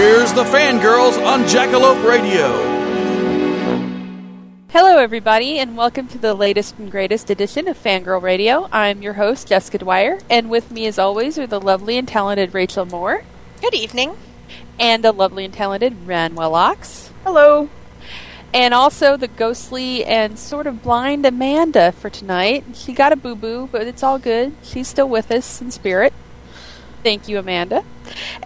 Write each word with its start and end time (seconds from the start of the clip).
Here's 0.00 0.32
the 0.32 0.44
fangirls 0.44 1.22
on 1.26 1.42
Jackalope 1.42 2.02
Radio. 2.08 2.48
Hello, 4.70 4.96
everybody, 4.96 5.58
and 5.58 5.76
welcome 5.76 6.08
to 6.08 6.16
the 6.16 6.32
latest 6.32 6.78
and 6.78 6.90
greatest 6.90 7.28
edition 7.28 7.68
of 7.68 7.76
Fangirl 7.76 8.22
Radio. 8.22 8.66
I'm 8.72 9.02
your 9.02 9.12
host, 9.12 9.48
Jessica 9.48 9.76
Dwyer, 9.76 10.18
and 10.30 10.48
with 10.48 10.70
me, 10.70 10.86
as 10.86 10.98
always, 10.98 11.38
are 11.38 11.46
the 11.46 11.60
lovely 11.60 11.98
and 11.98 12.08
talented 12.08 12.54
Rachel 12.54 12.86
Moore 12.86 13.24
Good 13.60 13.74
evening. 13.74 14.16
and 14.78 15.04
the 15.04 15.12
lovely 15.12 15.44
and 15.44 15.52
talented 15.52 15.94
Ran 16.06 16.34
Wellox, 16.34 17.10
Hello. 17.24 17.68
and 18.54 18.72
also 18.72 19.18
the 19.18 19.28
ghostly 19.28 20.02
and 20.06 20.38
sort 20.38 20.66
of 20.66 20.82
blind 20.82 21.26
Amanda 21.26 21.92
for 21.92 22.08
tonight. 22.08 22.64
She 22.72 22.94
got 22.94 23.12
a 23.12 23.16
boo 23.16 23.34
boo, 23.34 23.68
but 23.70 23.82
it's 23.82 24.02
all 24.02 24.18
good. 24.18 24.54
She's 24.62 24.88
still 24.88 25.10
with 25.10 25.30
us 25.30 25.60
in 25.60 25.70
spirit. 25.70 26.14
Thank 27.02 27.28
you, 27.28 27.38
Amanda. 27.38 27.84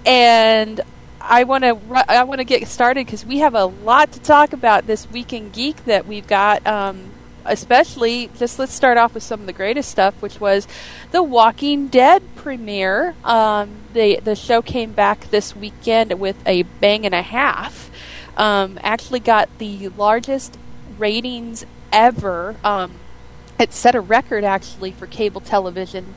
And 0.04 0.80
I 1.26 1.44
want 1.44 1.64
to 1.64 1.78
I 2.08 2.22
want 2.24 2.40
to 2.40 2.44
get 2.44 2.66
started 2.68 3.06
because 3.06 3.24
we 3.24 3.38
have 3.38 3.54
a 3.54 3.64
lot 3.64 4.12
to 4.12 4.20
talk 4.20 4.52
about 4.52 4.86
this 4.86 5.10
weekend 5.10 5.52
geek 5.52 5.84
that 5.86 6.06
we've 6.06 6.26
got. 6.26 6.66
Um, 6.66 7.12
especially, 7.46 8.30
just 8.36 8.58
let's 8.58 8.72
start 8.72 8.98
off 8.98 9.14
with 9.14 9.22
some 9.22 9.40
of 9.40 9.46
the 9.46 9.52
greatest 9.52 9.90
stuff, 9.90 10.20
which 10.20 10.38
was 10.40 10.68
the 11.12 11.22
Walking 11.22 11.88
Dead 11.88 12.22
premiere. 12.36 13.14
Um, 13.24 13.70
the 13.94 14.20
the 14.20 14.36
show 14.36 14.60
came 14.60 14.92
back 14.92 15.30
this 15.30 15.56
weekend 15.56 16.18
with 16.20 16.36
a 16.46 16.62
bang 16.62 17.06
and 17.06 17.14
a 17.14 17.22
half. 17.22 17.90
Um, 18.36 18.78
actually, 18.82 19.20
got 19.20 19.48
the 19.58 19.88
largest 19.90 20.58
ratings 20.98 21.64
ever. 21.90 22.56
Um, 22.62 23.00
it 23.58 23.72
set 23.72 23.94
a 23.94 24.00
record 24.00 24.44
actually 24.44 24.90
for 24.90 25.06
cable 25.06 25.40
television 25.40 26.14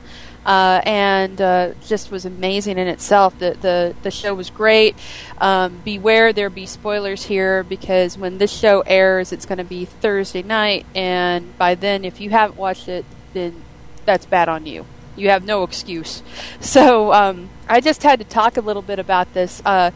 uh, 0.48 0.80
and 0.84 1.40
uh, 1.42 1.72
just 1.86 2.10
was 2.10 2.24
amazing 2.24 2.78
in 2.78 2.88
itself. 2.88 3.38
The 3.38 3.56
the, 3.60 3.94
the 4.02 4.10
show 4.10 4.34
was 4.34 4.48
great. 4.48 4.96
Um, 5.38 5.82
beware, 5.84 6.32
there 6.32 6.48
be 6.48 6.64
spoilers 6.64 7.24
here 7.24 7.62
because 7.62 8.16
when 8.16 8.38
this 8.38 8.50
show 8.50 8.82
airs, 8.86 9.30
it's 9.30 9.44
going 9.44 9.58
to 9.58 9.64
be 9.64 9.84
Thursday 9.84 10.42
night, 10.42 10.86
and 10.94 11.56
by 11.58 11.74
then, 11.74 12.04
if 12.04 12.20
you 12.20 12.30
haven't 12.30 12.58
watched 12.58 12.88
it, 12.88 13.04
then 13.34 13.62
that's 14.06 14.24
bad 14.24 14.48
on 14.48 14.64
you. 14.64 14.86
You 15.16 15.28
have 15.28 15.44
no 15.44 15.62
excuse. 15.64 16.22
So 16.60 17.12
um, 17.12 17.50
I 17.68 17.80
just 17.80 18.02
had 18.02 18.18
to 18.18 18.24
talk 18.24 18.56
a 18.56 18.60
little 18.60 18.82
bit 18.82 18.98
about 18.98 19.32
this. 19.34 19.62
Uh, 19.64 19.90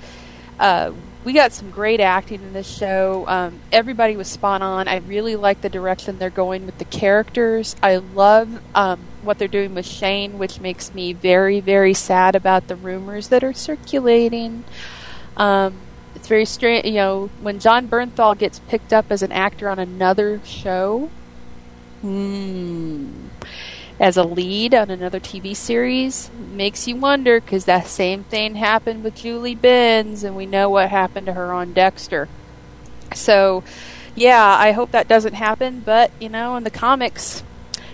uh, 0.59 0.93
we 1.25 1.33
got 1.33 1.53
some 1.53 1.71
great 1.71 2.01
acting 2.01 2.43
in 2.43 2.53
this 2.53 2.69
show. 2.69 3.25
Um, 3.29 3.61
everybody 3.71 4.17
was 4.17 4.29
spot 4.29 4.61
on. 4.61 4.89
I 4.89 4.97
really 4.97 5.37
like 5.37 5.61
the 5.61 5.69
direction 5.69 6.19
they're 6.19 6.31
going 6.31 6.67
with 6.67 6.79
the 6.79 6.85
characters. 6.85 7.77
I 7.83 7.97
love 7.97 8.61
um, 8.75 9.01
what 9.23 9.39
they're 9.39 9.49
doing 9.49 9.75
with 9.75 9.87
Shane, 9.87 10.39
which 10.39 10.61
makes 10.61 10.93
me 10.95 11.13
very, 11.13 11.61
very 11.61 11.95
sad 11.95 12.35
about 12.35 12.67
the 12.67 12.77
rumors 12.77 13.29
that 13.29 13.45
are 13.45 13.53
circulating. 13.53 14.65
Um, 15.37 15.75
it's 16.15 16.27
very 16.27 16.45
strange, 16.45 16.87
you 16.87 16.95
know, 16.95 17.31
when 17.41 17.61
Jon 17.61 17.89
Bernthal 17.89 18.37
gets 18.37 18.59
picked 18.61 18.93
up 18.93 19.07
as 19.11 19.23
an 19.23 19.33
actor 19.33 19.69
on 19.69 19.79
another 19.79 20.41
show. 20.45 21.11
Hmm 22.01 23.29
as 24.03 24.17
a 24.17 24.25
lead 24.25 24.75
on 24.75 24.91
another 24.91 25.21
TV 25.21 25.55
series 25.55 26.29
makes 26.51 26.89
you 26.89 26.97
wonder 26.97 27.41
because 27.41 27.67
that 27.67 27.87
same 27.87 28.25
thing 28.25 28.57
happened 28.57 29.05
with 29.05 29.15
Julie 29.15 29.55
Benz, 29.55 30.25
and 30.25 30.37
we 30.37 30.45
know 30.45 30.69
what 30.69 30.91
happened 30.91 31.27
to 31.27 31.33
her 31.35 31.53
on 31.53 31.73
Dexter. 31.73 32.29
So, 33.15 33.63
yeah, 34.17 34.45
I 34.45 34.73
hope 34.73 34.91
that 34.91 35.07
doesn't 35.07 35.35
happen. 35.35 35.83
But 35.87 36.11
you 36.19 36.29
know, 36.29 36.57
in 36.57 36.65
the 36.65 36.71
comics, 36.71 37.45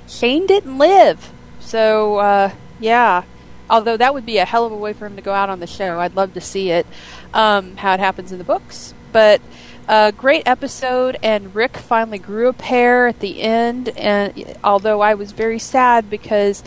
Shane 0.08 0.46
didn't 0.46 0.78
live. 0.78 1.30
So, 1.60 2.16
uh, 2.16 2.52
yeah. 2.80 3.24
Although 3.68 3.98
that 3.98 4.14
would 4.14 4.24
be 4.24 4.38
a 4.38 4.46
hell 4.46 4.64
of 4.64 4.72
a 4.72 4.76
way 4.76 4.94
for 4.94 5.04
him 5.04 5.16
to 5.16 5.22
go 5.22 5.34
out 5.34 5.50
on 5.50 5.60
the 5.60 5.66
show. 5.66 6.00
I'd 6.00 6.16
love 6.16 6.32
to 6.32 6.40
see 6.40 6.70
it, 6.70 6.86
um, 7.34 7.76
how 7.76 7.92
it 7.92 8.00
happens 8.00 8.32
in 8.32 8.38
the 8.38 8.44
books. 8.44 8.94
But 9.12 9.42
a 9.88 10.12
great 10.12 10.42
episode, 10.46 11.16
and 11.22 11.54
Rick 11.54 11.76
finally 11.78 12.18
grew 12.18 12.48
a 12.48 12.52
pair 12.52 13.08
at 13.08 13.20
the 13.20 13.40
end. 13.42 13.88
And 13.90 14.56
although 14.62 15.00
I 15.00 15.14
was 15.14 15.32
very 15.32 15.58
sad 15.58 16.08
because 16.10 16.62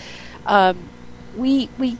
um, 0.46 0.90
we 1.38 1.70
we 1.78 1.98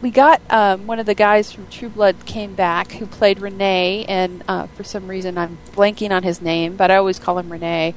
we 0.00 0.10
got 0.10 0.40
um, 0.50 0.86
one 0.86 0.98
of 1.00 1.06
the 1.06 1.14
guys 1.14 1.50
from 1.50 1.66
True 1.68 1.88
Blood 1.88 2.24
came 2.24 2.54
back 2.54 2.92
who 2.92 3.06
played 3.06 3.40
Renee, 3.40 4.04
and 4.08 4.44
uh, 4.46 4.66
for 4.68 4.84
some 4.84 5.08
reason 5.08 5.36
I'm 5.38 5.58
blanking 5.72 6.10
on 6.10 6.22
his 6.22 6.40
name, 6.40 6.76
but 6.76 6.90
I 6.90 6.96
always 6.96 7.18
call 7.18 7.38
him 7.38 7.50
Renee. 7.50 7.94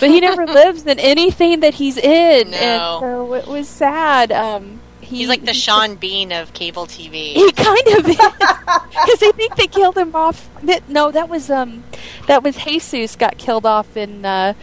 But 0.00 0.10
he 0.10 0.20
never 0.20 0.46
lives 0.60 0.86
in 0.86 0.98
anything 0.98 1.60
that 1.60 1.74
he's 1.74 1.98
in, 1.98 2.50
No. 2.50 2.56
and 2.56 3.00
so 3.00 3.34
it 3.34 3.46
was 3.46 3.68
sad. 3.68 4.32
Um, 4.32 4.80
he, 5.02 5.18
He's 5.18 5.28
like 5.28 5.44
the 5.44 5.52
he- 5.52 5.58
Sean 5.58 5.96
Bean 5.96 6.32
of 6.32 6.52
cable 6.54 6.86
TV. 6.86 7.32
he 7.32 7.52
kind 7.52 7.86
of 7.88 8.08
is 8.08 8.16
because 8.16 9.22
I 9.22 9.32
think 9.34 9.56
they 9.56 9.66
killed 9.66 9.98
him 9.98 10.14
off. 10.14 10.48
No, 10.88 11.10
that 11.10 11.28
was 11.28 11.50
um, 11.50 11.84
that 12.26 12.42
was 12.42 12.56
Jesus 12.56 13.16
got 13.16 13.36
killed 13.38 13.66
off 13.66 13.96
in 13.96 14.24
uh, 14.24 14.54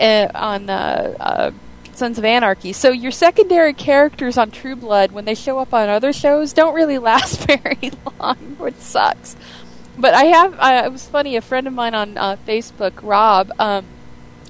uh 0.00 0.28
on 0.34 0.70
uh, 0.70 1.16
uh, 1.20 1.50
Sons 1.92 2.18
of 2.18 2.24
Anarchy. 2.24 2.72
So 2.72 2.90
your 2.90 3.10
secondary 3.10 3.72
characters 3.74 4.38
on 4.38 4.50
True 4.50 4.76
Blood, 4.76 5.12
when 5.12 5.24
they 5.24 5.34
show 5.34 5.58
up 5.58 5.74
on 5.74 5.88
other 5.88 6.12
shows, 6.12 6.52
don't 6.52 6.74
really 6.74 6.98
last 7.10 7.46
very 7.46 7.92
long, 8.18 8.36
which 8.58 8.76
sucks. 8.76 9.36
But 9.98 10.14
I 10.14 10.24
have. 10.24 10.58
Uh, 10.58 10.82
it 10.86 10.92
was 10.92 11.06
funny. 11.06 11.36
A 11.36 11.42
friend 11.42 11.66
of 11.66 11.72
mine 11.72 11.94
on 11.94 12.16
uh, 12.16 12.36
Facebook, 12.46 12.94
Rob, 13.02 13.52
um, 13.58 13.84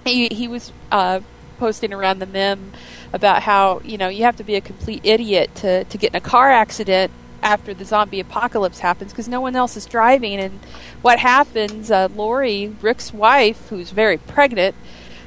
he 0.05 0.29
he 0.29 0.47
was 0.47 0.73
uh, 0.93 1.21
posting 1.63 1.93
around 1.93 2.19
the 2.19 2.27
meme 2.27 2.73
about 3.13 3.41
how 3.41 3.81
you 3.85 3.97
know 3.97 4.09
you 4.09 4.25
have 4.25 4.35
to 4.35 4.43
be 4.43 4.57
a 4.57 4.61
complete 4.61 5.01
idiot 5.05 5.55
to 5.55 5.85
to 5.85 5.97
get 5.97 6.11
in 6.11 6.17
a 6.17 6.21
car 6.21 6.51
accident 6.51 7.13
after 7.41 7.73
the 7.73 7.85
zombie 7.85 8.19
apocalypse 8.19 8.81
happens 8.81 9.13
because 9.13 9.29
no 9.29 9.41
one 9.41 9.55
else 9.55 9.77
is 9.77 9.87
driving. 9.87 10.41
And 10.41 10.59
what 11.03 11.21
happens 11.21 11.89
uh, 11.89 12.09
lori 12.17 12.75
rick's 12.83 13.15
wife 13.15 13.69
who's 13.69 13.93
very 13.93 14.19
pregnant 14.19 14.75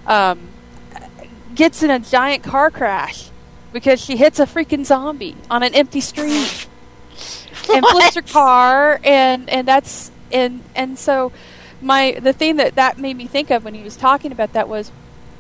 um, 0.07 0.49
gets 1.55 1.81
in 1.81 1.89
a 1.89 1.99
giant 1.99 2.43
car 2.43 2.69
crash 2.69 3.29
because 3.71 4.03
she 4.03 4.17
hits 4.17 4.37
a 4.37 4.45
freaking 4.45 4.85
zombie 4.85 5.37
on 5.49 5.63
an 5.63 5.73
empty 5.73 6.01
street 6.01 6.67
and 7.73 7.85
flips 7.91 8.15
her 8.15 8.21
car. 8.23 8.99
And 9.05 9.49
and 9.49 9.65
that's 9.65 10.11
and 10.33 10.61
and 10.75 10.99
so 10.99 11.31
my 11.81 12.19
the 12.21 12.33
thing 12.33 12.57
that 12.57 12.75
that 12.75 12.97
made 12.97 13.15
me 13.15 13.25
think 13.25 13.51
of 13.51 13.63
when 13.63 13.73
he 13.73 13.83
was 13.83 13.95
talking 13.95 14.33
about 14.33 14.51
that 14.51 14.67
was 14.67 14.91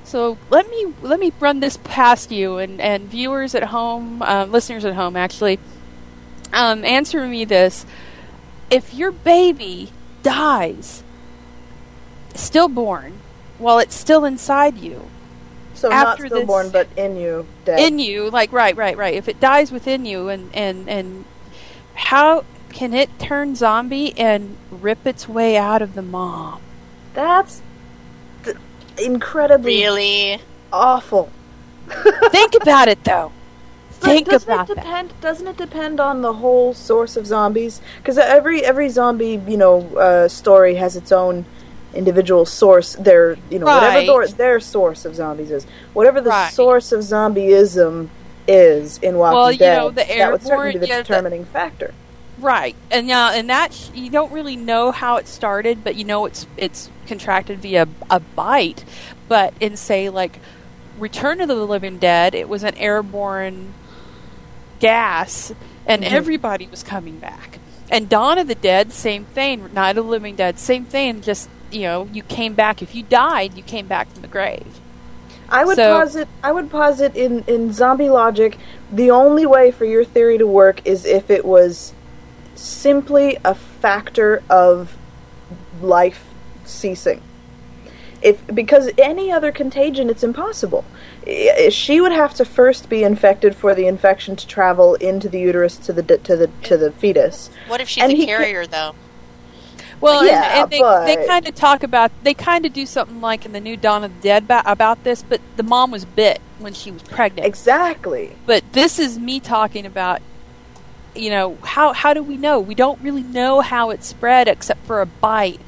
so 0.05 0.37
let 0.49 0.69
me 0.69 0.93
let 1.01 1.19
me 1.19 1.31
run 1.39 1.59
this 1.59 1.77
past 1.83 2.31
you 2.31 2.57
and 2.57 2.79
and 2.79 3.09
viewers 3.09 3.53
at 3.55 3.63
home 3.65 4.21
uh, 4.21 4.45
listeners 4.45 4.85
at 4.85 4.93
home 4.93 5.15
actually. 5.15 5.59
Um, 6.53 6.85
answer 6.85 7.27
me 7.27 7.43
this. 7.45 7.85
If 8.69 8.93
your 8.93 9.11
baby 9.11 9.91
dies 10.23 11.03
stillborn 12.33 13.19
while 13.57 13.79
it's 13.79 13.95
still 13.95 14.25
inside 14.25 14.77
you 14.77 15.05
So 15.73 15.91
After 15.91 16.23
not 16.23 16.31
stillborn, 16.31 16.65
this- 16.71 16.71
but 16.73 16.87
in 16.97 17.15
you, 17.17 17.45
dead. 17.65 17.79
in 17.79 17.99
you 17.99 18.29
like 18.29 18.51
right 18.51 18.75
right 18.75 18.97
right. 18.97 19.13
If 19.13 19.27
it 19.27 19.39
dies 19.39 19.71
within 19.71 20.05
you 20.05 20.29
and 20.29 20.49
and 20.53 20.89
and 20.89 21.25
how 21.95 22.45
can 22.69 22.93
it 22.93 23.09
turn 23.19 23.55
zombie 23.55 24.17
and 24.17 24.57
rip 24.69 25.05
its 25.07 25.27
way 25.29 25.57
out 25.57 25.81
of 25.81 25.93
the 25.95 26.01
mom? 26.01 26.61
That's 27.13 27.55
th- 27.57 27.65
incredibly 28.97 29.81
Really? 29.81 30.41
awful. 30.73 31.29
think 32.31 32.55
about 32.61 32.87
it 32.87 33.03
though 33.03 33.31
think 33.91 34.27
doesn't 34.27 34.49
about 34.51 34.69
it 34.69 34.75
that. 34.75 34.83
depend? 34.83 35.13
Doesn't 35.21 35.47
it 35.47 35.57
depend 35.57 35.99
on 35.99 36.21
the 36.21 36.33
whole 36.33 36.73
source 36.75 37.15
of 37.17 37.25
zombies? 37.25 37.81
Because 37.97 38.17
every 38.19 38.63
every 38.63 38.89
zombie, 38.89 39.41
you 39.47 39.57
know, 39.57 39.81
uh, 39.97 40.27
story 40.27 40.75
has 40.75 40.95
its 40.95 41.11
own 41.11 41.45
individual 41.95 42.45
source. 42.45 42.93
Their 42.95 43.35
you 43.49 43.57
know 43.57 43.65
whatever 43.65 43.97
Right. 43.97 44.05
their, 44.07 44.27
their 44.27 44.59
source 44.59 45.05
of 45.05 45.15
zombies 45.15 45.49
is, 45.49 45.65
whatever 45.93 46.21
the 46.21 46.29
Right. 46.29 46.53
source 46.53 46.91
of 46.91 46.99
zombieism 47.01 48.09
is 48.47 48.99
in 48.99 49.17
Walking 49.17 49.37
Well, 49.37 49.51
you 49.51 49.57
Dead, 49.57 49.77
know, 49.77 49.89
the 49.89 50.03
that 50.03 50.31
would 50.31 50.43
certainly 50.43 50.73
be 50.73 50.79
the 50.79 50.87
yeah, 50.87 50.97
the- 50.97 51.03
determining 51.03 51.45
factor. 51.45 51.93
Right, 52.39 52.75
and 52.91 53.07
yeah, 53.07 53.31
and 53.33 53.49
that 53.49 53.91
you 53.93 54.09
don't 54.09 54.31
really 54.31 54.57
know 54.57 54.91
how 54.91 55.15
it 55.17 55.27
started, 55.27 55.83
but 55.83 55.95
you 55.95 56.03
know 56.03 56.25
it's 56.25 56.45
it's 56.57 56.89
contracted 57.07 57.59
via 57.59 57.87
a 58.09 58.19
bite. 58.19 58.83
But 59.29 59.53
in 59.61 59.77
say 59.77 60.09
like 60.09 60.39
Return 60.99 61.39
of 61.39 61.47
the 61.47 61.55
Living 61.55 61.97
Dead, 61.97 62.35
it 62.35 62.49
was 62.49 62.63
an 62.63 62.75
airborne 62.75 63.73
gas, 64.79 65.53
and 65.85 66.03
mm-hmm. 66.03 66.13
everybody 66.13 66.67
was 66.67 66.83
coming 66.83 67.19
back. 67.19 67.59
And 67.89 68.09
Dawn 68.09 68.37
of 68.37 68.47
the 68.47 68.55
Dead, 68.55 68.91
same 68.91 69.25
thing. 69.25 69.73
Night 69.73 69.91
of 69.91 69.95
the 69.95 70.03
Living 70.03 70.35
Dead, 70.35 70.59
same 70.59 70.83
thing. 70.85 71.21
Just 71.21 71.49
you 71.71 71.81
know, 71.81 72.09
you 72.11 72.21
came 72.21 72.53
back. 72.53 72.81
If 72.81 72.95
you 72.95 73.03
died, 73.03 73.55
you 73.55 73.63
came 73.63 73.87
back 73.87 74.11
from 74.11 74.21
the 74.21 74.27
grave. 74.27 74.81
I 75.47 75.63
would 75.63 75.77
So- 75.77 75.99
posit. 75.99 76.27
I 76.43 76.51
would 76.51 76.69
posit 76.69 77.15
in 77.15 77.43
in 77.47 77.71
zombie 77.71 78.09
logic, 78.09 78.57
the 78.91 79.11
only 79.11 79.45
way 79.45 79.71
for 79.71 79.85
your 79.85 80.03
theory 80.03 80.37
to 80.37 80.47
work 80.47 80.81
is 80.85 81.05
if 81.05 81.29
it 81.29 81.45
was 81.45 81.93
simply 82.55 83.37
a 83.43 83.53
factor 83.55 84.41
of 84.49 84.95
life 85.81 86.25
ceasing. 86.65 87.21
If 88.21 88.45
because 88.47 88.89
any 88.97 89.31
other 89.31 89.51
contagion, 89.51 90.09
it's 90.09 90.23
impossible. 90.23 90.83
She 91.69 92.01
would 92.01 92.11
have 92.11 92.33
to 92.35 92.45
first 92.45 92.89
be 92.89 93.03
infected 93.03 93.55
for 93.55 93.75
the 93.75 93.85
infection 93.87 94.35
to 94.35 94.47
travel 94.47 94.95
into 94.95 95.29
the 95.29 95.39
uterus 95.39 95.77
to 95.77 95.93
the 95.93 96.01
to 96.19 96.35
the 96.35 96.47
to 96.63 96.77
the 96.77 96.91
fetus. 96.91 97.49
What 97.67 97.81
if 97.81 97.89
she's 97.89 98.03
And 98.03 98.13
a 98.13 98.15
he 98.15 98.25
ca- 98.25 98.37
carrier, 98.37 98.65
though? 98.65 98.95
Well, 100.01 100.25
Yeah, 100.25 100.43
and, 100.53 100.63
and 100.63 100.71
they, 100.71 100.79
but- 100.79 101.05
they 101.05 101.25
kind 101.27 101.47
of 101.47 101.55
talk 101.55 101.83
about 101.83 102.11
they 102.23 102.33
kind 102.33 102.65
of 102.65 102.73
do 102.73 102.85
something 102.85 103.21
like 103.21 103.45
in 103.45 103.51
the 103.53 103.59
new 103.61 103.77
Dawn 103.77 104.03
of 104.03 104.15
the 104.15 104.21
Dead 104.21 104.47
ba- 104.47 104.63
about 104.65 105.03
this, 105.03 105.21
but 105.23 105.39
the 105.55 105.63
mom 105.63 105.91
was 105.91 106.05
bit 106.05 106.41
when 106.59 106.73
she 106.73 106.91
was 106.91 107.03
pregnant. 107.03 107.45
Exactly. 107.45 108.35
but 108.45 108.63
this 108.73 108.97
is 108.97 109.19
me 109.19 109.39
talking 109.39 109.85
about 109.85 110.21
you 111.15 111.29
know 111.29 111.57
how 111.63 111.93
how 111.93 112.13
do 112.13 112.21
we 112.21 112.37
know 112.37 112.59
we 112.59 112.75
don't 112.75 113.01
really 113.01 113.23
know 113.23 113.61
how 113.61 113.89
it 113.89 114.03
spread 114.03 114.47
except 114.47 114.85
for 114.85 115.01
a 115.01 115.05
bite 115.05 115.59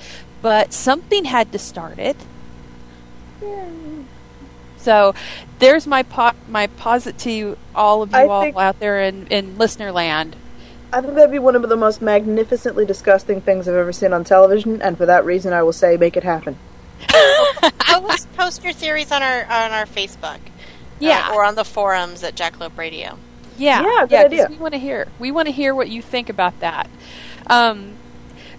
but 0.41 0.73
something 0.73 1.25
had 1.25 1.51
to 1.51 1.59
start 1.59 1.97
it 1.99 2.17
so 4.77 5.13
there's 5.59 5.87
my 5.87 6.03
po- 6.03 6.31
my 6.47 6.67
posit 6.67 7.17
to 7.17 7.57
all 7.75 8.01
of 8.01 8.11
you 8.11 8.17
I 8.17 8.27
all 8.27 8.41
think- 8.41 8.57
out 8.57 8.79
there 8.79 9.01
in 9.01 9.27
in 9.27 9.57
listener 9.57 9.91
land 9.91 10.35
I 10.91 11.01
think 11.01 11.15
that'd 11.15 11.31
be 11.31 11.39
one 11.39 11.55
of 11.55 11.67
the 11.67 11.75
most 11.75 12.01
magnificently 12.01 12.85
disgusting 12.85 13.41
things 13.41 13.67
I've 13.67 13.75
ever 13.75 13.91
seen 13.91 14.13
on 14.13 14.23
television, 14.23 14.81
and 14.81 14.97
for 14.97 15.05
that 15.05 15.25
reason, 15.25 15.51
I 15.51 15.61
will 15.61 15.73
say, 15.73 15.97
make 15.97 16.15
it 16.15 16.23
happen. 16.23 16.57
post, 17.79 18.33
post 18.37 18.63
your 18.63 18.71
theories 18.71 19.11
on 19.11 19.21
our 19.21 19.43
on 19.43 19.71
our 19.73 19.85
Facebook. 19.85 20.39
Yeah. 20.99 21.27
Uh, 21.29 21.35
or 21.35 21.43
on 21.43 21.55
the 21.55 21.65
forums 21.65 22.23
at 22.23 22.35
Jackalope 22.35 22.77
Radio. 22.77 23.17
Yeah, 23.57 23.81
Yeah, 23.81 24.01
good 24.01 24.09
'cause 24.09 24.25
idea. 24.25 24.47
We 24.49 24.57
want 24.57 24.73
to 24.73 24.79
hear. 24.79 25.07
We 25.19 25.31
want 25.31 25.47
to 25.47 25.51
hear 25.51 25.73
what 25.73 25.89
you 25.89 26.01
think 26.01 26.29
about 26.29 26.59
that. 26.59 26.89
Um, 27.47 27.93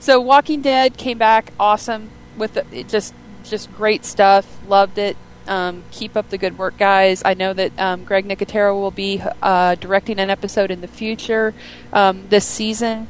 so 0.00 0.21
Walking 0.21 0.61
Dead 0.62 0.97
came 0.97 1.19
back 1.19 1.53
awesome 1.59 2.11
with 2.37 2.55
the, 2.55 2.65
it 2.73 2.89
just 2.89 3.15
just 3.45 3.73
great 3.75 4.05
stuff. 4.05 4.47
Loved 4.69 4.99
it. 4.99 5.17
Um, 5.47 5.83
keep 5.91 6.15
up 6.17 6.29
the 6.29 6.37
good 6.37 6.59
work, 6.59 6.77
guys. 6.77 7.23
I 7.25 7.33
know 7.35 7.55
that 7.55 7.73
um, 7.79 8.05
Greg 8.05 8.27
Nicotero 8.29 8.75
will 8.75 8.91
be 8.91 9.23
uh, 9.43 9.77
directing 9.77 10.19
an 10.19 10.29
episode 10.29 10.71
in 10.71 10.83
the 10.83 10.87
future 10.89 11.55
um, 11.93 12.25
this 12.29 12.45
season, 12.45 13.09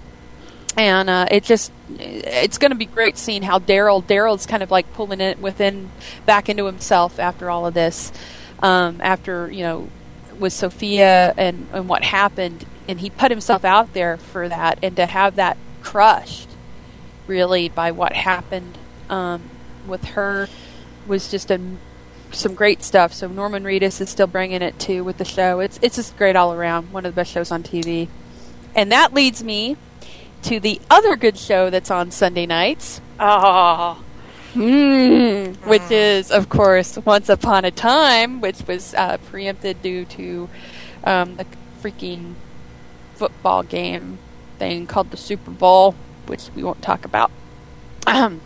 and 0.77 1.11
uh, 1.11 1.27
it 1.31 1.43
just 1.43 1.73
it's 1.99 2.57
going 2.59 2.71
to 2.71 2.77
be 2.77 2.87
great 2.87 3.19
seeing 3.19 3.43
how 3.43 3.59
Daryl 3.59 4.03
Daryl's 4.05 4.47
kind 4.47 4.63
of 4.63 4.71
like 4.71 4.93
pulling 4.93 5.21
it 5.21 5.41
within 5.41 5.91
back 6.27 6.49
into 6.49 6.67
himself 6.67 7.19
after 7.19 7.51
all 7.51 7.67
of 7.67 7.75
this. 7.75 8.13
Um, 8.61 9.01
after 9.01 9.51
you 9.51 9.63
know 9.65 9.89
with 10.39 10.53
Sophia 10.53 11.35
and, 11.37 11.67
and 11.73 11.89
what 11.89 12.05
happened, 12.05 12.65
and 12.87 13.01
he 13.01 13.11
put 13.11 13.31
himself 13.31 13.65
out 13.65 13.93
there 13.93 14.17
for 14.17 14.49
that, 14.49 14.79
and 14.83 14.97
to 14.97 15.07
have 15.07 15.37
that 15.37 15.57
crushed 15.83 16.49
really 17.27 17.69
by 17.69 17.91
what 17.93 18.13
happened 18.13 18.79
um, 19.09 19.43
with 19.87 20.05
her 20.05 20.49
was 21.07 21.31
just 21.31 21.51
a, 21.51 21.61
some 22.33 22.55
great 22.55 22.83
stuff. 22.83 23.13
So 23.13 23.29
Norman 23.29 23.65
Reedus 23.65 24.01
is 24.01 24.11
still 24.11 24.27
bringing 24.27 24.63
it 24.63 24.79
too 24.79 25.05
with 25.05 25.19
the 25.19 25.25
show. 25.25 25.61
It's 25.61 25.79
it's 25.83 25.97
just 25.97 26.17
great 26.17 26.37
all 26.37 26.53
around. 26.53 26.93
One 26.93 27.07
of 27.07 27.15
the 27.15 27.17
best 27.17 27.33
shows 27.33 27.51
on 27.51 27.63
TV, 27.63 28.09
and 28.75 28.93
that 28.93 29.15
leads 29.15 29.43
me 29.43 29.77
to 30.43 30.61
the 30.61 30.81
other 30.91 31.17
good 31.17 31.37
show 31.37 31.71
that's 31.71 31.91
on 31.91 32.11
Sunday 32.11 32.47
nights. 32.47 33.01
Oh. 33.19 34.03
Mm, 34.55 35.57
which 35.67 35.91
is, 35.91 36.31
of 36.31 36.49
course, 36.49 36.97
Once 37.05 37.29
Upon 37.29 37.65
a 37.65 37.71
Time, 37.71 38.41
which 38.41 38.63
was 38.67 38.95
uh, 38.95 39.19
preempted 39.29 39.83
due 39.83 40.05
to 40.07 40.49
um, 41.05 41.37
the 41.37 41.47
freaking 41.83 42.35
football 43.15 43.63
game 43.63 44.19
thing 44.59 44.87
called 44.87 45.11
the 45.11 45.17
Super 45.17 45.51
Bowl, 45.51 45.95
which 46.27 46.49
we 46.55 46.63
won't 46.63 46.83
talk 46.83 47.05
about. 47.05 47.31
Um, 48.07 48.41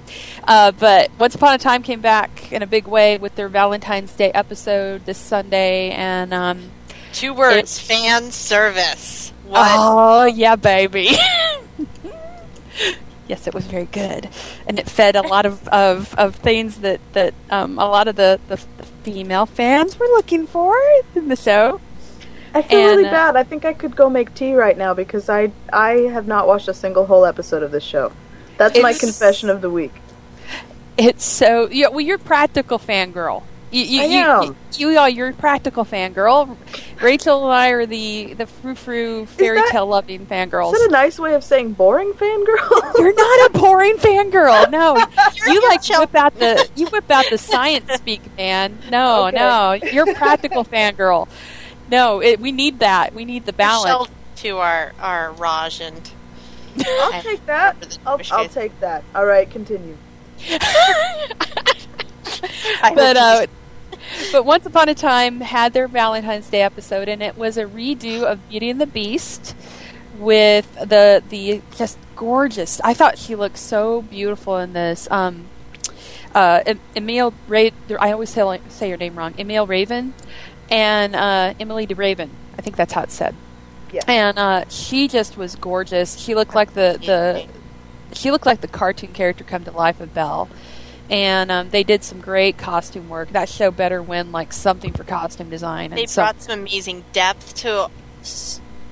uh, 0.44 0.72
but 0.72 1.10
Once 1.18 1.34
Upon 1.34 1.54
a 1.54 1.58
Time 1.58 1.82
came 1.82 2.00
back 2.00 2.52
in 2.52 2.62
a 2.62 2.66
big 2.66 2.88
way 2.88 3.16
with 3.16 3.36
their 3.36 3.48
Valentine's 3.48 4.12
Day 4.12 4.32
episode 4.32 5.06
this 5.06 5.18
Sunday, 5.18 5.90
and 5.90 6.34
um, 6.34 6.70
Two 7.12 7.34
words: 7.34 7.78
fan 7.78 8.32
service. 8.32 9.32
What? 9.44 9.68
Oh 9.70 10.24
yeah, 10.24 10.56
baby. 10.56 11.10
yes, 13.32 13.46
it 13.46 13.54
was 13.54 13.66
very 13.66 13.86
good, 13.86 14.28
and 14.66 14.78
it 14.78 14.86
fed 14.88 15.16
a 15.16 15.22
lot 15.22 15.46
of, 15.46 15.66
of, 15.68 16.14
of 16.18 16.36
things 16.36 16.80
that 16.80 17.00
that 17.14 17.32
um, 17.50 17.78
a 17.78 17.86
lot 17.86 18.06
of 18.06 18.16
the, 18.16 18.38
the, 18.48 18.56
the 18.76 18.84
female 19.04 19.46
fans 19.46 19.98
were 19.98 20.06
looking 20.06 20.46
for 20.46 20.76
in 21.14 21.28
the 21.28 21.36
show. 21.36 21.80
I 22.54 22.60
feel 22.60 22.78
And, 22.78 22.96
really 22.98 23.08
uh, 23.08 23.10
bad. 23.10 23.36
I 23.36 23.44
think 23.44 23.64
I 23.64 23.72
could 23.72 23.96
go 23.96 24.10
make 24.10 24.34
tea 24.34 24.54
right 24.54 24.76
now 24.76 24.92
because 24.92 25.30
I 25.30 25.50
I 25.72 25.92
have 26.12 26.26
not 26.26 26.46
watched 26.46 26.68
a 26.68 26.74
single 26.74 27.06
whole 27.06 27.24
episode 27.24 27.62
of 27.62 27.70
this 27.70 27.84
show. 27.84 28.12
That's 28.58 28.78
my 28.82 28.92
confession 28.92 29.48
of 29.48 29.62
the 29.62 29.70
week. 29.70 29.94
It's 30.98 31.24
so 31.24 31.70
yeah. 31.70 31.88
Well, 31.88 32.02
you're 32.02 32.16
a 32.16 32.28
practical 32.34 32.78
fangirl. 32.78 33.44
You, 33.72 33.82
you, 33.84 34.02
I 34.02 34.04
you, 34.04 34.18
am. 34.20 34.56
You, 34.74 34.90
you 34.90 34.98
are. 34.98 35.08
You're 35.08 35.28
a 35.28 35.32
practical 35.32 35.84
fangirl. 35.86 36.56
Rachel 37.00 37.44
and 37.46 37.54
I 37.54 37.68
are 37.70 37.86
the 37.86 38.34
the 38.34 38.46
frou 38.46 38.74
frou 38.74 39.24
fairy 39.26 39.58
that- 39.58 39.70
tale 39.70 39.86
loving 39.86 40.26
fangirls. 40.26 40.74
Is 40.74 40.80
that 40.80 40.88
a 40.90 40.92
nice 40.92 41.18
way 41.18 41.34
of 41.34 41.42
saying 41.42 41.72
boring 41.72 42.12
fangirl? 42.12 42.94
You're 42.98 43.14
not 43.14 43.50
a 43.50 43.58
boring 43.58 43.96
fangirl. 43.96 44.70
No, 44.70 44.96
you 44.98 45.52
You're 45.54 45.62
like 45.68 45.82
chill. 45.82 46.00
whip 46.00 46.14
out 46.14 46.38
the 46.38 46.68
you 46.76 46.86
whip 46.88 47.10
out 47.10 47.24
the 47.30 47.38
science 47.38 47.90
speak, 47.94 48.20
man. 48.36 48.78
No, 48.90 49.26
Okay. 49.28 49.36
no, 49.36 49.72
you're 49.72 50.08
a 50.10 50.14
practical 50.14 50.64
fangirl. 50.64 51.28
No, 51.90 52.20
it, 52.20 52.40
we 52.40 52.52
need 52.52 52.78
that. 52.80 53.14
We 53.14 53.24
need 53.24 53.46
the 53.46 53.52
balance. 53.54 53.88
Shell 53.88 54.08
to 54.36 54.58
our 54.58 54.92
our 55.00 55.32
Raj 55.32 55.80
and 55.80 56.10
I'll 56.86 57.22
take 57.22 57.44
that. 57.46 57.98
I'll, 58.06 58.20
I'll 58.30 58.48
take 58.48 58.78
that. 58.80 59.02
All 59.14 59.24
right, 59.26 59.50
continue. 59.50 59.96
But 62.94 63.16
uh, 63.16 63.46
but 64.32 64.44
once 64.44 64.66
upon 64.66 64.88
a 64.88 64.94
time 64.94 65.40
had 65.40 65.72
their 65.72 65.88
Valentine's 65.88 66.48
Day 66.48 66.62
episode, 66.62 67.08
and 67.08 67.22
it 67.22 67.36
was 67.36 67.56
a 67.56 67.64
redo 67.64 68.22
of 68.22 68.48
Beauty 68.48 68.70
and 68.70 68.80
the 68.80 68.86
Beast 68.86 69.54
with 70.18 70.72
the 70.74 71.22
the 71.28 71.62
just 71.76 71.98
gorgeous. 72.16 72.80
I 72.82 72.94
thought 72.94 73.18
she 73.18 73.34
looked 73.34 73.58
so 73.58 74.02
beautiful 74.02 74.58
in 74.58 74.72
this. 74.72 75.10
Um, 75.10 75.46
uh, 76.34 76.74
Emil 76.96 77.34
Ray. 77.48 77.72
I 78.00 78.12
always 78.12 78.30
say 78.30 78.60
say 78.68 78.88
your 78.88 78.98
name 78.98 79.16
wrong. 79.16 79.34
Emil 79.38 79.66
Raven 79.66 80.14
and 80.70 81.14
uh, 81.14 81.54
Emilie 81.60 81.86
de 81.86 81.94
Ravin. 81.94 82.30
I 82.58 82.62
think 82.62 82.76
that's 82.76 82.92
how 82.92 83.02
it's 83.02 83.14
said. 83.14 83.34
Yeah. 83.92 84.02
And 84.08 84.38
uh, 84.38 84.64
she 84.68 85.06
just 85.06 85.36
was 85.36 85.54
gorgeous. 85.56 86.18
She 86.18 86.34
looked 86.34 86.54
like 86.54 86.72
the 86.74 86.98
the 87.04 87.46
she 88.14 88.30
looked 88.30 88.46
like 88.46 88.60
the 88.60 88.68
cartoon 88.68 89.12
character 89.12 89.44
come 89.44 89.64
to 89.64 89.70
life 89.70 90.00
of 90.00 90.14
Belle. 90.14 90.48
And 91.12 91.50
um, 91.50 91.68
they 91.68 91.84
did 91.84 92.02
some 92.02 92.22
great 92.22 92.56
costume 92.56 93.10
work. 93.10 93.32
That 93.32 93.50
show 93.50 93.70
better 93.70 94.02
win 94.02 94.32
like 94.32 94.54
something 94.54 94.94
for 94.94 95.04
costume 95.04 95.50
design. 95.50 95.90
they 95.90 96.06
so, 96.06 96.22
brought 96.22 96.40
some 96.40 96.60
amazing 96.60 97.04
depth 97.12 97.54
to 97.56 97.90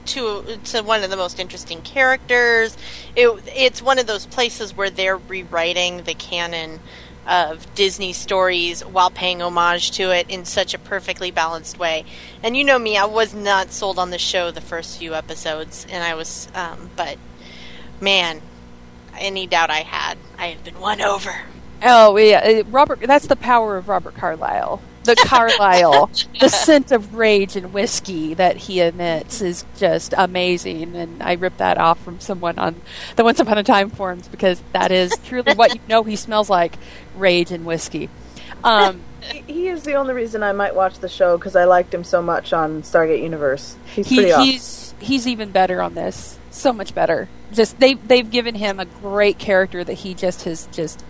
to 0.05 0.59
to 0.65 0.83
one 0.83 1.03
of 1.03 1.09
the 1.09 1.17
most 1.17 1.41
interesting 1.41 1.81
characters. 1.81 2.77
It, 3.17 3.43
it's 3.57 3.81
one 3.81 3.99
of 3.99 4.07
those 4.07 4.27
places 4.27 4.77
where 4.77 4.91
they're 4.91 5.17
rewriting 5.17 6.03
the 6.03 6.13
canon 6.13 6.81
of 7.27 7.75
Disney 7.75 8.13
stories 8.13 8.85
while 8.85 9.09
paying 9.09 9.41
homage 9.41 9.93
to 9.93 10.15
it 10.15 10.29
in 10.29 10.45
such 10.45 10.75
a 10.75 10.79
perfectly 10.79 11.31
balanced 11.31 11.79
way. 11.79 12.05
And 12.43 12.55
you 12.55 12.65
know 12.65 12.79
me, 12.79 12.99
I 12.99 13.07
was 13.07 13.33
not 13.33 13.73
sold 13.73 13.99
on 13.99 14.11
the 14.11 14.19
show 14.19 14.51
the 14.51 14.61
first 14.61 14.99
few 14.99 15.15
episodes, 15.15 15.87
and 15.89 16.05
I 16.05 16.15
was, 16.15 16.49
um, 16.55 16.91
but 16.97 17.17
man, 17.99 18.43
any 19.19 19.47
doubt 19.47 19.71
I 19.71 19.81
had, 19.81 20.19
I 20.37 20.49
have 20.49 20.65
been 20.65 20.81
won 20.81 21.01
over. 21.01 21.35
Oh 21.83 22.17
yeah, 22.17 22.61
uh, 22.61 22.65
Robert. 22.71 23.01
That's 23.01 23.27
the 23.27 23.37
power 23.37 23.77
of 23.77 23.89
Robert 23.89 24.15
Carlyle. 24.15 24.81
the 25.05 25.17
Carlisle, 25.17 26.11
the 26.41 26.49
scent 26.65 26.93
of 26.93 27.15
rage 27.15 27.57
and 27.57 27.73
whiskey 27.73 28.35
that 28.35 28.57
he 28.57 28.81
emits 28.81 29.41
is 29.41 29.65
just 29.79 30.13
amazing. 30.17 30.95
And 30.95 31.23
I 31.23 31.35
ripped 31.35 31.59
that 31.59 31.79
off 31.79 32.03
from 32.03 32.21
someone 32.21 32.59
on 32.59 32.81
the 33.17 33.25
Once 33.25 33.41
Upon 33.41 33.59
a 33.59 33.63
Time 33.65 33.91
forums 33.91 34.29
because 34.29 34.63
that 34.73 34.91
is 34.93 35.13
truly 35.25 35.55
what 35.55 35.75
you 35.75 35.81
know 35.89 36.03
he 36.03 36.17
smells 36.17 36.51
like 36.51 36.77
rage 37.17 37.51
and 37.51 37.65
whiskey. 37.65 38.09
Um, 38.65 39.01
He- 39.21 39.43
He 39.53 39.69
is 39.69 39.83
the 39.83 39.95
only 39.95 40.15
reason 40.15 40.43
I 40.43 40.53
might 40.53 40.75
watch 40.75 40.99
the 40.99 41.09
show 41.09 41.37
because 41.37 41.55
I 41.55 41.65
liked 41.65 41.93
him 41.93 42.05
so 42.05 42.23
much 42.23 42.55
on 42.55 42.83
Stargate 42.83 43.23
Universe. 43.23 43.77
He's 43.95 44.09
he, 44.09 44.17
pretty 44.17 44.33
awesome. 44.33 44.45
he's 44.47 44.95
he's 44.99 45.27
even 45.27 45.51
better 45.51 45.83
on 45.83 45.93
this. 45.95 46.39
So 46.51 46.73
much 46.73 46.95
better. 46.95 47.29
Just 47.53 47.79
they 47.81 47.95
they've 47.95 48.29
given 48.31 48.55
him 48.55 48.81
a 48.81 48.87
great 48.87 49.39
character 49.39 49.85
that 49.85 49.93
he 49.93 50.15
just 50.15 50.45
has 50.45 50.67
just 50.73 51.05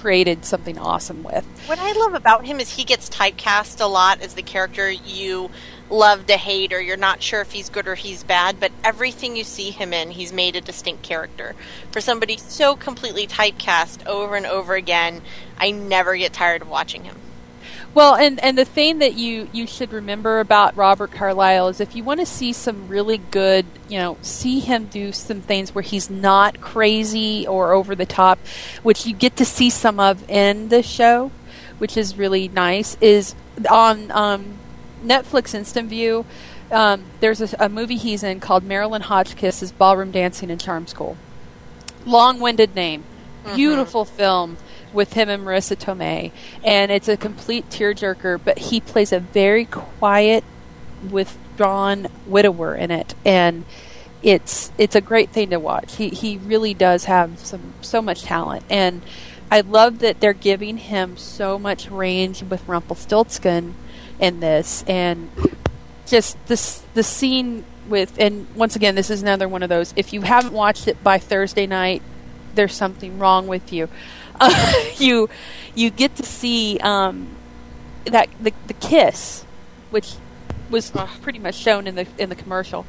created 0.00 0.44
something 0.44 0.78
awesome 0.78 1.22
with. 1.22 1.44
What 1.66 1.78
I 1.78 1.92
love 1.92 2.14
about 2.14 2.46
him 2.46 2.60
is 2.60 2.70
he 2.70 2.84
gets 2.84 3.08
typecast 3.08 3.80
a 3.80 3.86
lot 3.86 4.20
as 4.20 4.34
the 4.34 4.42
character 4.42 4.90
you 4.90 5.50
love 5.90 6.26
to 6.26 6.36
hate 6.36 6.72
or 6.72 6.80
you're 6.80 6.96
not 6.96 7.22
sure 7.22 7.40
if 7.40 7.52
he's 7.52 7.68
good 7.68 7.86
or 7.86 7.94
he's 7.94 8.24
bad, 8.24 8.58
but 8.58 8.72
everything 8.84 9.36
you 9.36 9.44
see 9.44 9.70
him 9.70 9.92
in, 9.92 10.10
he's 10.10 10.32
made 10.32 10.56
a 10.56 10.60
distinct 10.60 11.02
character. 11.02 11.54
For 11.92 12.00
somebody 12.00 12.36
so 12.36 12.76
completely 12.76 13.26
typecast 13.26 14.06
over 14.06 14.36
and 14.36 14.46
over 14.46 14.74
again, 14.74 15.22
I 15.58 15.70
never 15.70 16.16
get 16.16 16.32
tired 16.32 16.62
of 16.62 16.68
watching 16.68 17.04
him. 17.04 17.16
Well, 17.96 18.14
and 18.14 18.38
and 18.40 18.58
the 18.58 18.66
thing 18.66 18.98
that 18.98 19.14
you 19.14 19.48
you 19.54 19.66
should 19.66 19.90
remember 19.90 20.38
about 20.40 20.76
Robert 20.76 21.12
Carlyle 21.12 21.68
is 21.68 21.80
if 21.80 21.96
you 21.96 22.04
want 22.04 22.20
to 22.20 22.26
see 22.26 22.52
some 22.52 22.88
really 22.88 23.16
good, 23.16 23.64
you 23.88 23.96
know, 23.98 24.18
see 24.20 24.60
him 24.60 24.84
do 24.84 25.12
some 25.12 25.40
things 25.40 25.74
where 25.74 25.80
he's 25.80 26.10
not 26.10 26.60
crazy 26.60 27.46
or 27.46 27.72
over 27.72 27.94
the 27.94 28.04
top, 28.04 28.38
which 28.82 29.06
you 29.06 29.14
get 29.14 29.36
to 29.36 29.46
see 29.46 29.70
some 29.70 29.98
of 29.98 30.28
in 30.28 30.68
the 30.68 30.82
show, 30.82 31.30
which 31.78 31.96
is 31.96 32.18
really 32.18 32.48
nice. 32.48 32.98
Is 33.00 33.34
on 33.70 34.10
um, 34.10 34.58
Netflix 35.02 35.54
Instant 35.54 35.88
View. 35.88 36.26
Um, 36.70 37.02
there's 37.20 37.40
a, 37.40 37.56
a 37.58 37.70
movie 37.70 37.96
he's 37.96 38.22
in 38.22 38.40
called 38.40 38.62
Marilyn 38.62 39.04
Hotchkiss's 39.04 39.72
Ballroom 39.72 40.10
Dancing 40.10 40.50
and 40.50 40.60
Charm 40.60 40.86
School. 40.86 41.16
Long-winded 42.04 42.74
name, 42.74 43.04
beautiful 43.54 44.04
film 44.04 44.58
with 44.96 45.12
him 45.12 45.28
and 45.28 45.44
Marisa 45.44 45.76
Tomei, 45.76 46.32
and 46.64 46.90
it's 46.90 47.06
a 47.06 47.16
complete 47.16 47.70
tearjerker. 47.70 48.40
But 48.44 48.58
he 48.58 48.80
plays 48.80 49.12
a 49.12 49.20
very 49.20 49.66
quiet, 49.66 50.42
withdrawn 51.08 52.08
widower 52.26 52.74
in 52.74 52.90
it, 52.90 53.14
and 53.24 53.64
it's 54.22 54.72
it's 54.76 54.96
a 54.96 55.00
great 55.00 55.30
thing 55.30 55.50
to 55.50 55.60
watch. 55.60 55.96
He 55.96 56.08
he 56.08 56.38
really 56.38 56.74
does 56.74 57.04
have 57.04 57.38
some 57.38 57.74
so 57.82 58.02
much 58.02 58.22
talent, 58.22 58.64
and 58.68 59.02
I 59.50 59.60
love 59.60 60.00
that 60.00 60.18
they're 60.18 60.32
giving 60.32 60.78
him 60.78 61.16
so 61.16 61.58
much 61.58 61.88
range 61.88 62.42
with 62.42 62.66
Rumpelstiltskin 62.66 63.76
in 64.18 64.40
this, 64.40 64.82
and 64.88 65.30
just 66.06 66.44
this 66.46 66.82
the 66.94 67.02
scene 67.02 67.64
with 67.88 68.18
and 68.18 68.48
once 68.56 68.74
again 68.74 68.94
this 68.96 69.10
is 69.10 69.22
another 69.22 69.48
one 69.48 69.62
of 69.62 69.68
those 69.68 69.92
if 69.96 70.12
you 70.12 70.22
haven't 70.22 70.52
watched 70.52 70.88
it 70.88 71.02
by 71.04 71.18
Thursday 71.18 71.66
night 71.66 72.02
there's 72.56 72.74
something 72.74 73.18
wrong 73.18 73.46
with 73.46 73.72
you 73.72 73.88
uh, 74.40 74.74
you 74.98 75.28
you 75.74 75.90
get 75.90 76.14
to 76.16 76.22
see 76.22 76.78
um, 76.82 77.28
that 78.04 78.28
the, 78.40 78.52
the 78.66 78.74
kiss 78.74 79.44
which 79.90 80.14
was 80.70 80.92
pretty 81.22 81.38
much 81.38 81.54
shown 81.54 81.86
in 81.86 81.94
the 81.94 82.06
in 82.18 82.28
the 82.28 82.34
commercial 82.34 82.86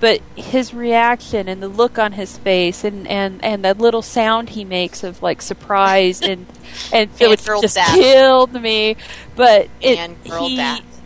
but 0.00 0.20
his 0.34 0.74
reaction 0.74 1.48
and 1.48 1.62
the 1.62 1.68
look 1.68 1.96
on 1.96 2.12
his 2.12 2.36
face 2.38 2.82
and 2.82 3.06
and 3.06 3.42
and 3.44 3.64
that 3.64 3.78
little 3.78 4.02
sound 4.02 4.50
he 4.50 4.64
makes 4.64 5.04
of 5.04 5.22
like 5.22 5.40
surprise 5.40 6.20
and 6.20 6.44
and 6.92 7.08
it 7.20 7.38
just 7.38 7.76
death. 7.76 7.94
killed 7.94 8.52
me 8.52 8.96
but 9.36 9.68
it 9.80 9.96
Fangirl 9.98 10.48
he, 10.48 10.56
death. 10.56 11.00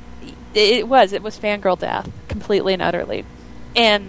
it 0.54 0.88
was 0.88 1.12
it 1.12 1.22
was 1.22 1.38
fangirl 1.38 1.78
death 1.78 2.08
completely 2.28 2.72
and 2.72 2.80
utterly 2.80 3.24
and 3.76 4.08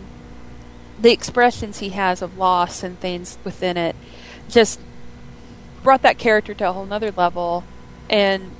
the 1.00 1.12
expressions 1.12 1.80
he 1.80 1.90
has 1.90 2.22
of 2.22 2.38
loss 2.38 2.84
and 2.84 3.00
things 3.00 3.38
within 3.44 3.78
it 3.78 3.96
just 4.50 4.80
brought 5.84 6.02
that 6.02 6.18
character 6.18 6.54
to 6.54 6.70
a 6.70 6.74
whole 6.74 6.86
nother 6.86 7.12
level 7.12 7.64
and 8.10 8.52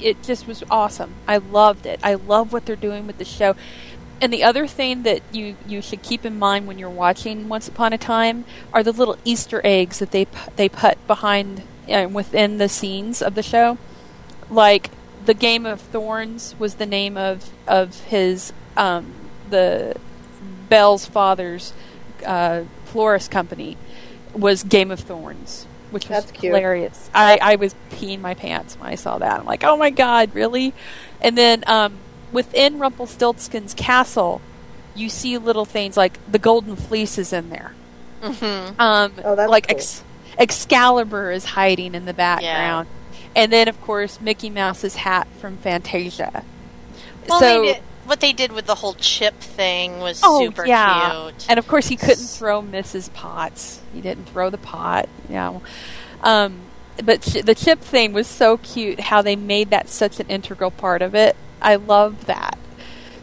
it 0.00 0.22
just 0.22 0.46
was 0.46 0.64
awesome. 0.70 1.14
I 1.28 1.36
loved 1.36 1.86
it. 1.86 2.00
I 2.02 2.14
love 2.14 2.52
what 2.52 2.66
they're 2.66 2.76
doing 2.76 3.06
with 3.06 3.18
the 3.18 3.24
show. 3.24 3.54
And 4.20 4.32
the 4.32 4.42
other 4.42 4.66
thing 4.66 5.02
that 5.04 5.22
you, 5.32 5.56
you 5.66 5.80
should 5.80 6.02
keep 6.02 6.26
in 6.26 6.38
mind 6.38 6.66
when 6.66 6.78
you're 6.78 6.90
watching 6.90 7.48
Once 7.48 7.68
Upon 7.68 7.92
a 7.92 7.98
Time 7.98 8.44
are 8.72 8.82
the 8.82 8.92
little 8.92 9.16
Easter 9.24 9.60
eggs 9.64 9.98
that 9.98 10.10
they 10.10 10.26
they 10.56 10.68
put 10.68 11.04
behind 11.06 11.62
uh, 11.88 12.08
within 12.10 12.58
the 12.58 12.68
scenes 12.68 13.22
of 13.22 13.34
the 13.34 13.42
show. 13.42 13.78
Like 14.50 14.90
the 15.24 15.34
Game 15.34 15.64
of 15.64 15.80
Thorns 15.80 16.54
was 16.58 16.74
the 16.74 16.86
name 16.86 17.16
of 17.16 17.50
of 17.66 18.00
his 18.04 18.52
um, 18.76 19.12
the 19.48 19.96
Belle's 20.70 21.04
father's 21.04 21.74
uh, 22.24 22.62
florist 22.86 23.30
company 23.30 23.76
was 24.32 24.62
Game 24.62 24.90
of 24.90 25.00
Thorns, 25.00 25.66
which 25.90 26.08
was 26.08 26.24
That's 26.24 26.30
cute. 26.32 26.54
hilarious. 26.54 27.10
I, 27.12 27.38
I 27.42 27.56
was 27.56 27.74
peeing 27.90 28.20
my 28.20 28.32
pants 28.34 28.76
when 28.78 28.88
I 28.88 28.94
saw 28.94 29.18
that. 29.18 29.40
I'm 29.40 29.44
like, 29.46 29.64
oh 29.64 29.76
my 29.76 29.90
god, 29.90 30.34
really? 30.34 30.72
And 31.20 31.36
then 31.36 31.64
um, 31.66 31.98
within 32.32 32.78
Rumpelstiltskin's 32.78 33.74
castle, 33.74 34.40
you 34.94 35.08
see 35.08 35.36
little 35.36 35.64
things 35.66 35.96
like 35.96 36.18
the 36.30 36.38
Golden 36.38 36.76
Fleece 36.76 37.18
is 37.18 37.32
in 37.32 37.50
there. 37.50 37.74
Mm-hmm. 38.22 38.80
Um, 38.80 39.12
Oh, 39.24 39.34
that's 39.36 39.50
like 39.50 39.68
cool. 39.68 39.76
Ex- 39.76 40.02
Excalibur 40.38 41.30
is 41.32 41.44
hiding 41.44 41.94
in 41.94 42.04
the 42.06 42.14
background, 42.14 42.88
and 43.36 43.52
then 43.52 43.68
of 43.68 43.80
course 43.82 44.20
Mickey 44.20 44.48
Mouse's 44.50 44.96
hat 44.96 45.26
from 45.40 45.56
Fantasia. 45.58 46.44
Well, 47.28 47.40
so 47.40 47.62
they 47.62 47.72
did, 47.74 47.82
what 48.10 48.18
they 48.18 48.32
did 48.32 48.50
with 48.50 48.66
the 48.66 48.74
whole 48.74 48.94
chip 48.94 49.38
thing 49.38 50.00
was 50.00 50.20
Oh, 50.24 50.40
super 50.40 50.66
yeah. 50.66 51.28
cute. 51.30 51.46
And 51.48 51.60
of 51.60 51.68
course, 51.68 51.86
he 51.86 51.94
couldn't 51.96 52.26
throw 52.26 52.60
Mrs. 52.60 53.12
Potts. 53.14 53.80
He 53.94 54.00
didn't 54.00 54.24
throw 54.24 54.50
the 54.50 54.58
pot. 54.58 55.08
Yeah. 55.28 55.60
Um, 56.20 56.58
but 57.04 57.22
the 57.22 57.54
chip 57.54 57.80
thing 57.80 58.12
was 58.12 58.26
so 58.26 58.56
cute. 58.56 58.98
How 58.98 59.22
they 59.22 59.36
made 59.36 59.70
that 59.70 59.88
such 59.88 60.18
an 60.18 60.26
integral 60.26 60.72
part 60.72 61.02
of 61.02 61.14
it. 61.14 61.36
I 61.62 61.76
love 61.76 62.26
that. 62.26 62.58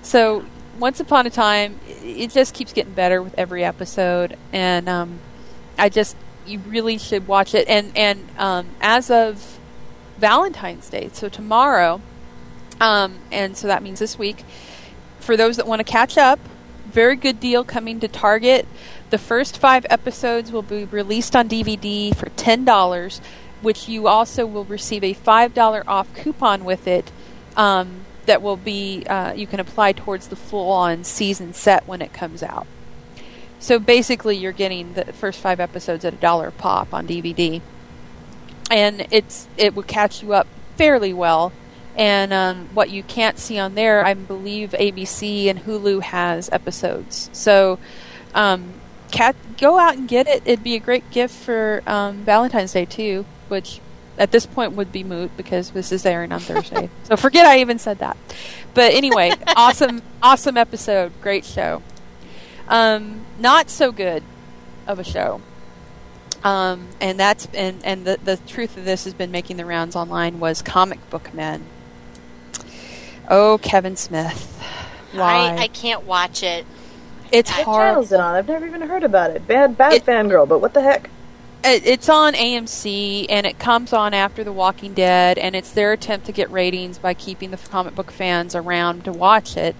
So 0.03 0.45
once 0.79 1.01
upon 1.01 1.27
a 1.27 1.29
time, 1.31 1.79
it 2.01 2.31
just 2.31 2.53
keeps 2.53 2.71
getting 2.71 2.93
better 2.93 3.21
with 3.21 3.35
every 3.37 3.65
episode, 3.65 4.37
and 4.53 4.87
um, 4.87 5.19
I 5.77 5.89
just 5.89 6.15
you 6.45 6.59
really 6.59 6.97
should 6.97 7.27
watch 7.27 7.53
it. 7.53 7.67
And 7.67 7.91
and 7.97 8.25
um, 8.37 8.67
as 8.79 9.11
of 9.11 9.59
Valentine's 10.17 10.89
Day, 10.89 11.09
so 11.11 11.27
tomorrow, 11.27 11.99
um, 12.79 13.19
and 13.31 13.55
so 13.57 13.67
that 13.67 13.83
means 13.83 13.99
this 13.99 14.17
week 14.17 14.43
for 15.19 15.35
those 15.35 15.57
that 15.57 15.67
want 15.67 15.79
to 15.79 15.83
catch 15.83 16.17
up, 16.17 16.39
very 16.85 17.15
good 17.15 17.39
deal 17.39 17.63
coming 17.63 17.99
to 17.99 18.07
Target. 18.07 18.65
The 19.09 19.17
first 19.17 19.57
five 19.57 19.85
episodes 19.89 20.51
will 20.51 20.61
be 20.61 20.85
released 20.85 21.35
on 21.35 21.49
DVD 21.49 22.15
for 22.15 22.29
ten 22.29 22.63
dollars, 22.65 23.19
which 23.61 23.89
you 23.89 24.07
also 24.07 24.45
will 24.45 24.65
receive 24.65 25.03
a 25.03 25.13
five 25.13 25.53
dollar 25.53 25.83
off 25.87 26.13
coupon 26.15 26.63
with 26.63 26.87
it. 26.87 27.11
Um, 27.55 28.05
that 28.25 28.41
will 28.41 28.57
be 28.57 29.05
uh, 29.07 29.33
you 29.33 29.47
can 29.47 29.59
apply 29.59 29.93
towards 29.93 30.27
the 30.27 30.35
full 30.35 30.71
on 30.71 31.03
season 31.03 31.53
set 31.53 31.87
when 31.87 32.01
it 32.01 32.13
comes 32.13 32.43
out. 32.43 32.67
So 33.59 33.79
basically, 33.79 34.37
you're 34.37 34.51
getting 34.51 34.93
the 34.93 35.05
first 35.05 35.39
five 35.39 35.59
episodes 35.59 36.05
at 36.05 36.13
a 36.13 36.17
dollar 36.17 36.51
pop 36.51 36.93
on 36.93 37.07
DVD, 37.07 37.61
and 38.69 39.07
it's 39.11 39.47
it 39.57 39.75
will 39.75 39.83
catch 39.83 40.21
you 40.21 40.33
up 40.33 40.47
fairly 40.77 41.11
well. 41.13 41.51
And 41.97 42.31
um, 42.31 42.69
what 42.75 42.91
you 42.91 43.01
can't 43.01 43.39
see 43.39 43.57
on 43.57 43.73
there, 43.73 44.05
I 44.05 44.13
believe 44.13 44.71
ABC 44.71 45.49
and 45.49 45.59
Hulu 45.59 46.03
has 46.03 46.47
episodes. 46.51 47.31
So, 47.33 47.79
um, 48.35 48.73
cat, 49.11 49.35
go 49.57 49.79
out 49.79 49.95
and 49.95 50.07
get 50.07 50.27
it. 50.27 50.43
It'd 50.45 50.63
be 50.63 50.75
a 50.75 50.79
great 50.79 51.09
gift 51.09 51.33
for 51.33 51.81
um, 51.87 52.17
Valentine's 52.17 52.73
Day 52.73 52.85
too, 52.85 53.25
which 53.47 53.81
at 54.17 54.31
this 54.31 54.45
point 54.45 54.73
would 54.73 54.91
be 54.91 55.03
moot 55.03 55.35
because 55.37 55.71
this 55.71 55.91
is 55.91 56.05
airing 56.05 56.31
on 56.31 56.39
Thursday. 56.39 56.89
so 57.03 57.17
forget 57.17 57.47
I 57.47 57.59
even 57.59 57.79
said 57.79 57.99
that. 57.99 58.15
But 58.75 58.93
anyway, 58.93 59.31
awesome, 59.55 60.03
awesome 60.21 60.55
episode, 60.55 61.11
great 61.21 61.45
show. 61.45 61.81
Um, 62.67 63.25
not 63.39 63.69
so 63.69 63.91
good 63.91 64.23
of 64.85 64.99
a 64.99 65.03
show. 65.03 65.41
Um, 66.43 66.87
and 67.01 67.19
that's 67.19 67.47
and, 67.53 67.83
and 67.83 68.05
the 68.05 68.19
the 68.23 68.37
truth 68.37 68.77
of 68.77 68.85
this 68.85 69.05
has 69.05 69.13
been 69.13 69.31
making 69.31 69.57
the 69.57 69.65
rounds 69.65 69.95
online 69.95 70.39
was 70.39 70.61
comic 70.61 71.09
book 71.09 71.33
men. 71.33 71.63
Oh, 73.27 73.57
Kevin 73.61 73.95
Smith, 73.95 74.61
why? 75.13 75.55
I, 75.57 75.63
I 75.63 75.67
can't 75.67 76.03
watch 76.05 76.43
it. 76.43 76.65
it's 77.31 77.51
What 77.51 77.65
hard. 77.65 77.89
channel's 77.91 78.11
it 78.11 78.19
on? 78.19 78.35
I've 78.35 78.47
never 78.47 78.65
even 78.65 78.81
heard 78.81 79.03
about 79.03 79.31
it. 79.31 79.47
Bad, 79.47 79.77
bad 79.77 79.93
It- 79.93 80.05
fangirl, 80.05 80.47
but 80.47 80.59
what 80.59 80.73
the 80.73 80.81
heck? 80.81 81.09
It, 81.63 81.85
it's 81.85 82.07
on 82.09 82.33
AMC 82.33 83.25
and 83.29 83.45
it 83.45 83.59
comes 83.59 83.91
on 83.91 84.13
after 84.13 84.43
The 84.43 84.53
Walking 84.53 84.93
Dead, 84.93 85.37
and 85.37 85.55
it's 85.55 85.71
their 85.71 85.91
attempt 85.93 86.25
to 86.27 86.31
get 86.31 86.49
ratings 86.51 86.97
by 86.99 87.13
keeping 87.13 87.51
the 87.51 87.57
comic 87.57 87.95
book 87.95 88.11
fans 88.11 88.55
around 88.55 89.03
to 89.05 89.11
watch 89.11 89.57
it. 89.57 89.75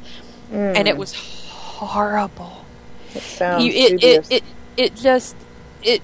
And 0.73 0.87
it 0.87 0.95
hmm. 0.95 0.99
was 0.99 1.13
horrible. 1.49 2.65
It 3.13 3.21
sounds 3.21 3.63
You, 3.63 3.71
it, 3.71 3.89
dubious. 3.99 4.27
it, 4.29 4.31
it, 4.31 4.43
it 4.77 4.95
just 4.95 5.35
it 5.83 6.01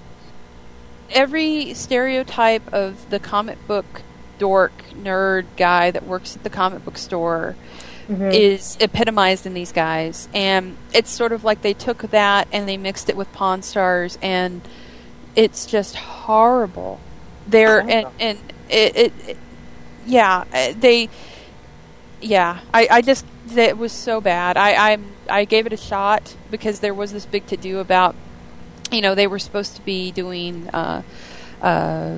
every 1.10 1.74
stereotype 1.74 2.72
of 2.74 3.10
the 3.10 3.20
comic 3.20 3.66
book 3.68 4.04
dork 4.44 4.74
nerd 5.08 5.46
guy 5.56 5.86
that 5.92 6.04
works 6.06 6.36
at 6.36 6.44
the 6.44 6.50
comic 6.50 6.84
book 6.84 6.98
store 6.98 7.56
is 8.34 8.78
epitomized 8.82 9.46
in 9.46 9.54
these 9.54 9.72
guys. 9.72 10.28
And 10.34 10.76
it's 10.94 11.10
sort 11.10 11.32
of 11.32 11.46
like 11.46 11.62
they 11.62 11.74
took 11.74 12.00
that 12.12 12.48
and 12.52 12.68
they 12.68 12.76
mixed 12.76 13.08
it 13.10 13.16
with 13.16 13.32
pawn 13.32 13.62
stars 13.62 14.18
and 14.22 14.62
it's 15.36 15.66
just 15.66 15.96
horrible. 15.96 17.00
They're 17.48 17.80
and 17.80 18.08
and 18.20 18.38
it, 18.70 18.96
it, 18.96 19.14
it 19.30 19.38
yeah 20.06 20.44
uh, 20.54 20.74
they 20.78 21.10
yeah 22.22 22.60
i 22.74 22.88
i 22.92 23.02
just 23.02 23.26
it 23.56 23.78
was 23.78 23.94
so 23.94 24.20
bad. 24.20 24.58
I 24.58 24.94
i 24.94 24.98
i 25.30 25.46
gave 25.46 25.66
it 25.66 25.74
a 25.74 25.78
shot 25.78 26.36
because 26.52 26.82
there 26.82 26.94
was 26.94 27.14
this 27.14 27.26
big 27.26 27.48
to 27.48 27.58
do 27.58 27.80
about 27.80 28.16
you 28.92 29.02
know 29.02 29.16
they 29.16 29.28
were 29.28 29.40
supposed 29.40 29.78
to 29.78 29.82
be 29.82 30.12
doing 30.12 30.68
uh 30.74 31.02
uh 31.62 32.18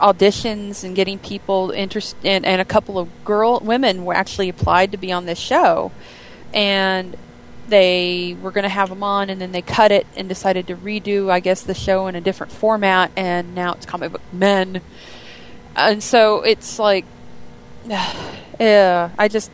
auditions 0.00 0.84
and 0.84 0.94
getting 0.96 1.18
people 1.18 1.70
interested 1.70 2.18
and, 2.24 2.44
and 2.44 2.60
a 2.60 2.64
couple 2.64 2.98
of 2.98 3.08
girl 3.24 3.60
women 3.60 4.04
were 4.04 4.14
actually 4.14 4.48
applied 4.48 4.92
to 4.92 4.98
be 4.98 5.12
on 5.12 5.26
this 5.26 5.38
show. 5.38 5.92
And 6.52 7.16
they 7.68 8.36
were 8.42 8.50
going 8.50 8.64
to 8.64 8.68
have 8.68 8.90
them 8.90 9.02
on 9.02 9.30
and 9.30 9.40
then 9.40 9.52
they 9.52 9.62
cut 9.62 9.90
it 9.90 10.06
and 10.16 10.28
decided 10.28 10.66
to 10.66 10.76
redo 10.76 11.30
i 11.30 11.40
guess 11.40 11.62
the 11.62 11.72
show 11.72 12.06
in 12.06 12.14
a 12.14 12.20
different 12.20 12.52
format 12.52 13.10
and 13.16 13.54
now 13.54 13.72
it's 13.72 13.86
comic 13.86 14.12
book 14.12 14.20
men. 14.32 14.80
And 15.76 16.02
so 16.02 16.42
it's 16.42 16.78
like 16.78 17.04
yeah 17.86 19.10
i 19.18 19.28
just 19.28 19.50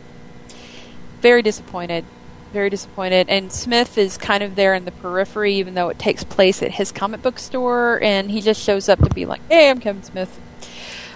very 1.21 1.41
disappointed 1.41 2.05
very 2.51 2.69
disappointed 2.69 3.27
and 3.29 3.51
smith 3.51 3.97
is 3.97 4.17
kind 4.17 4.43
of 4.43 4.55
there 4.55 4.73
in 4.73 4.85
the 4.85 4.91
periphery 4.91 5.53
even 5.55 5.73
though 5.73 5.89
it 5.89 5.97
takes 5.97 6.23
place 6.23 6.61
at 6.61 6.71
his 6.71 6.91
comic 6.91 7.21
book 7.21 7.39
store 7.39 7.99
and 8.03 8.29
he 8.31 8.41
just 8.41 8.61
shows 8.61 8.87
up 8.89 8.99
to 8.99 9.09
be 9.13 9.25
like 9.25 9.41
hey 9.49 9.69
i'm 9.69 9.79
kevin 9.79 10.03
smith 10.03 10.39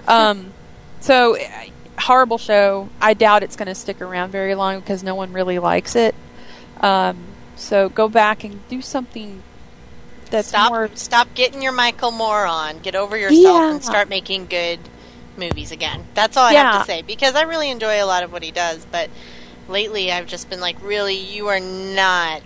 um, 0.08 0.54
so 1.00 1.36
horrible 2.00 2.38
show 2.38 2.90
i 3.02 3.14
doubt 3.14 3.42
it's 3.44 3.56
going 3.56 3.68
to 3.68 3.76
stick 3.76 4.02
around 4.02 4.30
very 4.32 4.56
long 4.56 4.80
because 4.80 5.04
no 5.04 5.16
one 5.16 5.34
really 5.34 5.60
likes 5.60 5.96
it 5.96 6.14
um, 6.82 7.18
so 7.56 7.90
go 7.90 8.08
back 8.10 8.44
and 8.44 8.68
do 8.70 8.82
something 8.82 9.42
that's 10.30 10.50
stop 10.50 10.72
more 10.72 10.90
stop 10.96 11.28
getting 11.36 11.62
your 11.62 11.72
Michael 11.72 12.12
Moore 12.12 12.46
on. 12.46 12.80
Get 12.80 12.96
over 12.96 13.16
yourself 13.16 13.44
Yeah. 13.44 13.72
and 13.72 13.84
start 13.84 14.10
making 14.10 14.48
good 14.48 14.80
movies 15.38 15.72
again. 15.72 16.04
That's 16.16 16.36
all 16.36 16.46
I 16.46 16.54
have 16.54 16.82
to 16.82 16.86
say 16.86 17.04
because 17.04 17.36
I 17.36 17.44
really 17.44 17.70
enjoy 17.70 18.04
a 18.04 18.06
lot 18.06 18.24
of 18.24 18.32
what 18.34 18.42
he 18.42 18.50
does, 18.50 18.86
but 18.92 19.10
lately 19.68 20.12
I've 20.12 20.28
just 20.28 20.50
been 20.50 20.60
like, 20.60 20.82
really, 20.82 21.16
you 21.16 21.48
are 21.48 21.60
not. 21.60 22.42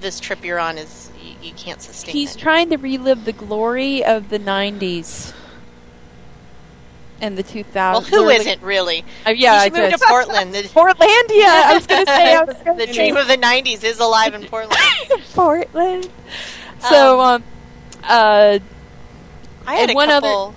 This 0.00 0.20
trip 0.20 0.44
you're 0.44 0.60
on 0.60 0.78
is 0.78 1.10
you, 1.20 1.34
you 1.42 1.52
can't 1.54 1.82
sustain. 1.82 2.12
He's 2.12 2.36
it. 2.36 2.38
trying 2.38 2.70
to 2.70 2.76
relive 2.76 3.24
the 3.24 3.32
glory 3.32 4.04
of 4.04 4.28
the 4.28 4.38
'90s 4.38 5.32
and 7.20 7.36
the 7.36 7.42
2000s. 7.42 7.74
Well, 7.74 8.00
who 8.02 8.28
isn't 8.28 8.62
really? 8.62 9.04
Uh, 9.26 9.30
yeah, 9.30 9.54
I 9.54 9.70
moved 9.70 9.98
to 9.98 10.04
Portland. 10.06 10.54
The, 10.54 10.62
Portlandia. 10.74 11.46
I 11.46 11.74
was 11.74 11.86
going 11.86 12.06
to 12.06 12.12
say 12.12 12.34
I 12.34 12.42
was 12.44 12.56
the 12.78 12.92
dream 12.92 13.16
of 13.16 13.26
the 13.26 13.36
'90s 13.36 13.84
is 13.84 13.98
alive 13.98 14.34
in 14.34 14.44
Portland. 14.44 14.80
Portland. 15.34 16.08
So, 16.88 17.20
um, 17.20 17.44
uh, 18.04 18.58
I 19.66 19.74
had 19.74 19.94
one 19.94 20.10
other- 20.10 20.28
couple. 20.28 20.54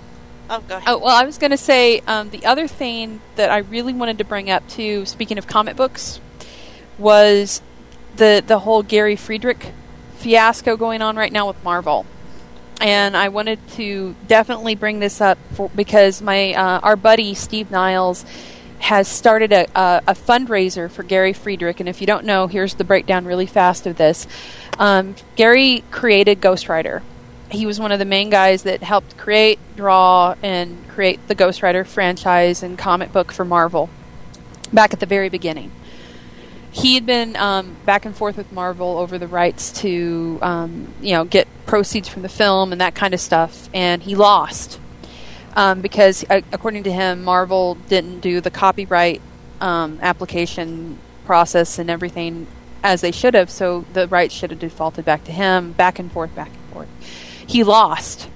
Oh, 0.50 0.60
go 0.68 0.76
ahead. 0.76 0.88
oh 0.88 0.98
well, 0.98 1.16
I 1.16 1.24
was 1.24 1.38
going 1.38 1.52
to 1.52 1.56
say 1.56 2.00
um, 2.00 2.30
the 2.30 2.44
other 2.44 2.66
thing 2.68 3.20
that 3.36 3.50
I 3.50 3.58
really 3.58 3.94
wanted 3.94 4.18
to 4.18 4.24
bring 4.24 4.50
up 4.50 4.68
too. 4.68 5.06
Speaking 5.06 5.38
of 5.38 5.46
comic 5.46 5.76
books, 5.76 6.20
was 6.98 7.62
the 8.16 8.42
the 8.46 8.58
whole 8.60 8.82
Gary 8.82 9.16
Friedrich 9.16 9.72
fiasco 10.16 10.76
going 10.76 11.00
on 11.02 11.16
right 11.16 11.32
now 11.32 11.46
with 11.48 11.62
Marvel. 11.64 12.06
and 12.80 13.16
I 13.16 13.28
wanted 13.28 13.58
to 13.72 14.14
definitely 14.26 14.74
bring 14.74 14.98
this 14.98 15.20
up 15.20 15.38
for, 15.52 15.70
because 15.70 16.20
my 16.20 16.52
uh, 16.52 16.80
our 16.80 16.96
buddy 16.96 17.34
Steve 17.34 17.70
Niles 17.70 18.24
has 18.80 19.06
started 19.06 19.52
a, 19.52 19.66
a, 19.78 20.02
a 20.08 20.14
fundraiser 20.14 20.90
for 20.90 21.04
Gary 21.04 21.32
Friedrich. 21.32 21.78
And 21.78 21.88
if 21.88 22.00
you 22.00 22.06
don't 22.08 22.24
know, 22.24 22.48
here's 22.48 22.74
the 22.74 22.82
breakdown 22.84 23.24
really 23.24 23.46
fast 23.46 23.86
of 23.86 23.96
this. 23.96 24.26
Um, 24.76 25.14
Gary 25.36 25.84
created 25.92 26.40
Ghost 26.40 26.68
Rider. 26.68 27.02
He 27.52 27.66
was 27.66 27.78
one 27.78 27.92
of 27.92 27.98
the 27.98 28.04
main 28.04 28.30
guys 28.30 28.62
that 28.64 28.82
helped 28.82 29.16
create, 29.16 29.58
draw, 29.76 30.34
and 30.42 30.88
create 30.88 31.26
the 31.28 31.34
Ghost 31.34 31.62
Rider 31.62 31.84
franchise 31.84 32.62
and 32.62 32.78
comic 32.78 33.12
book 33.12 33.30
for 33.32 33.44
Marvel 33.44 33.90
back 34.72 34.92
at 34.92 35.00
the 35.00 35.06
very 35.06 35.28
beginning 35.28 35.70
he 36.72 36.94
had 36.94 37.04
been 37.04 37.36
um, 37.36 37.76
back 37.84 38.06
and 38.06 38.16
forth 38.16 38.36
with 38.36 38.50
Marvel 38.50 38.98
over 38.98 39.18
the 39.18 39.26
rights 39.26 39.70
to, 39.82 40.38
um, 40.40 40.92
you 41.02 41.12
know, 41.12 41.24
get 41.24 41.46
proceeds 41.66 42.08
from 42.08 42.22
the 42.22 42.28
film 42.30 42.72
and 42.72 42.80
that 42.80 42.94
kind 42.94 43.12
of 43.12 43.20
stuff, 43.20 43.68
and 43.74 44.02
he 44.02 44.14
lost 44.14 44.80
um, 45.54 45.82
because, 45.82 46.24
uh, 46.30 46.40
according 46.50 46.82
to 46.84 46.92
him, 46.92 47.22
Marvel 47.22 47.74
didn't 47.88 48.20
do 48.20 48.40
the 48.40 48.50
copyright 48.50 49.20
um, 49.60 49.98
application 50.00 50.98
process 51.26 51.78
and 51.78 51.90
everything 51.90 52.46
as 52.82 53.02
they 53.02 53.12
should 53.12 53.34
have. 53.34 53.50
So 53.50 53.84
the 53.92 54.08
rights 54.08 54.34
should 54.34 54.50
have 54.50 54.58
defaulted 54.58 55.04
back 55.04 55.24
to 55.24 55.32
him. 55.32 55.72
Back 55.72 55.98
and 55.98 56.10
forth, 56.10 56.34
back 56.34 56.48
and 56.48 56.72
forth. 56.72 56.88
He 57.46 57.64
lost, 57.64 58.28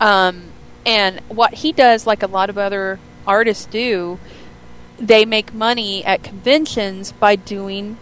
um, 0.00 0.52
and 0.84 1.20
what 1.28 1.54
he 1.54 1.72
does, 1.72 2.06
like 2.06 2.22
a 2.22 2.26
lot 2.26 2.50
of 2.50 2.58
other 2.58 2.98
artists 3.26 3.66
do, 3.66 4.18
they 4.98 5.24
make 5.24 5.52
money 5.54 6.04
at 6.04 6.22
conventions 6.22 7.12
by 7.12 7.36
doing 7.36 7.96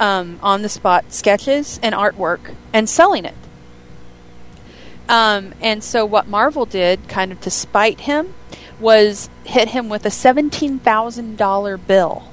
um, 0.00 0.38
on 0.42 0.62
the 0.62 0.68
spot 0.68 1.12
sketches 1.12 1.78
and 1.82 1.94
artwork 1.94 2.54
and 2.72 2.88
selling 2.88 3.24
it. 3.24 3.34
Um, 5.08 5.54
and 5.60 5.84
so, 5.84 6.04
what 6.06 6.28
Marvel 6.28 6.64
did, 6.64 7.08
kind 7.08 7.30
of 7.30 7.40
to 7.42 7.50
spite 7.50 8.00
him, 8.00 8.34
was 8.80 9.28
hit 9.44 9.68
him 9.68 9.88
with 9.88 10.06
a 10.06 10.10
$17,000 10.10 11.86
bill. 11.86 12.24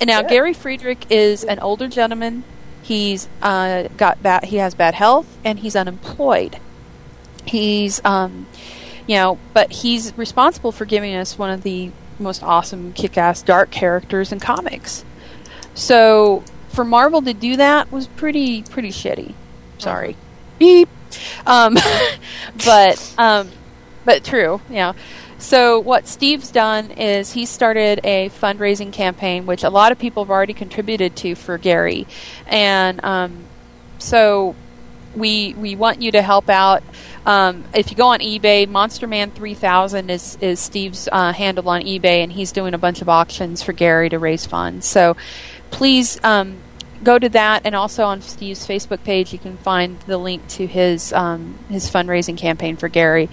And 0.00 0.08
now, 0.08 0.20
Yeah. 0.20 0.28
Gary 0.28 0.54
Friedrich 0.54 1.06
is 1.10 1.44
an 1.44 1.58
older 1.58 1.86
gentleman. 1.86 2.44
He's 2.82 3.28
uh, 3.40 3.88
got 3.96 4.22
bad. 4.22 4.44
He 4.44 4.56
has 4.56 4.74
bad 4.74 4.94
health, 4.94 5.38
and 5.44 5.60
he's 5.60 5.76
unemployed. 5.76 6.58
He's, 7.44 8.04
um, 8.04 8.46
you 9.06 9.16
know, 9.16 9.38
but 9.54 9.72
he's 9.72 10.16
responsible 10.18 10.72
for 10.72 10.84
giving 10.84 11.14
us 11.14 11.38
one 11.38 11.50
of 11.50 11.62
the 11.62 11.90
most 12.18 12.42
awesome 12.42 12.92
kick-ass 12.92 13.42
dark 13.42 13.70
characters 13.70 14.32
in 14.32 14.40
comics. 14.40 15.04
So 15.74 16.44
for 16.68 16.84
Marvel 16.84 17.22
to 17.22 17.34
do 17.34 17.56
that 17.56 17.90
was 17.92 18.06
pretty 18.06 18.62
pretty 18.62 18.90
shitty. 18.90 19.34
Sorry. 19.78 20.16
Beep. 20.58 20.88
Um, 21.46 21.76
but 22.64 23.14
um, 23.18 23.50
but 24.04 24.24
true. 24.24 24.60
Yeah. 24.70 24.94
So 25.42 25.80
what 25.80 26.06
Steve's 26.06 26.52
done 26.52 26.92
is 26.92 27.32
he 27.32 27.46
started 27.46 28.00
a 28.04 28.28
fundraising 28.28 28.92
campaign, 28.92 29.44
which 29.44 29.64
a 29.64 29.70
lot 29.70 29.90
of 29.90 29.98
people 29.98 30.22
have 30.22 30.30
already 30.30 30.54
contributed 30.54 31.16
to 31.16 31.34
for 31.34 31.58
Gary, 31.58 32.06
and 32.46 33.04
um, 33.04 33.44
so 33.98 34.54
we 35.16 35.52
we 35.54 35.74
want 35.74 36.00
you 36.00 36.12
to 36.12 36.22
help 36.22 36.48
out. 36.48 36.84
Um, 37.26 37.64
if 37.74 37.90
you 37.90 37.96
go 37.96 38.06
on 38.06 38.20
eBay, 38.20 38.68
Monster 38.68 39.08
Man 39.08 39.32
3000 39.32 40.10
is 40.10 40.38
is 40.40 40.60
Steve's 40.60 41.08
uh, 41.10 41.32
handle 41.32 41.68
on 41.68 41.82
eBay, 41.82 42.22
and 42.22 42.30
he's 42.30 42.52
doing 42.52 42.72
a 42.72 42.78
bunch 42.78 43.02
of 43.02 43.08
auctions 43.08 43.64
for 43.64 43.72
Gary 43.72 44.08
to 44.10 44.20
raise 44.20 44.46
funds. 44.46 44.86
So 44.86 45.16
please 45.72 46.22
um, 46.22 46.58
go 47.02 47.18
to 47.18 47.28
that, 47.30 47.62
and 47.64 47.74
also 47.74 48.04
on 48.04 48.22
Steve's 48.22 48.64
Facebook 48.64 49.02
page, 49.02 49.32
you 49.32 49.40
can 49.40 49.56
find 49.56 49.98
the 50.02 50.18
link 50.18 50.46
to 50.50 50.68
his 50.68 51.12
um, 51.12 51.58
his 51.68 51.90
fundraising 51.90 52.38
campaign 52.38 52.76
for 52.76 52.88
Gary 52.88 53.28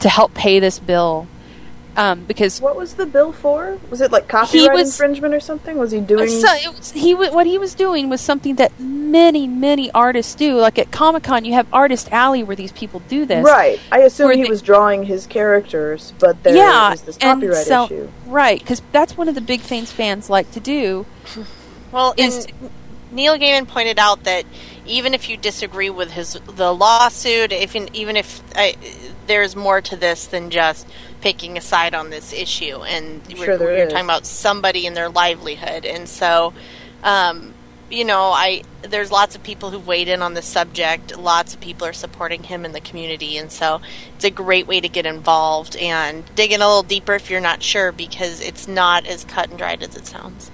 to 0.00 0.10
help 0.10 0.34
pay 0.34 0.60
this 0.60 0.78
bill. 0.78 1.26
Um, 1.96 2.24
because 2.24 2.60
What 2.60 2.74
was 2.76 2.94
the 2.94 3.06
bill 3.06 3.32
for? 3.32 3.78
Was 3.88 4.00
it 4.00 4.10
like 4.10 4.26
copyright 4.28 4.74
was- 4.74 4.88
infringement 4.90 5.32
or 5.32 5.40
something? 5.40 5.78
Was 5.78 5.92
he 5.92 6.00
doing? 6.00 6.28
So 6.28 6.48
it 6.52 6.76
was, 6.76 6.90
he 6.90 7.14
what 7.14 7.46
he 7.46 7.56
was 7.58 7.74
doing 7.74 8.08
was 8.08 8.20
something 8.20 8.56
that 8.56 8.72
many 8.80 9.46
many 9.46 9.90
artists 9.92 10.34
do. 10.34 10.56
Like 10.56 10.78
at 10.78 10.90
Comic 10.90 11.22
Con, 11.22 11.44
you 11.44 11.52
have 11.52 11.66
Artist 11.72 12.10
Alley 12.10 12.42
where 12.42 12.56
these 12.56 12.72
people 12.72 13.00
do 13.08 13.24
this. 13.26 13.44
right. 13.44 13.78
I 13.92 14.00
assume 14.00 14.32
he 14.32 14.42
they- 14.42 14.48
was 14.50 14.60
drawing 14.60 15.04
his 15.04 15.26
characters, 15.26 16.12
but 16.18 16.42
there 16.42 16.54
is 16.54 16.58
yeah, 16.58 16.94
this 17.04 17.16
and 17.18 17.40
copyright 17.40 17.64
so, 17.66 17.84
issue. 17.84 18.08
Right, 18.26 18.58
because 18.58 18.82
that's 18.90 19.16
one 19.16 19.28
of 19.28 19.34
the 19.36 19.40
big 19.40 19.60
things 19.60 19.92
fans 19.92 20.28
like 20.28 20.50
to 20.52 20.60
do. 20.60 21.06
Well, 21.92 22.14
is- 22.16 22.46
and 22.46 22.70
Neil 23.12 23.38
Gaiman 23.38 23.68
pointed 23.68 24.00
out 24.00 24.24
that 24.24 24.44
even 24.86 25.14
if 25.14 25.28
you 25.28 25.36
disagree 25.36 25.90
with 25.90 26.10
his 26.10 26.32
the 26.46 26.74
lawsuit, 26.74 27.52
if 27.52 27.76
even 27.76 28.16
if 28.16 28.42
I, 28.56 28.74
there's 29.28 29.54
more 29.54 29.80
to 29.80 29.96
this 29.96 30.26
than 30.26 30.50
just 30.50 30.86
picking 31.24 31.56
a 31.56 31.60
side 31.62 31.94
on 31.94 32.10
this 32.10 32.34
issue, 32.34 32.82
and 32.82 33.22
Sure 33.30 33.38
we're, 33.38 33.56
there 33.56 33.66
we're 33.66 33.88
talking 33.88 34.04
about 34.04 34.26
somebody 34.26 34.86
and 34.86 34.94
their 34.94 35.08
livelihood, 35.08 35.86
and 35.86 36.06
so. 36.06 36.52
Um, 37.02 37.54
you 37.90 38.04
know, 38.04 38.32
I 38.32 38.62
there's 38.82 39.12
lots 39.12 39.36
of 39.36 39.42
people 39.42 39.70
who 39.70 39.78
weighed 39.78 40.08
in 40.08 40.20
on 40.22 40.34
the 40.34 40.42
subject. 40.42 41.16
Lots 41.16 41.54
of 41.54 41.60
people 41.60 41.86
are 41.86 41.92
supporting 41.92 42.42
him 42.42 42.64
in 42.64 42.72
the 42.72 42.80
community, 42.80 43.36
and 43.36 43.52
so 43.52 43.80
it's 44.16 44.24
a 44.24 44.30
great 44.30 44.66
way 44.66 44.80
to 44.80 44.88
get 44.88 45.06
involved 45.06 45.76
and 45.76 46.24
dig 46.34 46.50
in 46.50 46.60
a 46.60 46.66
little 46.66 46.82
deeper 46.82 47.14
if 47.14 47.30
you're 47.30 47.40
not 47.40 47.62
sure, 47.62 47.92
because 47.92 48.40
it's 48.40 48.66
not 48.66 49.06
as 49.06 49.24
cut 49.24 49.50
and 49.50 49.58
dried 49.58 49.82
as 49.82 49.96
it 49.96 50.06
sounds. 50.06 50.50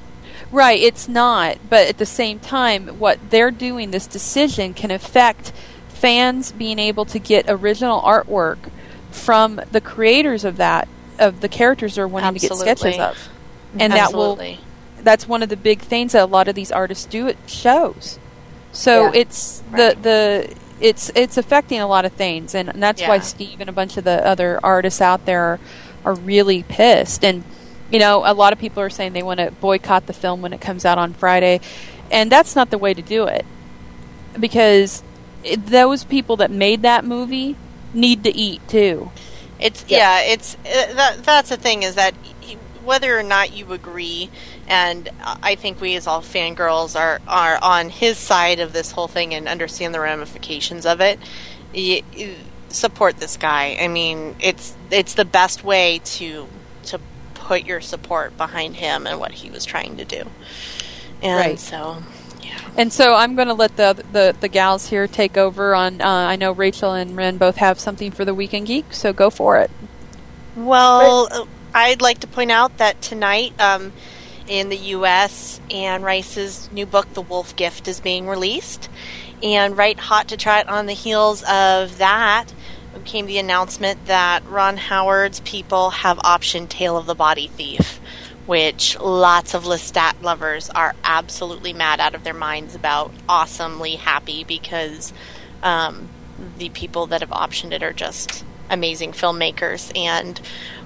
Right, 0.50 0.80
it's 0.80 1.08
not. 1.08 1.58
But 1.70 1.88
at 1.88 1.98
the 1.98 2.06
same 2.06 2.40
time, 2.40 2.98
what 2.98 3.30
they're 3.30 3.52
doing, 3.52 3.90
this 3.90 4.08
decision, 4.08 4.74
can 4.74 4.90
affect 4.90 5.52
fans 5.88 6.52
being 6.52 6.78
able 6.78 7.04
to 7.06 7.18
get 7.18 7.46
original 7.48 8.02
artwork 8.02 8.70
from 9.10 9.60
the 9.72 9.80
creators 9.80 10.44
of 10.44 10.56
that 10.58 10.88
of 11.18 11.40
the 11.40 11.48
characters 11.48 11.96
they're 11.96 12.08
wanting 12.08 12.34
to 12.34 12.48
get 12.48 12.56
sketches 12.56 12.98
of, 12.98 13.14
mm-hmm. 13.14 13.80
and 13.80 13.92
that 13.92 14.12
will 14.12 14.40
that's 15.02 15.26
one 15.26 15.42
of 15.42 15.48
the 15.48 15.56
big 15.56 15.80
things 15.80 16.12
that 16.12 16.22
a 16.22 16.26
lot 16.26 16.48
of 16.48 16.54
these 16.54 16.72
artists 16.72 17.04
do 17.06 17.28
at 17.28 17.36
shows. 17.46 18.18
So 18.72 19.04
Yeah. 19.04 19.20
it's 19.20 19.62
Right. 19.70 20.00
the 20.02 20.02
the 20.02 20.54
it's 20.80 21.10
it's 21.14 21.36
affecting 21.36 21.80
a 21.80 21.86
lot 21.86 22.04
of 22.04 22.12
things, 22.12 22.54
and 22.54 22.70
that's 22.76 23.02
why 23.02 23.18
Steve 23.18 23.60
and 23.60 23.68
a 23.68 23.72
bunch 23.72 23.96
of 23.96 24.04
the 24.04 24.26
other 24.26 24.58
artists 24.62 25.00
out 25.00 25.26
there 25.26 25.42
are, 25.42 25.60
are 26.04 26.14
really 26.14 26.62
pissed. 26.62 27.24
And 27.24 27.44
you 27.90 27.98
know, 27.98 28.22
a 28.24 28.32
lot 28.32 28.52
of 28.52 28.58
people 28.58 28.82
are 28.82 28.90
saying 28.90 29.12
they 29.12 29.22
want 29.22 29.40
to 29.40 29.50
boycott 29.60 30.06
the 30.06 30.12
film 30.12 30.42
when 30.42 30.52
it 30.52 30.60
comes 30.60 30.84
out 30.84 30.96
on 30.96 31.12
Friday, 31.12 31.60
and 32.10 32.32
that's 32.32 32.56
not 32.56 32.70
the 32.70 32.78
way 32.78 32.94
to 32.94 33.02
do 33.02 33.26
it 33.26 33.44
because 34.38 35.02
it, 35.44 35.66
those 35.66 36.04
people 36.04 36.36
that 36.36 36.50
made 36.50 36.82
that 36.82 37.04
movie 37.04 37.56
need 37.94 38.24
to 38.24 38.36
eat 38.36 38.66
too. 38.68 39.10
It's 39.58 39.84
yeah, 39.88 40.20
it's 40.22 40.54
uh, 40.56 40.94
that 40.94 41.24
that's 41.24 41.50
the 41.50 41.56
thing 41.56 41.82
is 41.82 41.96
that 41.96 42.14
whether 42.84 43.18
or 43.18 43.22
not 43.22 43.52
you 43.52 43.72
agree, 43.72 44.30
and 44.66 45.08
I 45.42 45.54
think 45.56 45.80
we 45.80 45.96
as 45.96 46.06
all 46.06 46.22
fangirls 46.22 46.98
are 46.98 47.20
are 47.28 47.58
on 47.62 47.90
his 47.90 48.18
side 48.18 48.60
of 48.60 48.72
this 48.72 48.92
whole 48.92 49.08
thing 49.08 49.34
and 49.34 49.48
understand 49.48 49.94
the 49.94 50.00
ramifications 50.00 50.86
of 50.86 51.00
it. 51.00 51.18
Y- 51.74 52.02
y- 52.16 52.36
support 52.70 53.16
this 53.18 53.36
guy. 53.36 53.76
I 53.80 53.88
mean, 53.88 54.36
it's 54.40 54.76
it's 54.90 55.14
the 55.14 55.24
best 55.24 55.64
way 55.64 56.00
to 56.04 56.48
to 56.84 57.00
put 57.34 57.64
your 57.64 57.80
support 57.80 58.36
behind 58.36 58.76
him 58.76 59.06
and 59.06 59.18
what 59.18 59.32
he 59.32 59.50
was 59.50 59.64
trying 59.64 59.96
to 59.98 60.04
do. 60.04 60.24
And 61.22 61.38
Right. 61.38 61.58
so, 61.58 62.02
yeah. 62.19 62.19
And 62.76 62.92
so 62.92 63.14
I'm 63.14 63.34
going 63.34 63.48
to 63.48 63.54
let 63.54 63.76
the, 63.76 64.02
the 64.12 64.34
the 64.38 64.48
gals 64.48 64.88
here 64.88 65.06
take 65.06 65.36
over 65.36 65.74
on. 65.74 66.00
Uh, 66.00 66.06
I 66.06 66.36
know 66.36 66.52
Rachel 66.52 66.92
and 66.92 67.16
Ren 67.16 67.36
both 67.36 67.56
have 67.56 67.78
something 67.78 68.10
for 68.10 68.24
the 68.24 68.34
Weekend 68.34 68.66
Geek, 68.66 68.92
so 68.92 69.12
go 69.12 69.30
for 69.30 69.58
it. 69.58 69.70
Well, 70.56 71.48
I'd 71.74 72.02
like 72.02 72.20
to 72.20 72.26
point 72.26 72.50
out 72.50 72.78
that 72.78 73.00
tonight 73.02 73.52
um, 73.60 73.92
in 74.48 74.68
the 74.68 74.76
U.S., 74.76 75.60
Anne 75.70 76.02
Rice's 76.02 76.70
new 76.72 76.86
book, 76.86 77.12
The 77.14 77.22
Wolf 77.22 77.54
Gift, 77.56 77.88
is 77.88 78.00
being 78.00 78.26
released. 78.26 78.88
And 79.42 79.76
right 79.76 79.98
hot 79.98 80.28
to 80.28 80.36
trot 80.36 80.68
on 80.68 80.86
the 80.86 80.92
heels 80.92 81.42
of 81.48 81.98
that 81.98 82.52
came 83.04 83.26
the 83.26 83.38
announcement 83.38 84.06
that 84.06 84.44
Ron 84.46 84.76
Howard's 84.76 85.40
people 85.40 85.90
have 85.90 86.18
optioned 86.18 86.68
Tale 86.68 86.96
of 86.96 87.06
the 87.06 87.14
Body 87.14 87.48
Thief, 87.48 87.99
which 88.50 88.98
lots 88.98 89.54
of 89.54 89.62
Lestat 89.62 90.20
lovers 90.22 90.70
are 90.70 90.92
absolutely 91.04 91.72
mad 91.72 92.00
out 92.00 92.16
of 92.16 92.24
their 92.24 92.34
minds 92.34 92.74
about, 92.74 93.12
awesomely 93.28 93.94
happy 93.94 94.42
because 94.42 95.12
um, 95.62 96.08
the 96.58 96.68
people 96.70 97.06
that 97.06 97.20
have 97.20 97.30
optioned 97.30 97.70
it 97.70 97.84
are 97.84 97.92
just 97.92 98.44
amazing 98.68 99.12
filmmakers, 99.12 99.96
and 99.96 100.40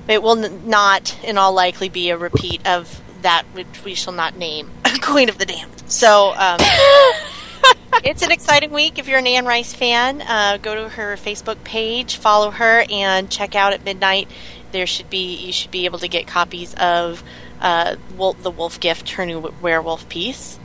it 0.06 0.22
will 0.22 0.44
n- 0.44 0.68
not, 0.68 1.16
in 1.24 1.38
all 1.38 1.54
likely, 1.54 1.88
be 1.88 2.10
a 2.10 2.18
repeat 2.18 2.60
of 2.66 3.00
that 3.22 3.44
which 3.54 3.82
we 3.82 3.94
shall 3.94 4.12
not 4.12 4.36
name 4.36 4.70
Queen 5.00 5.30
of 5.30 5.38
the 5.38 5.46
Damned. 5.46 5.84
So. 5.90 6.34
Um, 6.36 6.58
it's 8.04 8.20
an 8.20 8.30
exciting 8.30 8.72
week. 8.72 8.98
If 8.98 9.08
you're 9.08 9.20
an 9.20 9.26
Anne 9.26 9.46
Rice 9.46 9.72
fan, 9.72 10.20
uh, 10.20 10.58
go 10.60 10.74
to 10.74 10.90
her 10.90 11.16
Facebook 11.16 11.64
page, 11.64 12.16
follow 12.16 12.50
her, 12.50 12.84
and 12.90 13.30
check 13.30 13.54
out 13.54 13.72
at 13.72 13.86
midnight. 13.86 14.28
There 14.72 14.86
should 14.86 15.08
be 15.08 15.36
you 15.36 15.52
should 15.52 15.70
be 15.70 15.84
able 15.84 16.00
to 16.00 16.08
get 16.08 16.26
copies 16.26 16.74
of 16.74 17.22
uh, 17.60 17.96
the 18.42 18.50
Wolf 18.50 18.80
Gift, 18.80 19.10
her 19.10 19.26
new 19.26 19.52
werewolf 19.60 20.08
piece. 20.08 20.58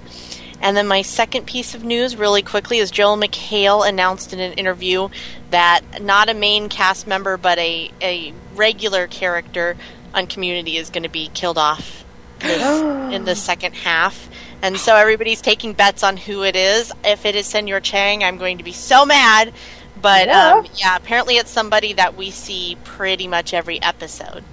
And 0.61 0.75
then 0.75 0.87
my 0.87 1.01
second 1.03 1.45
piece 1.47 1.73
of 1.73 1.85
news, 1.85 2.17
really 2.17 2.41
quickly, 2.41 2.79
is 2.79 2.91
Joel 2.91 3.15
McHale 3.17 3.87
announced 3.87 4.33
in 4.33 4.39
an 4.41 4.53
interview 4.53 5.07
that 5.51 6.01
not 6.01 6.29
a 6.29 6.33
main 6.33 6.67
cast 6.67 7.07
member, 7.07 7.37
but 7.37 7.57
a, 7.57 7.91
a 8.01 8.33
regular 8.55 9.07
character 9.07 9.77
on 10.13 10.27
Community 10.27 10.75
is 10.75 10.89
going 10.89 11.03
to 11.03 11.09
be 11.09 11.29
killed 11.33 11.57
off 11.57 12.03
this, 12.39 12.61
in 13.13 13.23
the 13.23 13.35
second 13.35 13.73
half. 13.73 14.29
And 14.61 14.77
so 14.77 14.97
everybody's 14.97 15.41
taking 15.41 15.71
bets 15.71 16.03
on 16.03 16.17
who 16.17 16.43
it 16.43 16.57
is. 16.57 16.91
If 17.05 17.25
it 17.25 17.35
is 17.35 17.45
Senor 17.47 17.79
Chang, 17.79 18.25
I'm 18.25 18.37
going 18.37 18.57
to 18.57 18.63
be 18.65 18.73
so 18.73 19.05
mad. 19.05 19.53
But 20.01 20.27
Yeah. 20.27 20.55
um, 20.55 20.67
yeah, 20.75 20.97
apparently 20.97 21.37
it's 21.37 21.51
somebody 21.51 21.93
that 21.93 22.17
we 22.17 22.31
see 22.31 22.77
pretty 22.83 23.27
much 23.27 23.53
every 23.53 23.81
episode. 23.81 24.43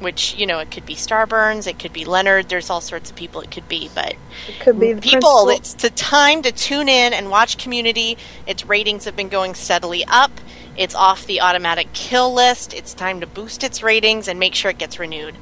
Which 0.00 0.34
you 0.36 0.46
know, 0.46 0.58
it 0.58 0.70
could 0.70 0.86
be 0.86 0.94
Starburns, 0.94 1.66
it 1.66 1.78
could 1.78 1.92
be 1.92 2.04
Leonard. 2.04 2.48
There's 2.48 2.70
all 2.70 2.80
sorts 2.80 3.10
of 3.10 3.16
people 3.16 3.40
it 3.42 3.50
could 3.50 3.68
be, 3.68 3.90
but 3.94 4.14
It 4.48 4.58
could 4.60 4.80
be 4.80 4.94
the 4.94 5.00
people, 5.00 5.44
principal. 5.44 5.48
it's 5.50 5.74
the 5.74 5.90
time 5.90 6.42
to 6.42 6.52
tune 6.52 6.88
in 6.88 7.12
and 7.12 7.30
watch 7.30 7.58
Community. 7.58 8.16
Its 8.46 8.64
ratings 8.66 9.04
have 9.04 9.14
been 9.14 9.28
going 9.28 9.54
steadily 9.54 10.04
up. 10.08 10.30
It's 10.76 10.94
off 10.94 11.26
the 11.26 11.42
automatic 11.42 11.92
kill 11.92 12.32
list. 12.32 12.72
It's 12.72 12.94
time 12.94 13.20
to 13.20 13.26
boost 13.26 13.62
its 13.62 13.82
ratings 13.82 14.26
and 14.28 14.40
make 14.40 14.54
sure 14.54 14.70
it 14.70 14.78
gets 14.78 14.98
renewed. 14.98 15.34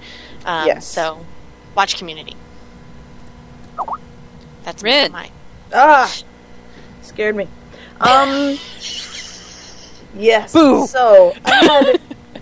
Um, 0.45 0.67
Yes. 0.67 0.87
So, 0.87 1.25
watch 1.77 1.97
Community. 1.97 2.35
That's 4.65 4.83
Rin. 4.83 5.13
my 5.13 5.31
Ah, 5.73 6.13
scared 7.03 7.37
me. 7.37 7.47
Um, 8.01 8.59
yes. 10.17 10.53
Boo. 10.53 10.87
So 10.87 11.35
I 11.45 11.99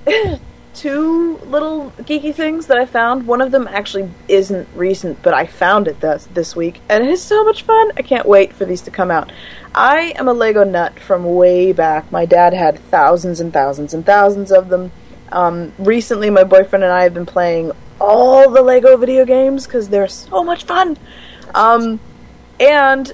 had 0.06 0.40
two 0.86 1.36
little 1.46 1.90
geeky 1.98 2.32
things 2.32 2.68
that 2.68 2.78
I 2.78 2.86
found. 2.86 3.26
One 3.26 3.40
of 3.40 3.50
them 3.50 3.66
actually 3.66 4.08
isn't 4.28 4.68
recent, 4.72 5.20
but 5.20 5.34
I 5.34 5.44
found 5.44 5.88
it 5.88 5.98
this 5.98 6.28
this 6.32 6.54
week, 6.54 6.80
and 6.88 7.02
it 7.02 7.10
is 7.10 7.20
so 7.20 7.42
much 7.42 7.62
fun. 7.62 7.90
I 7.96 8.02
can't 8.02 8.24
wait 8.24 8.52
for 8.52 8.64
these 8.64 8.82
to 8.82 8.92
come 8.92 9.10
out. 9.10 9.32
I 9.74 10.14
am 10.16 10.28
a 10.28 10.32
Lego 10.32 10.62
nut 10.62 11.00
from 11.00 11.24
way 11.24 11.72
back. 11.72 12.12
My 12.12 12.24
dad 12.24 12.54
had 12.54 12.78
thousands 12.78 13.40
and 13.40 13.52
thousands 13.52 13.94
and 13.94 14.06
thousands 14.06 14.52
of 14.52 14.68
them. 14.68 14.92
Um, 15.32 15.72
recently, 15.76 16.30
my 16.30 16.44
boyfriend 16.44 16.84
and 16.84 16.92
I 16.92 17.02
have 17.02 17.14
been 17.14 17.26
playing 17.26 17.72
all 18.00 18.48
the 18.48 18.62
Lego 18.62 18.96
video 18.96 19.24
games 19.24 19.66
because 19.66 19.88
they're 19.88 20.06
so 20.06 20.44
much 20.44 20.66
fun. 20.66 20.96
Um, 21.52 21.98
and 22.60 23.12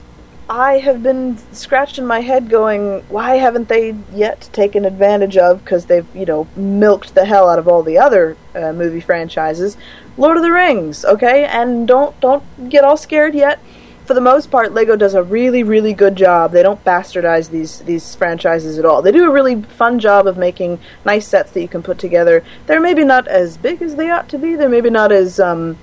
I 0.53 0.81
have 0.81 1.03
been 1.03 1.39
scratching 1.55 2.05
my 2.05 2.21
head 2.21 2.51
going, 2.51 3.01
why 3.09 3.37
haven't 3.37 3.71
they 3.71 3.97
yet 4.13 4.51
taken 4.53 4.85
advantage 4.85 5.39
of, 5.39 5.65
because 5.65 5.87
they've, 5.87 6.07
you 6.15 6.27
know, 6.27 6.47
milked 6.57 7.15
the 7.15 7.25
hell 7.25 7.49
out 7.49 7.59
of 7.59 7.69
all 7.69 7.83
the 7.83 7.97
other 7.97 8.37
uh, 8.55 8.75
movie 8.75 9.01
franchises, 9.01 9.79
Lord 10.19 10.37
of 10.37 10.43
the 10.43 10.53
Rings, 10.53 11.07
okay? 11.07 11.47
And 11.47 11.89
don't, 11.89 12.21
don't 12.21 12.45
get 12.69 12.85
all 12.85 12.99
scared 12.99 13.35
yet. 13.35 13.61
For 14.05 14.13
the 14.13 14.21
most 14.21 14.51
part, 14.51 14.75
Lego 14.75 14.95
does 14.95 15.15
a 15.15 15.23
really, 15.23 15.63
really 15.63 15.95
good 15.95 16.17
job. 16.17 16.53
They 16.53 16.63
don't 16.63 16.85
bastardize 16.85 17.49
these, 17.49 17.79
these 17.79 18.15
franchises 18.15 18.79
at 18.79 18.85
all. 18.85 19.01
They 19.01 19.11
do 19.11 19.25
a 19.25 19.33
really 19.33 19.63
fun 19.63 19.99
job 20.01 20.27
of 20.27 20.37
making 20.37 20.81
nice 21.07 21.27
sets 21.27 21.53
that 21.53 21.63
you 21.63 21.69
can 21.69 21.83
put 21.83 21.99
together. 21.99 22.45
They're 22.67 22.79
maybe 22.79 23.05
not 23.05 23.27
as 23.27 23.57
big 23.57 23.81
as 23.81 23.97
they 23.97 24.11
ought 24.11 24.29
to 24.29 24.39
be. 24.39 24.55
They're 24.57 24.69
maybe 24.69 24.91
not 24.91 25.13
as, 25.13 25.41
um, 25.41 25.79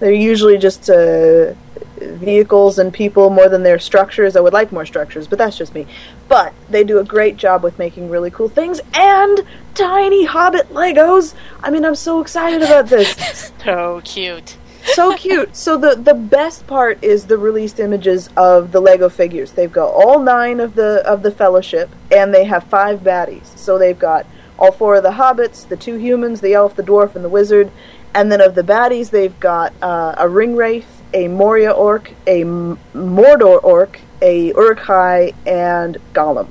they're 0.00 0.10
usually 0.10 0.58
just, 0.58 0.90
uh, 0.90 1.54
vehicles 2.00 2.78
and 2.78 2.92
people 2.92 3.30
more 3.30 3.48
than 3.48 3.62
their 3.62 3.78
structures. 3.78 4.36
I 4.36 4.40
would 4.40 4.52
like 4.52 4.72
more 4.72 4.86
structures, 4.86 5.26
but 5.26 5.38
that's 5.38 5.56
just 5.56 5.74
me. 5.74 5.86
But 6.28 6.52
they 6.68 6.84
do 6.84 6.98
a 6.98 7.04
great 7.04 7.36
job 7.36 7.62
with 7.62 7.78
making 7.78 8.10
really 8.10 8.30
cool 8.30 8.48
things 8.48 8.80
and 8.94 9.44
tiny 9.74 10.24
Hobbit 10.24 10.70
Legos. 10.70 11.34
I 11.62 11.70
mean, 11.70 11.84
I'm 11.84 11.94
so 11.94 12.20
excited 12.20 12.62
about 12.62 12.86
this. 12.86 13.52
so 13.64 14.00
cute. 14.04 14.56
so 14.94 15.14
cute. 15.14 15.54
So 15.54 15.76
the 15.76 15.94
the 15.94 16.14
best 16.14 16.66
part 16.66 17.02
is 17.04 17.26
the 17.26 17.38
released 17.38 17.80
images 17.80 18.28
of 18.36 18.72
the 18.72 18.80
Lego 18.80 19.08
figures. 19.08 19.52
They've 19.52 19.72
got 19.72 19.90
all 19.90 20.20
nine 20.20 20.60
of 20.60 20.74
the 20.74 21.06
of 21.06 21.22
the 21.22 21.30
Fellowship, 21.30 21.90
and 22.10 22.34
they 22.34 22.44
have 22.44 22.64
five 22.64 23.00
baddies. 23.00 23.56
So 23.58 23.78
they've 23.78 23.98
got 23.98 24.26
all 24.58 24.72
four 24.72 24.96
of 24.96 25.02
the 25.02 25.12
hobbits, 25.12 25.66
the 25.66 25.76
two 25.76 25.96
humans, 25.96 26.40
the 26.40 26.54
elf, 26.54 26.76
the 26.76 26.82
dwarf, 26.82 27.14
and 27.14 27.24
the 27.24 27.28
wizard. 27.28 27.70
And 28.12 28.30
then 28.30 28.40
of 28.40 28.54
the 28.54 28.62
baddies, 28.62 29.10
they've 29.10 29.38
got 29.40 29.72
uh, 29.80 30.14
a 30.18 30.28
ring 30.28 30.56
wraith, 30.56 30.99
a 31.14 31.28
Moria 31.28 31.70
orc, 31.72 32.10
a 32.26 32.42
M- 32.42 32.78
Mordor 32.94 33.62
orc, 33.62 34.00
a 34.22 34.48
Uruk-hai, 34.48 35.32
and 35.46 35.96
Gollum. 36.12 36.48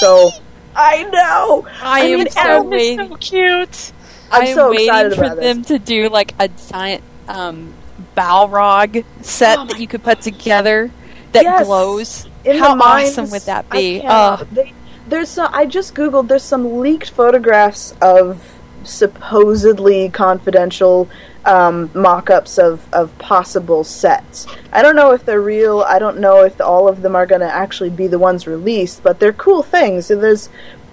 So 0.00 0.30
I 0.74 1.02
know. 1.04 1.66
I, 1.82 2.00
am 2.00 2.18
mean, 2.20 2.30
so 2.30 2.40
Adam 2.40 2.72
is. 2.72 2.96
So 2.96 3.16
cute. 3.16 3.92
I'm 4.30 4.42
I 4.42 4.46
am 4.48 4.54
so 4.54 4.70
waiting 4.70 4.86
excited 4.86 5.14
for 5.14 5.34
them 5.34 5.58
this. 5.58 5.66
to 5.68 5.78
do 5.78 6.08
like 6.08 6.34
a 6.38 6.48
giant 6.48 7.02
um, 7.28 7.72
Balrog 8.16 9.04
set 9.22 9.58
Oh 9.58 9.64
that 9.68 9.80
you 9.80 9.86
could 9.86 10.02
put 10.02 10.20
together 10.20 10.90
that 11.32 11.42
Yes. 11.42 11.66
glows. 11.66 12.28
In 12.44 12.58
How 12.58 12.74
mines, 12.74 13.10
awesome 13.18 13.30
would 13.30 13.42
that 13.42 13.66
I 13.70 13.76
be? 13.76 14.02
Oh, 14.06 14.46
they- 14.52 14.72
there's 15.08 15.30
some. 15.30 15.50
I 15.54 15.64
just 15.66 15.94
googled. 15.94 16.28
There's 16.28 16.42
some 16.42 16.80
leaked 16.80 17.10
photographs 17.10 17.94
of 18.02 18.42
supposedly 18.84 20.08
confidential 20.10 21.08
um, 21.48 21.90
mock-ups 21.94 22.58
of 22.58 22.86
of 22.92 23.16
possible 23.18 23.82
sets. 23.82 24.46
I 24.70 24.82
don't 24.82 24.94
know 24.94 25.12
if 25.12 25.24
they're 25.24 25.40
real. 25.40 25.80
I 25.80 25.98
don't 25.98 26.18
know 26.18 26.44
if 26.44 26.60
all 26.60 26.88
of 26.88 27.00
them 27.00 27.16
are 27.16 27.26
going 27.26 27.40
to 27.40 27.52
actually 27.52 27.90
be 27.90 28.06
the 28.06 28.18
ones 28.18 28.46
released, 28.46 29.02
but 29.02 29.18
they're 29.18 29.32
cool 29.32 29.62
things. 29.62 30.06
So 30.06 30.16
there's 30.16 30.50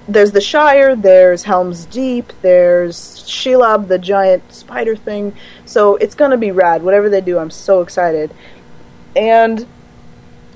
there's 0.07 0.31
the 0.31 0.41
Shire, 0.41 0.95
there's 0.95 1.43
Helm's 1.43 1.85
Deep, 1.85 2.31
there's 2.41 2.95
Shelob, 3.25 3.87
the 3.87 3.99
giant 3.99 4.53
spider 4.53 4.95
thing. 4.95 5.35
So 5.65 5.97
it's 5.97 6.15
going 6.15 6.31
to 6.31 6.37
be 6.37 6.51
rad. 6.51 6.83
Whatever 6.83 7.09
they 7.09 7.21
do, 7.21 7.37
I'm 7.37 7.51
so 7.51 7.81
excited. 7.81 8.33
And 9.15 9.67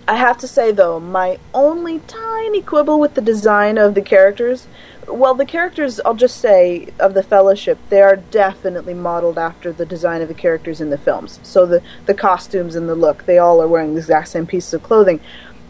I 0.08 0.16
have 0.16 0.38
to 0.40 0.48
say 0.48 0.72
though, 0.72 1.00
my 1.00 1.40
only 1.54 2.00
tiny 2.08 2.62
quibble 2.62 3.00
with 3.00 3.16
the 3.16 3.22
design 3.22 3.78
of 3.78 3.96
the 3.96 4.02
characters, 4.02 4.66
well, 5.10 5.34
the 5.34 5.46
characters, 5.46 6.00
I'll 6.06 6.16
just 6.16 6.38
say, 6.38 6.88
of 7.00 7.14
the 7.14 7.24
Fellowship, 7.24 7.78
they 7.90 8.02
are 8.02 8.16
definitely 8.16 8.94
modeled 8.94 9.38
after 9.38 9.72
the 9.72 9.86
design 9.86 10.22
of 10.22 10.28
the 10.28 10.34
characters 10.34 10.82
in 10.82 10.90
the 10.90 10.98
films. 10.98 11.40
So 11.44 11.66
the, 11.66 11.82
the 12.06 12.14
costumes 12.14 12.76
and 12.76 12.88
the 12.88 12.96
look, 12.96 13.26
they 13.26 13.38
all 13.38 13.62
are 13.62 13.68
wearing 13.68 13.94
the 13.94 14.00
exact 14.00 14.30
same 14.30 14.46
pieces 14.46 14.74
of 14.74 14.84
clothing. 14.84 15.20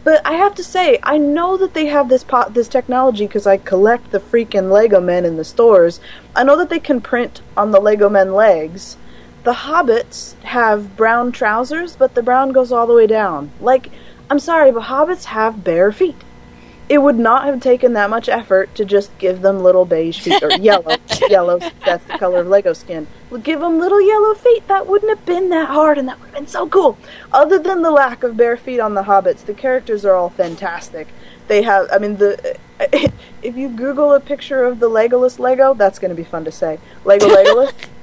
But 0.04 0.26
I 0.26 0.34
have 0.34 0.56
to 0.56 0.64
say, 0.64 1.00
I 1.04 1.18
know 1.18 1.58
that 1.58 1.74
they 1.74 1.88
have 1.88 2.10
this 2.10 2.24
po- 2.24 2.50
this 2.50 2.68
technology 2.68 3.28
because 3.28 3.46
I 3.46 3.58
collect 3.58 4.12
the 4.12 4.20
freaking 4.20 4.72
Lego 4.72 5.02
men 5.02 5.26
in 5.26 5.36
the 5.36 5.44
stores. 5.44 6.00
I 6.36 6.44
know 6.44 6.56
that 6.56 6.70
they 6.70 6.80
can 6.80 7.02
print 7.02 7.42
on 7.58 7.72
the 7.72 7.82
Lego 7.82 8.10
men 8.10 8.34
legs. 8.34 8.98
The 9.44 9.54
hobbits 9.54 10.40
have 10.44 10.96
brown 10.96 11.32
trousers, 11.32 11.96
but 11.96 12.16
the 12.16 12.24
brown 12.24 12.52
goes 12.52 12.72
all 12.72 12.88
the 12.88 12.94
way 12.94 13.08
down. 13.08 13.52
Like, 13.60 13.90
I'm 14.30 14.40
sorry, 14.40 14.72
but 14.72 14.84
hobbits 14.84 15.26
have 15.26 15.64
bare 15.64 15.92
feet. 15.92 16.16
It 16.90 17.04
would 17.04 17.20
not 17.20 17.46
have 17.46 17.62
taken 17.62 17.94
that 17.94 18.10
much 18.10 18.28
effort 18.28 18.74
to 18.76 18.84
just 18.84 19.16
give 19.20 19.42
them 19.42 19.60
little 19.60 19.86
beige 19.86 20.20
feet 20.20 20.42
or 20.42 20.52
yellow. 20.54 20.98
yellow, 21.30 21.60
that's 21.86 22.04
the 22.06 22.18
color 22.18 22.42
of 22.42 22.48
Lego 22.48 22.74
skin. 22.74 23.06
Give 23.44 23.60
them 23.60 23.80
little 23.80 24.02
yellow 24.02 24.34
feet. 24.34 24.68
That 24.68 24.88
wouldn't 24.88 25.16
have 25.16 25.24
been 25.26 25.50
that 25.50 25.70
hard, 25.70 26.00
and 26.00 26.08
that 26.08 26.20
would 26.20 26.30
have 26.30 26.36
been 26.36 26.48
so 26.48 26.68
cool. 26.68 26.98
Other 27.32 27.60
than 27.60 27.84
the 27.84 27.92
lack 27.92 28.24
of 28.24 28.36
bare 28.36 28.58
feet 28.58 28.80
on 28.80 28.96
the 28.96 29.04
hobbits, 29.04 29.46
the 29.46 29.54
characters 29.54 30.04
are 30.04 30.16
all 30.16 30.30
fantastic. 30.30 31.08
They 31.48 31.62
have, 31.62 31.88
I 31.92 32.00
mean, 32.00 32.18
the 32.18 32.58
if 33.42 33.56
you 33.56 33.70
Google 33.70 34.14
a 34.14 34.20
picture 34.20 34.64
of 34.64 34.80
the 34.80 34.90
Legolas 34.90 35.38
Lego, 35.38 35.74
that's 35.74 36.00
going 36.00 36.10
to 36.10 36.16
be 36.16 36.24
fun 36.24 36.46
to 36.46 36.52
say. 36.52 36.80
Lego 37.06 37.28
Legolas. 37.28 37.74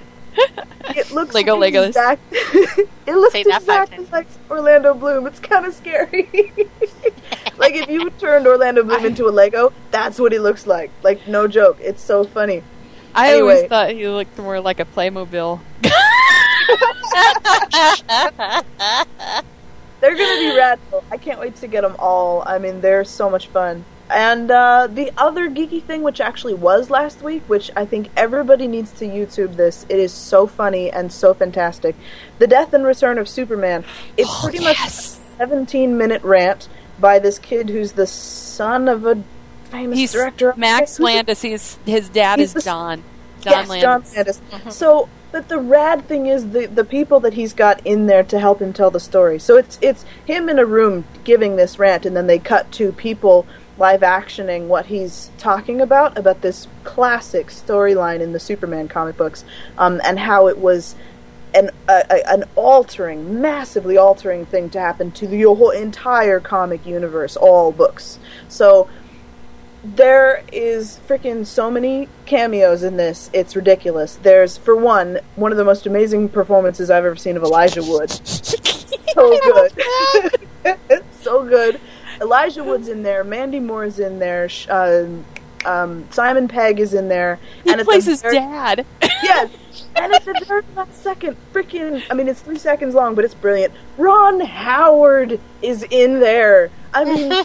It 0.97 1.11
looks 1.11 1.35
Lego 1.35 1.57
like 1.57 1.75
Legolas. 1.75 1.89
exact- 1.89 2.23
it 2.33 2.89
looks 3.17 3.33
Say 3.33 3.41
exactly 3.43 4.07
like 4.13 4.27
Orlando 4.51 4.95
Bloom. 4.95 5.27
It's 5.27 5.41
kind 5.41 5.67
of 5.67 5.75
scary. 5.75 6.29
like 7.59 7.75
if 7.75 7.89
you 7.89 8.09
turned 8.11 8.47
Orlando 8.47 8.83
Bloom 8.85 9.05
into 9.05 9.27
a 9.29 9.31
Lego, 9.33 9.73
that's 9.91 10.19
what 10.19 10.33
he 10.33 10.39
looks 10.39 10.67
like. 10.67 10.91
Like 11.03 11.27
no 11.29 11.47
joke. 11.49 11.79
It's 11.81 12.03
so 12.03 12.25
funny. 12.25 12.63
I 13.15 13.33
Anyway. 13.35 13.55
always 13.55 13.69
thought 13.69 13.91
he 13.91 14.07
looked 14.09 14.39
more 14.39 14.61
like 14.61 14.79
a 14.81 14.85
Playmobil. 14.85 15.61
They're 20.01 20.15
gonna 20.15 20.39
be 20.39 20.57
rad. 20.57 20.79
I 21.11 21.17
can't 21.17 21.41
wait 21.41 21.57
to 21.57 21.67
get 21.67 21.81
them 21.83 21.97
all. 21.99 22.43
I 22.47 22.59
mean, 22.59 22.81
they're 22.81 23.05
so 23.05 23.31
much 23.31 23.49
fun. 23.49 23.85
And 24.09 24.51
uh, 24.51 24.87
the 24.89 25.11
other 25.19 25.51
geeky 25.51 25.83
thing, 25.83 26.03
which 26.03 26.21
actually 26.21 26.55
was 26.55 26.91
last 26.91 27.23
week, 27.23 27.43
which 27.49 27.71
I 27.75 27.85
think 27.85 28.09
everybody 28.17 28.69
needs 28.69 28.93
to 28.93 29.05
YouTube 29.07 29.57
this. 29.57 29.85
It 29.89 29.99
is 29.99 30.13
so 30.13 30.47
funny 30.47 30.91
and 30.91 31.13
so 31.13 31.35
fantastic. 31.35 31.97
The 32.39 32.47
Death 32.47 32.73
and 32.73 32.85
Return 32.87 33.19
of 33.19 33.29
Superman. 33.29 33.85
It's 34.17 34.31
Oh, 34.31 34.41
pretty 34.45 34.63
yes. 34.63 35.19
much 35.19 35.39
a 35.39 35.39
17 35.49 35.99
minute 35.99 36.23
rant 36.23 36.69
by 37.01 37.19
this 37.19 37.39
kid 37.39 37.69
who's 37.69 37.93
the 37.93 38.07
son 38.07 38.89
of 38.89 39.05
a 39.07 39.23
famous 39.65 39.99
He's 39.99 40.13
director. 40.13 40.55
Max 40.57 41.01
Landis. 41.01 41.43
He's, 41.43 41.79
his 41.85 42.09
dad 42.09 42.39
He's 42.39 42.51
is 42.51 42.55
the- 42.55 42.63
John. 42.63 43.03
John 43.41 43.53
yes, 43.53 43.69
Landis. 43.69 43.83
John 43.83 44.51
Landis. 44.53 44.77
So, 44.77 45.09
but 45.33 45.49
the 45.49 45.59
rad 45.59 46.07
thing 46.09 46.27
is 46.27 46.51
the 46.51 46.67
the 46.67 46.85
people 46.85 47.21
that 47.21 47.35
he's 47.35 47.53
got 47.53 47.85
in 47.87 48.07
there 48.07 48.23
to 48.25 48.39
help 48.41 48.61
him 48.63 48.73
tell 48.73 48.91
the 48.91 48.99
story. 49.01 49.39
So 49.39 49.57
it's 49.57 49.79
it's 49.83 50.05
him 50.25 50.49
in 50.49 50.59
a 50.59 50.65
room 50.65 51.05
giving 51.25 51.57
this 51.57 51.79
rant, 51.79 52.07
and 52.07 52.17
then 52.17 52.27
they 52.27 52.39
cut 52.39 52.73
to 52.73 52.91
people 52.93 53.47
live 53.79 54.01
actioning 54.01 54.67
what 54.67 54.87
he's 54.87 55.31
talking 55.39 55.81
about 55.81 56.17
about 56.17 56.41
this 56.41 56.67
classic 56.85 57.49
storyline 57.49 58.21
in 58.21 58.33
the 58.33 58.41
Superman 58.41 58.89
comic 58.89 59.17
books, 59.17 59.45
um, 59.79 60.01
and 60.05 60.19
how 60.19 60.49
it 60.49 60.59
was 60.59 60.95
an 61.55 61.71
a, 61.89 62.05
a, 62.11 62.31
an 62.31 62.45
altering, 62.55 63.41
massively 63.41 63.97
altering 63.97 64.47
thing 64.47 64.71
to 64.71 64.81
happen 64.81 65.11
to 65.13 65.27
the 65.27 65.43
whole 65.43 65.71
entire 65.71 66.41
comic 66.41 66.85
universe, 66.87 67.37
all 67.37 67.73
books. 67.73 68.19
So 68.49 68.89
there 69.95 70.43
is 70.53 70.99
freaking 71.07 71.47
so 71.47 71.71
many 71.71 72.09
cameos 72.25 72.83
in 72.83 72.97
this. 72.97 73.31
It's 73.33 73.55
ridiculous. 73.55 74.17
There's, 74.17 74.57
for 74.57 74.75
one, 74.75 75.21
one 75.37 75.53
of 75.53 75.59
the 75.59 75.65
most 75.65 75.87
amazing 75.87 76.29
performances 76.31 76.91
I've 76.91 77.05
ever 77.05 77.17
seen 77.17 77.37
of 77.37 77.43
Elijah 77.45 77.83
Wood. 77.83 78.11
so 79.15 79.41
good. 79.41 79.73
so 81.21 81.45
good. 81.45 81.81
Elijah 82.21 82.65
Wood's 82.65 82.89
in 82.89 83.03
there. 83.03 83.25
Mandy 83.25 83.61
Moore 83.61 83.85
is 83.85 83.99
in 83.99 84.19
there. 84.19 84.49
sh- 84.49 84.69
Um, 84.69 85.25
um, 85.65 86.05
Simon 86.11 86.47
Pegg 86.49 86.79
is 86.81 86.95
in 86.95 87.09
there. 87.09 87.39
He 87.65 87.71
at 87.71 87.85
plays 87.85 88.05
his 88.07 88.23
very- 88.23 88.35
dad. 88.37 88.87
Yes. 89.23 89.51
And 89.97 90.13
at 90.15 90.25
the 90.25 90.45
very 90.47 90.63
last 90.77 91.03
second, 91.03 91.37
freaking, 91.53 92.03
I 92.11 92.15
mean, 92.15 92.29
it's 92.29 92.41
three 92.41 92.59
seconds 92.59 92.95
long, 92.95 93.15
but 93.15 93.25
it's 93.25 93.35
brilliant. 93.35 93.73
Ron 93.97 94.41
Howard 94.41 95.41
is 95.63 95.85
in 95.91 96.21
there. 96.21 96.71
I 96.95 97.05
mean, 97.05 97.45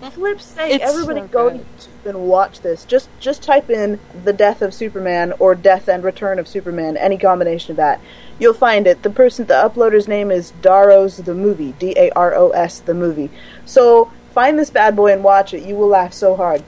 for 0.00 0.10
flip's 0.10 0.44
sake, 0.44 0.80
everybody 0.82 1.20
so 1.20 1.26
go 1.28 1.50
to 1.50 1.87
and 2.04 2.28
watch 2.28 2.60
this. 2.60 2.84
Just, 2.84 3.08
just 3.20 3.42
type 3.42 3.70
in 3.70 3.98
"The 4.24 4.32
Death 4.32 4.62
of 4.62 4.74
Superman" 4.74 5.32
or 5.38 5.54
"Death 5.54 5.88
and 5.88 6.02
Return 6.02 6.38
of 6.38 6.48
Superman," 6.48 6.96
any 6.96 7.18
combination 7.18 7.72
of 7.72 7.76
that. 7.76 8.00
You'll 8.38 8.54
find 8.54 8.86
it. 8.86 9.02
The 9.02 9.10
person, 9.10 9.46
the 9.46 9.54
uploader's 9.54 10.08
name 10.08 10.30
is 10.30 10.52
Daros 10.62 11.24
the 11.24 11.34
movie, 11.34 11.72
D 11.78 11.94
A 11.96 12.10
R 12.10 12.34
O 12.34 12.50
S 12.50 12.78
the 12.80 12.94
movie. 12.94 13.30
So 13.64 14.10
find 14.32 14.58
this 14.58 14.70
bad 14.70 14.94
boy 14.94 15.12
and 15.12 15.24
watch 15.24 15.52
it. 15.52 15.62
You 15.62 15.74
will 15.74 15.88
laugh 15.88 16.12
so 16.12 16.36
hard. 16.36 16.62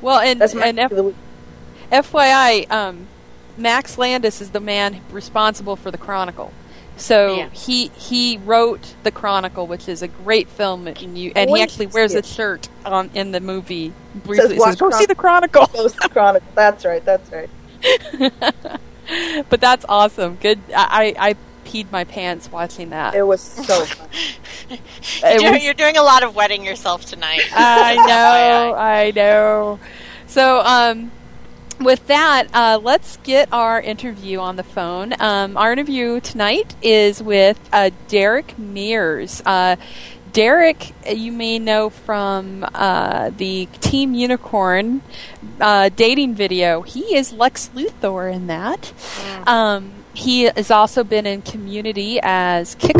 Well, 0.00 0.20
and, 0.20 0.40
That's 0.40 0.54
my 0.54 0.66
and 0.66 0.78
F- 0.78 0.90
of 0.90 0.96
the 0.96 1.02
week. 1.04 1.16
FYI, 1.92 2.70
um, 2.70 3.06
Max 3.56 3.98
Landis 3.98 4.40
is 4.40 4.50
the 4.50 4.60
man 4.60 5.00
responsible 5.10 5.76
for 5.76 5.90
the 5.90 5.98
Chronicle. 5.98 6.52
So 7.00 7.34
Yeah. 7.34 7.48
he 7.50 7.88
he 7.96 8.36
wrote 8.44 8.94
the 9.04 9.10
Chronicle, 9.10 9.66
which 9.66 9.88
is 9.88 10.02
a 10.02 10.08
great 10.08 10.48
film, 10.50 10.86
and 10.86 11.16
you 11.16 11.32
and 11.34 11.48
he 11.48 11.62
actually 11.62 11.86
wears 11.86 12.14
a 12.14 12.22
shirt 12.22 12.68
on 12.84 13.10
in 13.14 13.32
the 13.32 13.40
movie. 13.40 13.92
Briefly, 14.14 14.56
it 14.56 14.58
"Watch 14.58 14.68
says, 14.72 14.76
"Go 14.76 14.88
Chron- 14.90 15.00
see 15.00 15.06
the 15.06 15.14
Chronicle." 15.14 15.66
Ghost 15.72 15.98
Chronicle. 15.98 16.46
That's 16.54 16.84
right. 16.84 17.02
That's 17.04 17.30
right. 17.32 17.48
but 19.48 19.60
that's 19.60 19.84
awesome. 19.88 20.36
Good. 20.36 20.58
I, 20.76 21.14
I 21.18 21.28
I 21.30 21.36
peed 21.64 21.90
my 21.90 22.04
pants 22.04 22.52
watching 22.52 22.90
that. 22.90 23.14
It 23.14 23.22
was 23.22 23.40
so 23.40 23.84
fun. 23.86 24.08
You're, 25.22 25.38
doing, 25.38 25.52
was- 25.54 25.64
you're 25.64 25.74
doing 25.74 25.96
a 25.96 26.02
lot 26.02 26.22
of 26.22 26.34
wetting 26.34 26.64
yourself 26.64 27.06
tonight. 27.06 27.42
I 27.54 27.94
know, 28.06 28.74
I 28.76 29.10
know. 29.14 29.80
So, 30.26 30.60
um, 30.60 31.10
with 31.80 32.06
that, 32.08 32.48
uh, 32.54 32.78
let's 32.82 33.16
get 33.18 33.52
our 33.52 33.80
interview 33.80 34.38
on 34.38 34.56
the 34.56 34.62
phone. 34.62 35.14
Um, 35.20 35.56
our 35.56 35.72
interview 35.72 36.20
tonight 36.20 36.74
is 36.82 37.22
with 37.22 37.58
uh, 37.72 37.90
Derek 38.08 38.58
Mears. 38.58 39.42
Uh, 39.44 39.76
Derek, 40.32 40.92
you 41.10 41.32
may 41.32 41.58
know 41.58 41.90
from 41.90 42.64
uh, 42.74 43.30
the 43.30 43.66
Team 43.80 44.14
Unicorn 44.14 45.02
uh, 45.60 45.88
dating 45.88 46.34
video. 46.34 46.82
He 46.82 47.16
is 47.16 47.32
Lex 47.32 47.70
Luthor 47.74 48.32
in 48.32 48.46
that. 48.46 48.92
Um, 49.48 49.92
he 50.14 50.44
has 50.44 50.70
also 50.70 51.02
been 51.02 51.26
in 51.26 51.42
Community 51.42 52.20
as 52.22 52.74
Kick. 52.76 52.96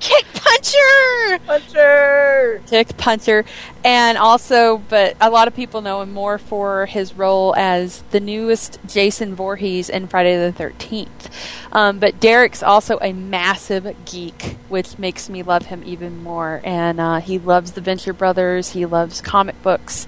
Kick 0.00 0.26
puncher! 0.34 1.38
Puncher. 1.46 2.62
Kick 2.66 2.96
Puncher, 2.96 3.44
and 3.84 4.18
also, 4.18 4.78
but 4.88 5.16
a 5.20 5.30
lot 5.30 5.48
of 5.48 5.54
people 5.54 5.80
know 5.80 6.00
him 6.02 6.12
more 6.12 6.38
for 6.38 6.86
his 6.86 7.14
role 7.14 7.54
as 7.56 8.02
the 8.10 8.20
newest 8.20 8.78
Jason 8.86 9.34
Voorhees 9.34 9.88
in 9.88 10.08
Friday 10.08 10.36
the 10.36 10.52
Thirteenth. 10.52 11.28
Um, 11.72 11.98
but 11.98 12.18
Derek's 12.18 12.62
also 12.62 12.98
a 13.00 13.12
massive 13.12 13.94
geek, 14.04 14.56
which 14.68 14.98
makes 14.98 15.28
me 15.28 15.42
love 15.42 15.66
him 15.66 15.82
even 15.84 16.22
more. 16.22 16.60
And 16.64 17.00
uh, 17.00 17.20
he 17.20 17.38
loves 17.38 17.72
the 17.72 17.80
Venture 17.80 18.12
Brothers. 18.12 18.70
He 18.70 18.86
loves 18.86 19.20
comic 19.20 19.60
books, 19.62 20.06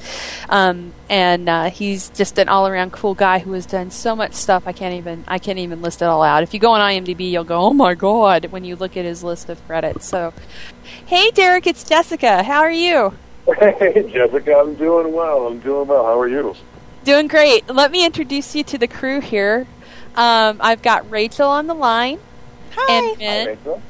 um, 0.48 0.92
and 1.08 1.48
uh, 1.48 1.70
he's 1.70 2.08
just 2.10 2.38
an 2.38 2.48
all-around 2.48 2.92
cool 2.92 3.14
guy 3.14 3.38
who 3.38 3.52
has 3.52 3.66
done 3.66 3.90
so 3.90 4.16
much 4.16 4.32
stuff. 4.32 4.64
I 4.66 4.72
can't 4.72 4.94
even 4.94 5.24
I 5.28 5.38
can't 5.38 5.58
even 5.58 5.82
list 5.82 6.02
it 6.02 6.06
all 6.06 6.22
out. 6.22 6.42
If 6.42 6.54
you 6.54 6.60
go 6.60 6.72
on 6.72 6.80
IMDb, 6.80 7.30
you'll 7.30 7.44
go, 7.44 7.60
"Oh 7.60 7.72
my 7.72 7.94
god!" 7.94 8.46
when 8.46 8.64
you 8.64 8.76
look 8.76 8.96
at 8.96 9.04
his 9.04 9.22
list 9.22 9.48
of 9.48 9.64
credits. 9.66 9.81
It 9.82 10.02
so, 10.02 10.32
hey, 11.06 11.30
Derek, 11.32 11.66
it's 11.66 11.82
Jessica. 11.84 12.42
How 12.42 12.60
are 12.60 12.70
you? 12.72 13.14
Hey, 13.58 14.08
Jessica, 14.12 14.56
I'm 14.56 14.76
doing 14.76 15.12
well. 15.12 15.48
I'm 15.48 15.58
doing 15.58 15.88
well. 15.88 16.04
How 16.04 16.20
are 16.20 16.28
you? 16.28 16.54
Doing 17.02 17.26
great. 17.26 17.68
Let 17.68 17.90
me 17.90 18.06
introduce 18.06 18.54
you 18.54 18.62
to 18.64 18.78
the 18.78 18.86
crew 18.86 19.20
here. 19.20 19.66
Um, 20.14 20.58
I've 20.60 20.80
got 20.80 21.10
Rachel 21.10 21.48
on 21.48 21.66
the 21.66 21.74
line, 21.74 22.20
Hi. 22.76 22.92
and 22.92 23.20
Hi, 23.20 23.46
Rachel. 23.46 23.82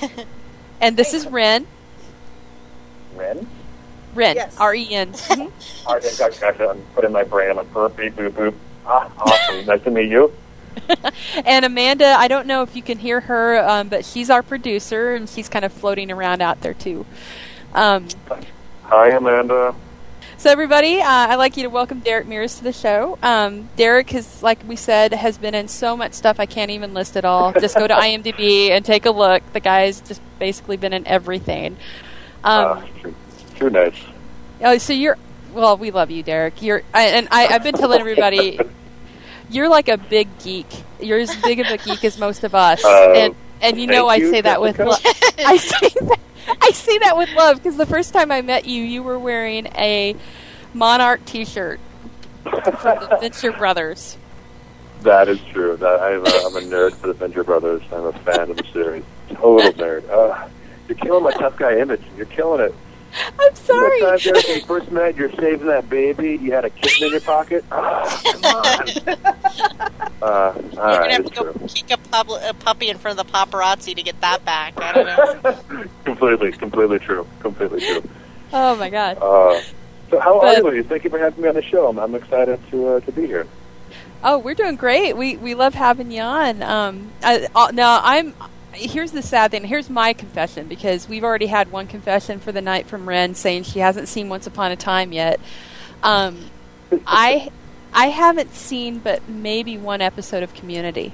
and 0.80 0.96
this 0.96 1.14
is 1.14 1.28
Ren. 1.28 1.64
Ren? 3.14 3.46
Ren, 4.14 4.34
Yes. 4.34 4.56
R 4.58 4.74
N. 4.74 5.14
All 5.86 5.94
right, 5.94 6.14
gotcha, 6.18 6.40
gotcha. 6.40 6.68
I'm 6.70 6.80
putting 6.96 7.12
my 7.12 7.22
brain. 7.22 7.50
I'm 7.50 7.56
like, 7.58 7.72
burp, 7.72 7.96
beep, 7.96 8.16
boop, 8.16 8.30
boop. 8.32 8.54
Ah, 8.84 9.08
awesome. 9.18 9.64
nice 9.66 9.82
to 9.84 9.92
meet 9.92 10.10
you. 10.10 10.32
And 11.44 11.64
Amanda, 11.64 12.06
I 12.06 12.28
don't 12.28 12.46
know 12.46 12.62
if 12.62 12.74
you 12.74 12.82
can 12.82 12.98
hear 12.98 13.20
her, 13.20 13.58
um, 13.68 13.88
but 13.88 14.04
she's 14.04 14.30
our 14.30 14.42
producer, 14.42 15.14
and 15.14 15.28
she's 15.28 15.48
kind 15.48 15.64
of 15.64 15.72
floating 15.72 16.10
around 16.10 16.40
out 16.42 16.60
there 16.60 16.74
too. 16.74 17.06
Um, 17.74 18.08
Hi, 18.84 19.10
Amanda. 19.10 19.74
So, 20.36 20.50
everybody, 20.50 21.00
uh, 21.00 21.06
I'd 21.06 21.36
like 21.36 21.56
you 21.56 21.64
to 21.64 21.68
welcome 21.68 21.98
Derek 22.00 22.26
Mears 22.28 22.56
to 22.58 22.64
the 22.64 22.72
show. 22.72 23.18
Um, 23.22 23.68
Derek 23.76 24.10
has, 24.10 24.42
like 24.42 24.60
we 24.68 24.76
said, 24.76 25.12
has 25.12 25.36
been 25.36 25.54
in 25.54 25.66
so 25.68 25.96
much 25.96 26.12
stuff 26.12 26.38
I 26.38 26.46
can't 26.46 26.70
even 26.70 26.94
list 26.94 27.16
it 27.16 27.24
all. 27.24 27.52
Just 27.52 27.76
go 27.76 27.86
to 27.88 27.94
IMDb 28.06 28.70
and 28.70 28.84
take 28.84 29.04
a 29.06 29.10
look. 29.10 29.42
The 29.52 29.60
guy's 29.60 30.00
just 30.00 30.20
basically 30.38 30.76
been 30.76 30.92
in 30.92 31.06
everything. 31.06 31.76
Um, 32.44 32.78
Ah, 32.78 32.86
too, 33.02 33.14
too 33.56 33.70
nice. 33.70 33.98
oh, 34.62 34.78
so 34.78 34.92
you're 34.92 35.16
well, 35.52 35.76
we 35.76 35.90
love 35.90 36.10
you, 36.10 36.22
Derek. 36.22 36.62
You're, 36.62 36.82
I, 36.94 37.06
and 37.08 37.26
I, 37.30 37.48
I've 37.48 37.62
been 37.64 37.74
telling 37.74 37.98
everybody, 38.00 38.60
you're 39.50 39.68
like 39.68 39.88
a 39.88 39.96
big 39.96 40.28
geek. 40.38 40.66
You're 41.00 41.18
as 41.18 41.34
big 41.36 41.60
of 41.60 41.66
a 41.66 41.76
geek 41.78 42.04
as 42.04 42.18
most 42.18 42.44
of 42.44 42.54
us, 42.54 42.84
Uh, 42.84 43.12
and 43.12 43.34
and 43.60 43.80
you 43.80 43.86
know 43.86 44.08
I 44.08 44.20
say 44.20 44.40
that 44.40 44.60
with 44.60 44.78
love. 44.78 45.00
I 45.38 45.56
say 45.56 45.88
that, 45.88 46.20
I 46.60 46.70
say 46.70 46.98
that 46.98 47.16
with 47.16 47.30
love 47.34 47.56
because 47.56 47.76
the 47.76 47.86
first 47.86 48.12
time 48.12 48.30
I 48.30 48.42
met 48.42 48.66
you, 48.66 48.82
you 48.82 49.02
were 49.02 49.18
wearing 49.18 49.66
a 49.76 50.16
Monarch 50.74 51.24
T-shirt 51.24 51.80
from 52.44 52.60
the 52.62 53.18
Venture 53.20 53.52
Brothers. 53.52 54.16
That 55.02 55.28
is 55.28 55.40
true. 55.52 55.76
That 55.76 56.00
I'm 56.00 56.24
a, 56.24 56.46
I'm 56.46 56.56
a 56.56 56.60
nerd 56.68 56.94
for 56.94 57.06
the 57.08 57.12
Venture 57.12 57.44
Brothers. 57.44 57.82
I'm 57.92 58.06
a 58.06 58.12
fan 58.12 58.50
of 58.50 58.56
the 58.56 58.64
series. 58.72 59.04
Total 59.28 59.72
nerd. 59.72 60.08
Uh, 60.08 60.48
you're 60.88 60.98
killing 60.98 61.22
my 61.22 61.32
tough 61.32 61.56
guy 61.56 61.78
image. 61.78 62.02
You're 62.16 62.26
killing 62.26 62.60
it. 62.60 62.74
I'm 63.40 63.54
sorry. 63.54 64.00
That 64.00 64.20
time, 64.20 64.32
Derek, 64.32 64.46
when 64.46 64.56
you 64.56 64.64
first 64.64 64.90
met, 64.90 65.16
you're 65.16 65.32
saving 65.32 65.66
that 65.68 65.88
baby. 65.88 66.36
You 66.36 66.52
had 66.52 66.64
a 66.64 66.70
kitten 66.70 67.06
in 67.06 67.12
your 67.12 67.20
pocket. 67.20 67.64
Ah, 67.72 68.20
come 68.24 68.44
on. 68.44 69.18
Uh, 70.20 70.26
all 70.26 70.54
You're 70.54 70.70
gonna 70.72 70.98
right, 70.98 71.10
have 71.12 71.24
to 71.26 71.30
go 71.34 71.52
true. 71.52 71.68
kick 71.68 71.90
a, 71.92 71.96
pub- 71.96 72.30
a 72.42 72.52
puppy 72.54 72.88
in 72.88 72.98
front 72.98 73.18
of 73.20 73.26
the 73.26 73.32
paparazzi 73.32 73.94
to 73.94 74.02
get 74.02 74.20
that 74.20 74.44
back. 74.44 74.74
I 74.76 74.92
don't 74.92 75.06
know. 75.44 75.84
completely, 76.04 76.50
completely 76.52 76.98
true. 76.98 77.26
Completely 77.40 77.80
true. 77.80 78.02
Oh 78.52 78.74
my 78.76 78.90
god. 78.90 79.18
Uh, 79.20 79.60
so 80.10 80.18
how 80.18 80.40
But- 80.40 80.64
are 80.64 80.74
you? 80.74 80.82
Thank 80.82 81.04
you 81.04 81.10
for 81.10 81.18
having 81.18 81.42
me 81.42 81.48
on 81.48 81.54
the 81.54 81.62
show. 81.62 81.86
I'm, 81.88 81.98
I'm 81.98 82.14
excited 82.16 82.58
to 82.70 82.88
uh, 82.88 83.00
to 83.00 83.12
be 83.12 83.26
here. 83.26 83.46
Oh, 84.24 84.38
we're 84.38 84.54
doing 84.54 84.74
great. 84.76 85.16
We 85.16 85.36
we 85.36 85.54
love 85.54 85.74
having 85.74 86.10
you 86.10 86.22
on. 86.22 86.62
Um, 86.62 87.12
I, 87.22 87.46
uh, 87.54 87.70
now 87.72 88.00
I'm. 88.02 88.34
Here's 88.78 89.12
the 89.12 89.22
sad 89.22 89.50
thing. 89.50 89.64
Here's 89.64 89.90
my 89.90 90.12
confession 90.12 90.68
because 90.68 91.08
we've 91.08 91.24
already 91.24 91.46
had 91.46 91.70
one 91.72 91.86
confession 91.86 92.38
for 92.38 92.52
the 92.52 92.60
night 92.62 92.86
from 92.86 93.08
Ren 93.08 93.34
saying 93.34 93.64
she 93.64 93.80
hasn't 93.80 94.08
seen 94.08 94.28
Once 94.28 94.46
Upon 94.46 94.70
a 94.70 94.76
Time 94.76 95.12
yet. 95.12 95.40
Um, 96.02 96.50
I 97.06 97.50
I 97.92 98.06
haven't 98.08 98.54
seen 98.54 98.98
but 98.98 99.28
maybe 99.28 99.76
one 99.76 100.00
episode 100.00 100.42
of 100.42 100.54
Community. 100.54 101.12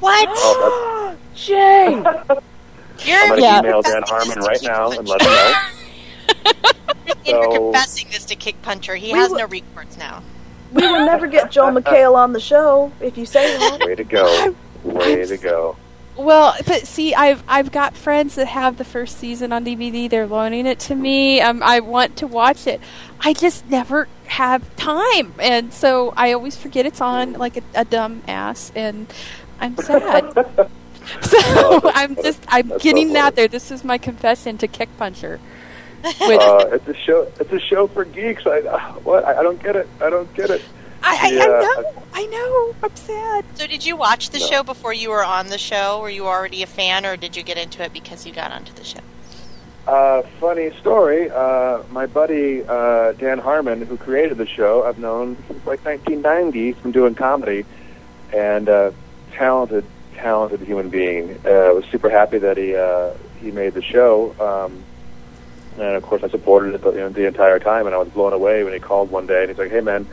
What? 0.00 0.28
Oh, 0.30 1.16
Jay! 1.34 1.90
You're 1.90 1.98
I'm 2.04 3.28
going 3.28 3.36
to 3.36 3.42
Yeah. 3.42 3.58
email 3.60 3.82
Dan 3.82 4.02
Harmon 4.06 4.38
right 4.40 4.62
now 4.62 4.90
and 4.90 5.06
let 5.06 5.20
him 5.22 5.28
know. 5.28 5.54
you're 7.26 7.44
So- 7.44 7.52
confessing 7.72 8.06
this 8.10 8.24
to 8.26 8.36
Kick 8.36 8.60
Puncher. 8.62 8.94
He 8.96 9.10
has 9.10 9.28
w- 9.28 9.38
no 9.42 9.48
recourse 9.48 9.96
now. 9.98 10.22
we 10.72 10.82
will 10.86 11.04
never 11.04 11.26
get 11.26 11.50
Joel 11.50 11.72
McHale 11.80 12.14
on 12.14 12.32
the 12.32 12.40
show 12.40 12.90
if 13.00 13.18
you 13.18 13.26
say 13.26 13.56
that. 13.58 13.80
Way 13.84 13.94
to 13.96 14.04
go. 14.04 14.54
Way 14.82 15.26
to 15.26 15.36
go. 15.36 15.76
Well, 16.16 16.54
but 16.66 16.86
see, 16.86 17.14
I've 17.14 17.42
I've 17.46 17.70
got 17.70 17.94
friends 17.94 18.36
that 18.36 18.46
have 18.46 18.78
the 18.78 18.84
first 18.84 19.18
season 19.18 19.52
on 19.52 19.64
DVD. 19.64 20.08
They're 20.08 20.26
loaning 20.26 20.66
it 20.66 20.78
to 20.80 20.94
me. 20.94 21.40
Um, 21.40 21.62
I 21.62 21.80
want 21.80 22.16
to 22.18 22.26
watch 22.26 22.66
it. 22.66 22.80
I 23.20 23.34
just 23.34 23.68
never 23.68 24.08
have 24.26 24.74
time, 24.76 25.34
and 25.38 25.72
so 25.72 26.14
I 26.16 26.32
always 26.32 26.56
forget 26.56 26.86
it's 26.86 27.00
on, 27.00 27.34
like 27.34 27.58
a, 27.58 27.62
a 27.74 27.84
dumb 27.84 28.22
ass, 28.26 28.72
and 28.74 29.12
I'm 29.60 29.76
sad. 29.76 30.32
so 31.22 31.38
I'm 31.94 32.16
just 32.16 32.42
I'm 32.48 32.68
that's 32.68 32.82
getting 32.82 33.12
that 33.12 33.36
there. 33.36 33.48
This 33.48 33.70
is 33.70 33.84
my 33.84 33.98
confession 33.98 34.58
to 34.58 34.68
Kick 34.68 34.88
Puncher. 34.96 35.38
Which 36.02 36.40
Uh, 36.40 36.68
it's 36.72 36.88
a 36.88 36.94
show. 36.94 37.30
It's 37.40 37.52
a 37.52 37.58
show 37.60 37.88
for 37.88 38.04
geeks. 38.04 38.46
I 38.46 38.60
uh, 38.60 38.92
what? 39.00 39.24
I, 39.24 39.40
I 39.40 39.42
don't 39.42 39.62
get 39.62 39.76
it. 39.76 39.88
I 40.00 40.08
don't 40.08 40.32
get 40.34 40.50
it. 40.50 40.62
I, 41.08 41.18
I, 41.22 41.28
yeah, 41.28 41.42
I 41.42 41.46
know, 41.46 42.02
I 42.14 42.26
know. 42.26 42.74
I'm 42.82 42.96
sad. 42.96 43.44
So, 43.54 43.66
did 43.66 43.84
you 43.84 43.96
watch 43.96 44.30
the 44.30 44.38
No. 44.40 44.46
show 44.46 44.62
before 44.64 44.92
you 44.92 45.10
were 45.10 45.24
on 45.24 45.48
the 45.48 45.58
show? 45.58 46.00
Were 46.00 46.10
you 46.10 46.26
already 46.26 46.62
a 46.62 46.66
fan, 46.66 47.06
or 47.06 47.16
did 47.16 47.36
you 47.36 47.42
get 47.44 47.56
into 47.58 47.82
it 47.82 47.92
because 47.92 48.26
you 48.26 48.32
got 48.32 48.50
onto 48.50 48.72
the 48.72 48.84
show? 48.84 49.00
Uh, 49.86 50.22
funny 50.40 50.72
story. 50.80 51.30
Uh, 51.30 51.82
my 51.92 52.06
buddy 52.06 52.64
uh, 52.66 53.12
Dan 53.12 53.38
Harmon, 53.38 53.82
who 53.82 53.96
created 53.96 54.36
the 54.36 54.46
show, 54.46 54.84
I've 54.84 54.98
known 54.98 55.36
since 55.46 55.64
like 55.64 55.84
1990 55.84 56.72
from 56.72 56.90
doing 56.90 57.14
comedy, 57.14 57.64
and 58.32 58.68
uh, 58.68 58.90
talented, 59.32 59.84
talented 60.16 60.60
human 60.62 60.88
being. 60.88 61.38
Uh, 61.44 61.50
I 61.50 61.72
was 61.72 61.84
super 61.84 62.10
happy 62.10 62.38
that 62.38 62.56
he 62.56 62.74
uh, 62.74 63.12
he 63.40 63.52
made 63.52 63.74
the 63.74 63.82
show, 63.82 64.34
um, 64.40 64.82
and 65.76 65.94
of 65.94 66.02
course 66.02 66.24
I 66.24 66.28
supported 66.30 66.74
it 66.74 66.82
the, 66.82 66.90
you 66.90 66.98
know, 66.98 67.08
the 67.10 67.26
entire 67.28 67.60
time. 67.60 67.86
And 67.86 67.94
I 67.94 67.98
was 67.98 68.08
blown 68.08 68.32
away 68.32 68.64
when 68.64 68.72
he 68.72 68.80
called 68.80 69.12
one 69.12 69.28
day 69.28 69.42
and 69.42 69.50
he's 69.50 69.58
like, 69.58 69.70
"Hey 69.70 69.82
man, 69.82 70.04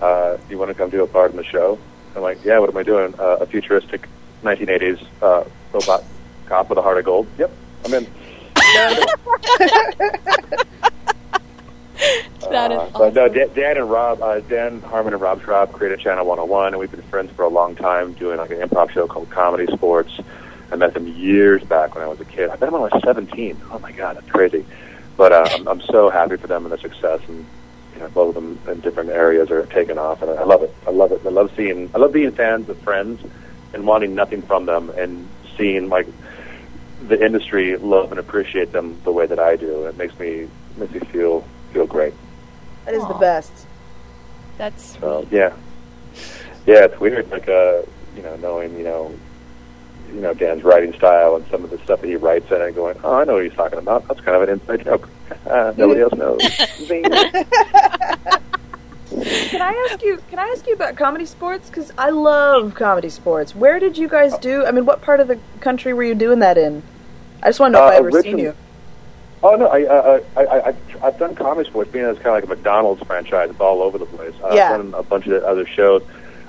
uh, 0.00 0.36
you 0.48 0.58
want 0.58 0.70
to 0.70 0.74
come 0.74 0.90
do 0.90 1.02
a 1.02 1.06
part 1.06 1.30
in 1.30 1.36
the 1.36 1.44
show?" 1.44 1.78
I'm 2.16 2.22
like, 2.22 2.44
"Yeah, 2.44 2.58
what 2.58 2.70
am 2.70 2.76
I 2.76 2.82
doing? 2.82 3.14
Uh, 3.18 3.36
a 3.40 3.46
futuristic 3.46 4.08
1980s 4.42 5.04
uh, 5.22 5.44
robot 5.72 6.04
cop 6.46 6.68
with 6.68 6.78
a 6.78 6.82
heart 6.82 6.98
of 6.98 7.04
gold." 7.04 7.26
Yep, 7.38 7.50
I'm 7.84 7.94
in. 7.94 8.06
That 12.50 12.70
is 12.72 12.78
Uh, 12.78 12.90
but 12.96 13.14
no. 13.14 13.28
Dan, 13.28 13.48
Dan 13.54 13.76
and 13.76 13.90
Rob, 13.90 14.22
uh, 14.22 14.40
Dan 14.40 14.80
Harmon 14.82 15.12
and 15.12 15.20
Rob 15.20 15.42
Schrab 15.42 15.72
created 15.72 16.00
Channel 16.00 16.24
101, 16.24 16.68
and 16.68 16.78
we've 16.78 16.90
been 16.90 17.02
friends 17.02 17.30
for 17.32 17.42
a 17.42 17.48
long 17.48 17.74
time, 17.74 18.12
doing 18.14 18.38
like 18.38 18.50
an 18.50 18.58
improv 18.58 18.90
show 18.90 19.06
called 19.06 19.28
Comedy 19.30 19.66
Sports. 19.74 20.18
I 20.70 20.76
met 20.76 20.94
them 20.94 21.06
years 21.08 21.62
back 21.64 21.94
when 21.94 22.04
I 22.04 22.06
was 22.06 22.20
a 22.20 22.24
kid. 22.24 22.48
I 22.48 22.52
met 22.52 22.60
them 22.60 22.72
when 22.72 22.82
I 22.82 22.94
was 22.94 23.02
17. 23.04 23.60
Oh 23.70 23.78
my 23.80 23.92
god, 23.92 24.16
that's 24.16 24.30
crazy. 24.30 24.64
But 25.16 25.32
uh, 25.32 25.48
I'm, 25.50 25.68
I'm 25.68 25.80
so 25.82 26.08
happy 26.10 26.36
for 26.36 26.46
them 26.46 26.64
and 26.64 26.72
their 26.72 26.78
success, 26.78 27.20
and 27.28 27.44
you 27.98 28.04
know, 28.04 28.10
both 28.10 28.36
of 28.36 28.42
them 28.42 28.60
in 28.68 28.80
different 28.80 29.10
areas 29.10 29.50
are 29.50 29.66
taking 29.66 29.98
off, 29.98 30.22
and 30.22 30.30
I 30.30 30.44
love 30.44 30.62
it. 30.62 30.72
I 30.86 30.90
love 30.90 31.10
it. 31.10 31.20
I 31.26 31.30
love 31.30 31.50
seeing. 31.56 31.90
I 31.92 31.98
love 31.98 32.12
being 32.12 32.30
fans 32.30 32.68
of 32.68 32.78
friends 32.78 33.20
and 33.74 33.84
wanting 33.84 34.14
nothing 34.14 34.42
from 34.42 34.66
them, 34.66 34.90
and 34.90 35.28
seeing 35.56 35.88
like 35.88 36.06
the 37.08 37.24
industry 37.24 37.76
love 37.76 38.12
and 38.12 38.20
appreciate 38.20 38.70
them 38.70 39.00
the 39.02 39.10
way 39.10 39.26
that 39.26 39.40
I 39.40 39.56
do. 39.56 39.86
It 39.86 39.96
makes 39.96 40.16
me 40.16 40.48
makes 40.76 40.92
me 40.92 41.00
feel 41.00 41.44
feel 41.72 41.88
great. 41.88 42.14
That 42.84 42.94
is 42.94 43.04
the 43.08 43.14
best. 43.14 43.52
That's 44.58 44.96
So 45.00 45.26
yeah, 45.32 45.56
yeah, 46.66 46.84
it's 46.84 47.00
weird. 47.00 47.28
Like 47.32 47.48
uh, 47.48 47.82
you 48.14 48.22
know, 48.22 48.36
knowing 48.36 48.78
you 48.78 48.84
know, 48.84 49.12
you 50.12 50.20
know 50.20 50.34
Dan's 50.34 50.62
writing 50.64 50.92
style 50.94 51.36
and 51.36 51.46
some 51.50 51.64
of 51.64 51.70
the 51.70 51.78
stuff 51.78 52.00
that 52.00 52.06
he 52.08 52.16
writes 52.16 52.50
in 52.50 52.60
it, 52.60 52.74
going, 52.74 52.96
oh, 53.04 53.14
I 53.14 53.24
know 53.24 53.34
what 53.34 53.44
he's 53.44 53.52
talking 53.54 53.78
about. 53.78 54.06
That's 54.08 54.20
kind 54.20 54.36
of 54.36 54.42
an 54.48 54.50
inside 54.50 54.84
joke. 54.84 55.08
Uh, 55.46 55.72
nobody 55.78 56.00
else 56.00 56.12
knows. 56.14 56.40
Can 59.10 59.62
I 59.62 59.88
ask 59.90 60.02
you? 60.02 60.18
Can 60.30 60.38
I 60.38 60.44
ask 60.54 60.66
you 60.66 60.74
about 60.74 60.96
comedy 60.96 61.24
sports? 61.24 61.68
Because 61.68 61.90
I 61.96 62.10
love 62.10 62.74
comedy 62.74 63.08
sports. 63.08 63.54
Where 63.54 63.78
did 63.78 63.96
you 63.96 64.08
guys 64.08 64.36
do? 64.38 64.64
I 64.66 64.70
mean, 64.72 64.84
what 64.84 65.00
part 65.00 65.20
of 65.20 65.28
the 65.28 65.38
country 65.60 65.94
were 65.94 66.02
you 66.02 66.14
doing 66.14 66.40
that 66.40 66.58
in? 66.58 66.82
I 67.42 67.48
just 67.48 67.60
want 67.60 67.74
to 67.74 67.78
know 67.78 67.86
Uh, 67.86 67.88
if 67.88 67.94
I 67.94 67.96
ever 67.98 68.22
seen 68.22 68.38
you. 68.38 68.54
Oh 69.42 69.54
no, 69.56 69.66
I, 69.68 69.84
uh, 69.84 70.20
I, 70.36 70.40
I, 70.44 70.68
I've, 70.68 70.76
I've 71.04 71.18
done 71.18 71.34
comedy 71.34 71.68
sports, 71.68 71.90
being 71.90 72.04
as 72.04 72.16
kind 72.16 72.28
of 72.28 72.32
like 72.34 72.44
a 72.44 72.48
McDonald's 72.48 73.02
franchise. 73.04 73.50
It's 73.50 73.60
all 73.60 73.82
over 73.82 73.96
the 73.98 74.06
place. 74.06 74.34
Uh, 74.42 74.50
Yeah. 74.52 74.72
I've 74.74 74.78
done 74.90 74.94
a 74.94 75.02
bunch 75.02 75.26
of 75.26 75.42
other 75.44 75.66
shows. 75.66 76.02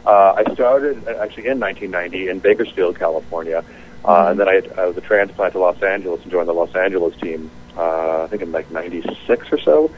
Uh, 0.06 0.44
I 0.46 0.54
started 0.54 1.08
uh, 1.08 1.22
actually 1.22 1.48
in 1.48 1.60
1990 1.60 2.30
in 2.30 2.40
Bakersfield, 2.40 2.98
California, 2.98 3.64
uh, 4.06 4.28
and 4.30 4.40
then 4.40 4.48
I, 4.48 4.62
I 4.78 4.86
was 4.86 4.98
a 4.98 5.02
transplant 5.02 5.54
to 5.54 5.60
Los 5.60 5.82
Angeles 5.84 6.22
and 6.24 6.32
joined 6.32 6.48
the 6.48 6.54
Los 6.54 6.74
Angeles 6.76 7.16
team. 7.20 7.52
Uh, 7.78 8.24
I 8.24 8.28
think 8.28 8.42
in 8.42 8.52
like 8.52 8.72
'96 8.72 9.52
or 9.52 9.60
so. 9.60 9.92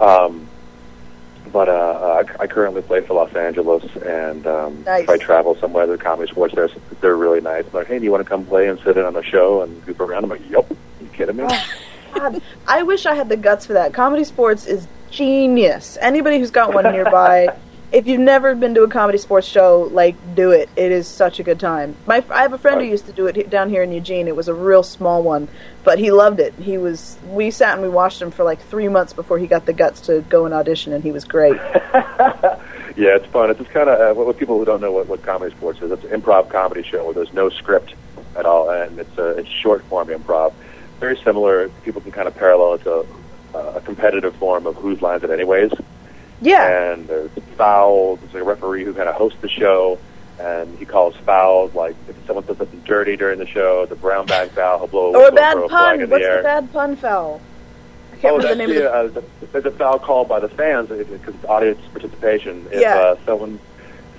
Um, 0.00 0.48
but 1.52 1.68
uh, 1.68 1.72
uh, 1.72 2.24
I, 2.38 2.42
I 2.44 2.46
currently 2.46 2.82
play 2.82 3.00
for 3.02 3.14
Los 3.14 3.34
Angeles, 3.34 3.84
and 3.96 4.46
um, 4.46 4.82
Nice. 4.84 5.04
if 5.04 5.10
I 5.10 5.18
travel 5.18 5.54
somewhere, 5.56 5.86
the 5.86 5.98
comedy 5.98 6.30
sports 6.30 6.54
there, 6.54 6.68
they're 7.00 7.16
really 7.16 7.40
nice. 7.40 7.64
They're 7.66 7.82
like, 7.82 7.86
hey, 7.86 7.98
do 7.98 8.04
you 8.04 8.10
want 8.10 8.24
to 8.24 8.28
come 8.28 8.44
play 8.46 8.68
and 8.68 8.78
sit 8.80 8.96
in 8.96 9.04
on 9.04 9.12
the 9.14 9.22
show 9.22 9.62
and 9.62 9.84
goof 9.84 10.00
around? 10.00 10.24
I'm 10.24 10.30
like, 10.30 10.50
yep. 10.50 10.68
You 11.00 11.06
kidding 11.12 11.36
me? 11.36 11.46
God, 12.14 12.42
I 12.66 12.82
wish 12.82 13.06
I 13.06 13.14
had 13.14 13.28
the 13.28 13.36
guts 13.36 13.66
for 13.66 13.74
that. 13.74 13.92
Comedy 13.92 14.24
sports 14.24 14.66
is 14.66 14.88
genius. 15.10 15.98
Anybody 16.00 16.38
who's 16.38 16.50
got 16.50 16.74
one 16.74 16.84
nearby, 16.84 17.54
if 17.94 18.08
you've 18.08 18.20
never 18.20 18.56
been 18.56 18.74
to 18.74 18.82
a 18.82 18.88
comedy 18.88 19.18
sports 19.18 19.46
show, 19.46 19.88
like 19.92 20.16
do 20.34 20.50
it. 20.50 20.68
It 20.74 20.90
is 20.90 21.06
such 21.06 21.38
a 21.38 21.44
good 21.44 21.60
time. 21.60 21.94
My 22.06 22.24
I 22.28 22.42
have 22.42 22.52
a 22.52 22.58
friend 22.58 22.80
who 22.80 22.86
used 22.88 23.06
to 23.06 23.12
do 23.12 23.26
it 23.28 23.48
down 23.48 23.70
here 23.70 23.84
in 23.84 23.92
Eugene. 23.92 24.26
It 24.26 24.34
was 24.34 24.48
a 24.48 24.54
real 24.54 24.82
small 24.82 25.22
one, 25.22 25.46
but 25.84 26.00
he 26.00 26.10
loved 26.10 26.40
it. 26.40 26.54
He 26.54 26.76
was 26.76 27.16
we 27.28 27.52
sat 27.52 27.74
and 27.74 27.82
we 27.82 27.88
watched 27.88 28.20
him 28.20 28.32
for 28.32 28.42
like 28.42 28.60
3 28.60 28.88
months 28.88 29.12
before 29.12 29.38
he 29.38 29.46
got 29.46 29.64
the 29.64 29.72
guts 29.72 30.00
to 30.02 30.22
go 30.22 30.44
and 30.44 30.52
audition 30.52 30.92
and 30.92 31.04
he 31.04 31.12
was 31.12 31.24
great. 31.24 31.54
yeah, 32.96 33.14
it's 33.14 33.26
fun. 33.26 33.48
It's 33.48 33.60
just 33.60 33.70
kind 33.70 33.88
of 33.88 34.18
uh, 34.18 34.20
what, 34.20 34.36
people 34.38 34.58
who 34.58 34.64
don't 34.64 34.80
know 34.80 34.90
what, 34.90 35.06
what 35.06 35.22
comedy 35.22 35.54
sports 35.54 35.80
is. 35.80 35.92
It's 35.92 36.02
an 36.02 36.20
improv 36.20 36.50
comedy 36.50 36.82
show 36.82 37.04
where 37.04 37.14
there's 37.14 37.32
no 37.32 37.48
script 37.48 37.94
at 38.34 38.44
all, 38.44 38.70
and 38.70 38.98
it's 38.98 39.16
a 39.18 39.38
it's 39.38 39.48
short 39.48 39.84
form 39.84 40.08
improv. 40.08 40.52
Very 40.98 41.16
similar. 41.18 41.68
People 41.84 42.00
can 42.00 42.10
kind 42.10 42.26
of 42.26 42.34
parallel 42.34 42.74
it 42.74 42.82
to 42.82 43.06
uh, 43.54 43.74
a 43.76 43.80
competitive 43.82 44.34
form 44.34 44.66
of 44.66 44.74
Whose 44.74 45.00
Lines 45.00 45.22
It 45.22 45.30
Anyways. 45.30 45.70
Yeah. 46.44 46.92
And 46.92 47.08
there's 47.08 47.30
fouls. 47.56 48.20
There's 48.20 48.34
a 48.34 48.44
referee 48.44 48.84
who 48.84 48.92
kind 48.94 49.08
of 49.08 49.14
hosts 49.14 49.38
the 49.40 49.48
show, 49.48 49.98
and 50.38 50.76
he 50.78 50.84
calls 50.84 51.16
fouls. 51.16 51.74
Like 51.74 51.96
if 52.08 52.16
someone 52.26 52.44
says 52.46 52.58
something 52.58 52.80
dirty 52.80 53.16
during 53.16 53.38
the 53.38 53.46
show, 53.46 53.86
the 53.86 53.96
brown 53.96 54.26
bag 54.26 54.50
foul, 54.50 54.78
he'll 54.78 54.86
blow 54.88 55.14
a 55.14 55.18
Or 55.18 55.28
a 55.28 55.32
bad 55.32 55.54
throw 55.54 55.68
pun. 55.68 56.00
in 56.02 56.10
What's 56.10 56.22
the 56.22 56.28
air. 56.30 56.36
the 56.38 56.42
bad 56.42 56.72
pun 56.72 56.96
foul? 56.96 57.40
I 58.12 58.16
can't 58.16 58.34
Oh, 58.34 58.36
remember 58.38 58.42
the 58.42 58.48
that's 58.48 58.58
name 58.58 58.70
of 58.70 59.10
the, 59.10 59.18
the 59.18 59.20
uh, 59.20 59.22
the, 59.40 59.46
there's 59.60 59.64
a 59.74 59.76
foul 59.78 59.98
called 59.98 60.28
by 60.28 60.40
the 60.40 60.48
fans 60.48 60.88
because 60.90 61.34
it's 61.34 61.44
audience 61.46 61.80
participation. 61.92 62.66
If 62.70 62.80
Yeah. 62.82 62.96
uh, 62.96 63.16
someone 63.24 63.58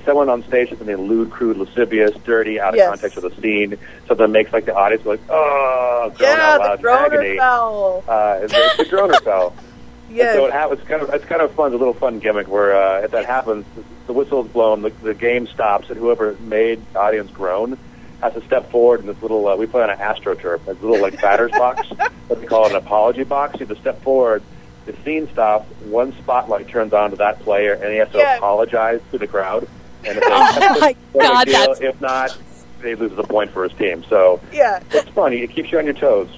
someone 0.03 0.29
on 0.29 0.43
stage 0.43 0.71
is 0.71 0.77
something 0.77 0.95
lewd, 0.97 1.31
crude, 1.31 1.57
lascivious, 1.57 2.15
dirty, 2.25 2.59
out 2.59 2.69
of 2.69 2.75
Yes. 2.75 2.89
context 2.89 3.17
of 3.17 3.23
the 3.23 3.41
scene, 3.41 3.75
something 4.07 4.17
that 4.17 4.27
makes 4.27 4.53
like 4.53 4.65
the 4.65 4.75
audience 4.75 5.03
like, 5.05 5.19
oh, 5.29 6.11
groan 6.15 6.29
Yeah, 6.37 6.43
out 6.43 6.57
the 6.57 6.63
loud 6.67 6.79
in 6.79 6.85
droner 6.85 7.05
agony. 7.19 7.37
foul. 7.37 8.03
Uh, 8.07 8.39
it's, 8.43 8.53
it's 8.55 8.77
the 8.77 8.83
droner 8.95 9.23
foul. 9.23 9.55
Yes. 10.09 10.35
So 10.35 10.45
it 10.45 10.53
happens. 10.53 10.81
Kind 10.87 11.01
of, 11.01 11.09
it's 11.13 11.25
kind 11.25 11.41
of 11.41 11.51
fun. 11.53 11.67
It's 11.67 11.75
a 11.75 11.79
little 11.79 11.93
fun 11.93 12.19
gimmick 12.19 12.47
where 12.47 12.75
uh, 12.75 13.01
if 13.01 13.11
that 13.11 13.25
happens, 13.25 13.65
the 14.07 14.13
whistle's 14.13 14.47
blown, 14.47 14.81
the, 14.81 14.89
the 14.89 15.13
game 15.13 15.47
stops, 15.47 15.89
and 15.89 15.97
whoever 15.97 16.33
made 16.41 16.81
the 16.93 16.99
audience 16.99 17.31
groan 17.31 17.77
has 18.21 18.33
to 18.33 18.41
step 18.45 18.69
forward 18.71 19.01
in 19.01 19.07
this 19.07 19.21
little. 19.21 19.47
Uh, 19.47 19.55
we 19.55 19.65
play 19.65 19.81
on 19.83 19.89
an 19.89 19.97
astroturf, 19.97 20.63
this 20.65 20.79
little 20.81 21.01
like 21.01 21.19
batter's 21.21 21.51
box, 21.51 21.87
what 22.27 22.39
they 22.39 22.45
call 22.47 22.65
it, 22.65 22.71
an 22.71 22.77
apology 22.77 23.23
box. 23.23 23.59
You 23.59 23.65
have 23.65 23.75
to 23.75 23.81
step 23.81 24.01
forward. 24.03 24.43
The 24.85 24.95
scene 25.03 25.27
stops. 25.31 25.69
One 25.85 26.13
spotlight 26.21 26.67
turns 26.67 26.93
on 26.93 27.09
to 27.09 27.15
that 27.17 27.39
player, 27.39 27.73
and 27.73 27.91
he 27.91 27.97
has 27.97 28.09
to 28.11 28.19
Yeah. 28.19 28.37
apologize 28.37 29.01
to 29.11 29.17
the 29.17 29.27
crowd. 29.27 29.67
And 30.05 30.17
if 30.19 30.23
they 30.23 30.29
Oh 30.31 30.79
my 30.79 30.95
God, 31.19 31.45
deal. 31.47 31.53
that's- 31.59 31.81
if 31.81 31.99
not, 31.99 32.37
they 32.81 32.93
lose 32.93 33.15
the 33.15 33.23
point 33.23 33.49
for 33.51 33.63
his 33.67 33.73
team. 33.77 34.03
So 34.07 34.39
Yeah. 34.53 34.79
it's 34.91 35.09
funny. 35.09 35.37
It 35.41 35.49
keeps 35.49 35.71
you 35.71 35.79
on 35.79 35.85
your 35.85 35.95
toes. 35.95 36.29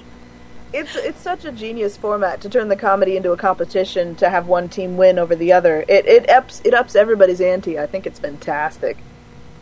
It's 0.72 0.94
it's 0.96 1.20
such 1.20 1.44
a 1.44 1.52
genius 1.52 1.96
format 1.96 2.40
to 2.42 2.48
turn 2.50 2.68
the 2.68 2.76
comedy 2.76 3.16
into 3.16 3.32
a 3.32 3.36
competition 3.36 4.14
to 4.16 4.28
have 4.28 4.46
one 4.48 4.68
team 4.68 4.96
win 4.96 5.18
over 5.18 5.34
the 5.34 5.52
other. 5.52 5.84
It 5.88 6.06
it 6.06 6.28
ups 6.30 6.60
it 6.64 6.74
ups 6.74 6.94
everybody's 6.94 7.40
ante. 7.40 7.78
I 7.78 7.86
think 7.86 8.06
it's 8.06 8.18
fantastic. 8.18 8.98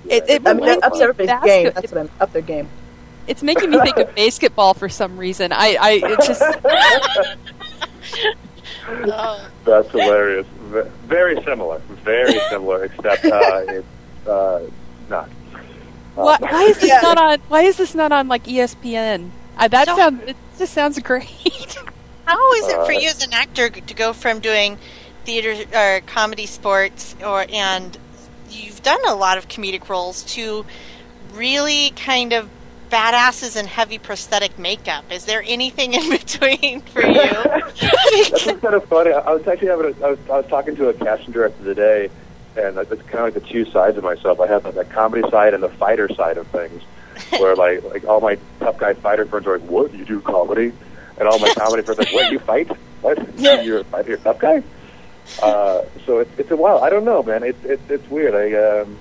It, 0.09 0.25
it 0.29 0.47
I 0.47 0.53
mean, 0.55 0.69
it 0.69 0.83
ups 0.83 1.01
everybody's 1.01 1.31
basket- 1.31 1.47
game. 1.47 1.73
That's 1.75 1.93
what 1.93 2.01
I'm 2.03 2.11
up 2.21 2.33
their 2.33 2.43
game. 2.43 2.69
It's 3.29 3.43
making 3.43 3.71
me 3.71 3.81
think 3.81 3.97
of 3.97 4.15
basketball 4.17 4.75
for 4.75 4.89
some 4.89 5.17
reason. 5.17 5.53
I, 5.53 5.77
I 5.81 6.01
it's 6.05 6.27
just 6.29 6.43
Oh, 8.89 9.49
That's 9.65 9.91
hilarious. 9.91 10.47
Very 11.07 11.43
similar. 11.45 11.79
Very 12.05 12.39
similar, 12.51 12.85
except 12.85 13.25
uh, 13.25 13.63
it's 13.69 14.29
uh, 14.29 14.61
not. 15.09 15.29
why, 16.15 16.37
why 16.41 16.63
is 16.65 16.79
this 16.79 16.89
Yeah. 16.91 17.01
not 17.03 17.19
on? 17.19 17.39
Why 17.49 17.63
is 17.63 17.77
this 17.77 17.95
not 17.95 18.13
on 18.13 18.29
like 18.29 18.45
ESPN? 18.45 19.31
I, 19.57 19.69
that 19.69 19.87
So- 19.89 19.97
sounds 19.97 20.35
it 20.57 20.61
just 20.61 20.73
sounds 20.73 20.99
great. 21.01 21.27
how 22.25 22.53
is 22.55 22.69
it 22.69 22.75
for 22.87 22.93
Uh, 22.93 22.99
you 22.99 23.09
as 23.09 23.25
an 23.25 23.33
actor 23.33 23.69
to 23.71 23.95
go 23.95 24.13
from 24.13 24.41
doing 24.41 24.79
theater 25.25 25.55
or 25.77 26.01
comedy 26.07 26.47
sports 26.47 27.15
or 27.25 27.45
and 27.53 27.97
you've 28.51 28.83
done 28.83 29.01
a 29.09 29.15
lot 29.15 29.39
of 29.39 29.49
comedic 29.49 29.89
roles 29.89 30.23
to 30.25 30.65
really 31.35 31.91
kind 31.91 32.33
of 32.33 32.49
badasses 32.91 33.57
and 33.57 33.67
heavy 33.69 33.99
prosthetic 33.99 34.59
makeup? 34.59 35.05
Is 35.11 35.25
there 35.25 35.43
anything 35.47 35.95
in 35.95 36.09
between 36.19 36.81
for 36.83 37.05
you? 37.05 37.15
That's 37.21 38.45
kind 38.45 38.75
of 38.75 38.85
funny. 38.85 39.13
I 39.13 39.19
I 39.19 39.33
was 39.35 39.47
actually 39.47 39.69
having 39.69 39.87
a, 40.01 40.07
I 40.07 40.11
was, 40.11 40.19
I 40.31 40.37
was 40.39 40.47
talking 40.47 40.77
to 40.77 40.89
a 40.89 40.95
casting 40.95 41.33
director 41.33 41.65
today, 41.65 42.09
and 42.57 42.79
it's 42.79 42.91
kind 43.03 43.27
of 43.27 43.35
like 43.35 43.35
the 43.35 43.41
two 43.41 43.65
sides 43.67 43.99
of 43.99 44.05
myself. 44.05 44.41
I 44.41 44.47
have 44.47 44.65
like, 44.65 44.75
the 44.75 44.85
comedy 44.85 45.29
side 45.31 45.53
and 45.55 45.63
the 45.63 45.69
fighter 45.69 46.09
side 46.15 46.39
of 46.39 46.47
things, 46.49 46.83
where 47.39 47.55
like 47.57 47.83
like 47.85 48.05
all 48.05 48.21
my 48.21 48.39
tough 48.61 48.79
guy 48.79 48.95
fighter 48.95 49.25
friends 49.27 49.47
are 49.47 49.59
like, 49.59 49.69
"What 49.69 49.93
you 49.95 50.05
do 50.05 50.21
comedy?" 50.21 50.73
And 51.19 51.29
all 51.29 51.39
my 51.39 51.49
comedy 51.55 51.83
friends 51.83 51.99
are 52.01 52.03
like, 52.05 52.13
"What 52.13 52.31
you 52.33 52.39
fight? 52.39 52.69
What 53.01 53.19
yeah. 53.39 53.61
you're 53.63 53.81
a 53.81 53.85
fighter? 53.85 54.11
You're 54.11 54.19
a 54.19 54.23
tough 54.23 54.39
guy?" 54.39 54.63
Uh, 55.43 55.83
so 56.05 56.19
it's 56.21 56.39
it's 56.39 56.51
a 56.51 56.57
while. 56.57 56.79
I 56.85 56.91
don't 56.91 57.05
know, 57.05 57.23
man. 57.23 57.43
It's 57.43 57.65
it's 57.65 57.91
it's 57.91 58.09
weird. 58.11 58.35
I 58.35 58.81
um. 58.81 58.99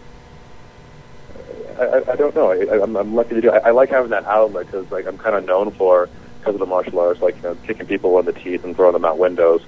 I, 1.79 1.83
I- 1.83 2.11
I 2.13 2.15
don't 2.15 2.33
know. 2.35 2.51
I, 2.51 2.81
I'm, 2.81 2.95
I'm 2.95 3.15
lucky 3.15 3.35
to 3.35 3.41
do. 3.41 3.51
I, 3.51 3.57
I 3.67 3.71
like 3.71 3.89
having 3.89 4.11
that 4.11 4.25
outlet 4.25 4.65
because, 4.67 4.89
like, 4.91 5.05
I'm 5.07 5.17
kind 5.17 5.35
of 5.35 5.43
known 5.45 5.71
for 5.71 6.07
because 6.39 6.55
of 6.55 6.59
the 6.59 6.65
martial 6.65 6.99
arts, 6.99 7.21
like 7.21 7.35
you 7.37 7.41
know, 7.43 7.55
kicking 7.67 7.85
people 7.85 8.17
in 8.19 8.25
the 8.25 8.31
teeth 8.33 8.63
and 8.63 8.75
throwing 8.75 8.93
them 8.93 9.03
out 9.03 9.17
windows. 9.17 9.61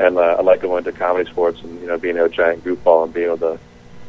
And 0.00 0.18
uh, 0.18 0.36
I 0.38 0.42
like 0.42 0.62
going 0.62 0.82
to 0.84 0.92
comedy 0.92 1.30
sports 1.30 1.60
and 1.62 1.80
you 1.80 1.86
know 1.86 1.96
being 1.98 2.18
a 2.18 2.28
giant 2.28 2.64
goofball 2.64 3.04
and 3.04 3.14
being 3.14 3.26
able 3.26 3.38
to 3.38 3.58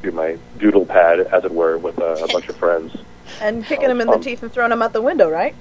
do 0.02 0.12
my 0.12 0.38
doodle 0.58 0.86
pad, 0.86 1.20
as 1.20 1.46
it 1.46 1.52
were, 1.52 1.78
with 1.78 2.00
uh, 2.00 2.16
a 2.24 2.28
bunch 2.34 2.48
of 2.50 2.56
friends. 2.56 2.96
And 3.42 3.66
kicking 3.66 3.88
them 3.88 4.02
in 4.02 4.08
the 4.08 4.18
teeth 4.18 4.42
and 4.44 4.52
throwing 4.52 4.70
them 4.70 4.82
out 4.82 4.94
the 4.94 5.02
window, 5.02 5.30
right? 5.30 5.56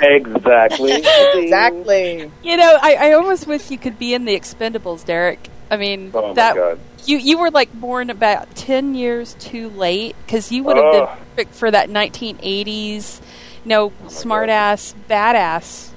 Exactly. 0.00 0.92
Exactly. 1.34 2.30
you 2.42 2.56
know, 2.56 2.78
I, 2.82 2.96
I 3.00 3.12
almost 3.12 3.46
wish 3.46 3.70
you 3.70 3.78
could 3.78 3.98
be 3.98 4.14
in 4.14 4.24
the 4.24 4.34
Expendables, 4.38 5.04
Derek. 5.04 5.48
I 5.70 5.76
mean, 5.76 6.10
Oh 6.14 6.34
that 6.34 6.54
god. 6.56 6.78
you 7.06 7.16
you 7.18 7.38
were 7.38 7.50
like 7.50 7.72
born 7.72 8.10
about 8.10 8.54
ten 8.54 8.94
years 8.94 9.34
too 9.38 9.68
late 9.70 10.14
because 10.26 10.50
you 10.52 10.62
would 10.64 10.76
have 10.76 10.84
Ugh. 10.86 10.92
been 11.08 11.16
perfect 11.36 11.54
for 11.54 11.70
that 11.70 11.88
1980s, 11.90 13.20
you 13.64 13.68
know, 13.68 13.92
Oh 14.04 14.08
smart 14.08 14.48
ass 14.48 14.94
badass, 15.08 15.90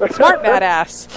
smart 0.10 0.42
badass. 0.42 1.08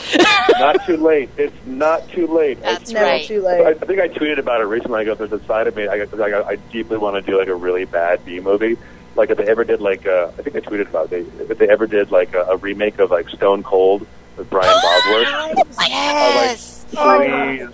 not 0.59 0.85
too 0.85 0.97
late. 1.05 1.29
It's 1.37 1.55
not 1.65 2.07
too 2.09 2.27
late. 2.27 2.57
I- 2.59 2.73
That's 2.73 2.91
Never 2.91 3.05
right. 3.05 3.25
too 3.25 3.45
I, 3.47 3.69
I 3.69 3.73
think 3.73 3.99
I 3.99 4.07
tweeted 4.09 4.37
about 4.39 4.61
it 4.61 4.65
recently. 4.65 5.01
I 5.01 5.03
go, 5.05 5.15
there's 5.15 5.31
a 5.33 5.43
side 5.45 5.67
of 5.67 5.75
me. 5.75 5.87
I, 5.87 5.95
I, 6.03 6.47
I 6.49 6.55
deeply 6.71 6.97
want 6.97 7.15
to 7.23 7.31
do 7.31 7.37
like 7.37 7.47
a 7.47 7.55
really 7.55 7.85
bad 7.85 8.23
B 8.25 8.39
movie. 8.39 8.77
Like 9.15 9.29
if 9.29 9.37
they 9.37 9.45
ever 9.47 9.63
did 9.63 9.79
like, 9.81 10.05
uh, 10.05 10.31
I 10.37 10.41
think 10.41 10.55
I 10.55 10.59
tweeted 10.59 10.89
about 10.89 11.11
it. 11.11 11.37
They, 11.37 11.43
if 11.53 11.57
they 11.57 11.69
ever 11.69 11.87
did 11.87 12.11
like 12.11 12.33
a, 12.33 12.41
a 12.43 12.57
remake 12.57 12.99
of 12.99 13.11
like 13.11 13.29
Stone 13.29 13.63
Cold 13.63 14.05
with 14.37 14.49
Brian 14.49 14.73
Bosworth. 14.81 15.77
yes. 15.87 16.85
Please. 16.89 17.61
Uh, 17.61 17.69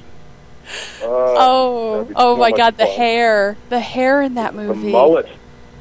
Oh, 1.03 1.91
that'd 1.93 2.07
be 2.09 2.13
oh 2.15 2.35
so 2.35 2.39
my 2.39 2.49
much 2.51 2.57
God, 2.57 2.77
the 2.77 2.85
hair, 2.85 3.57
the 3.69 3.79
hair 3.79 4.21
in 4.21 4.35
that 4.35 4.53
The 4.55 4.61
movie. 4.63 4.91
mullet. 4.91 5.27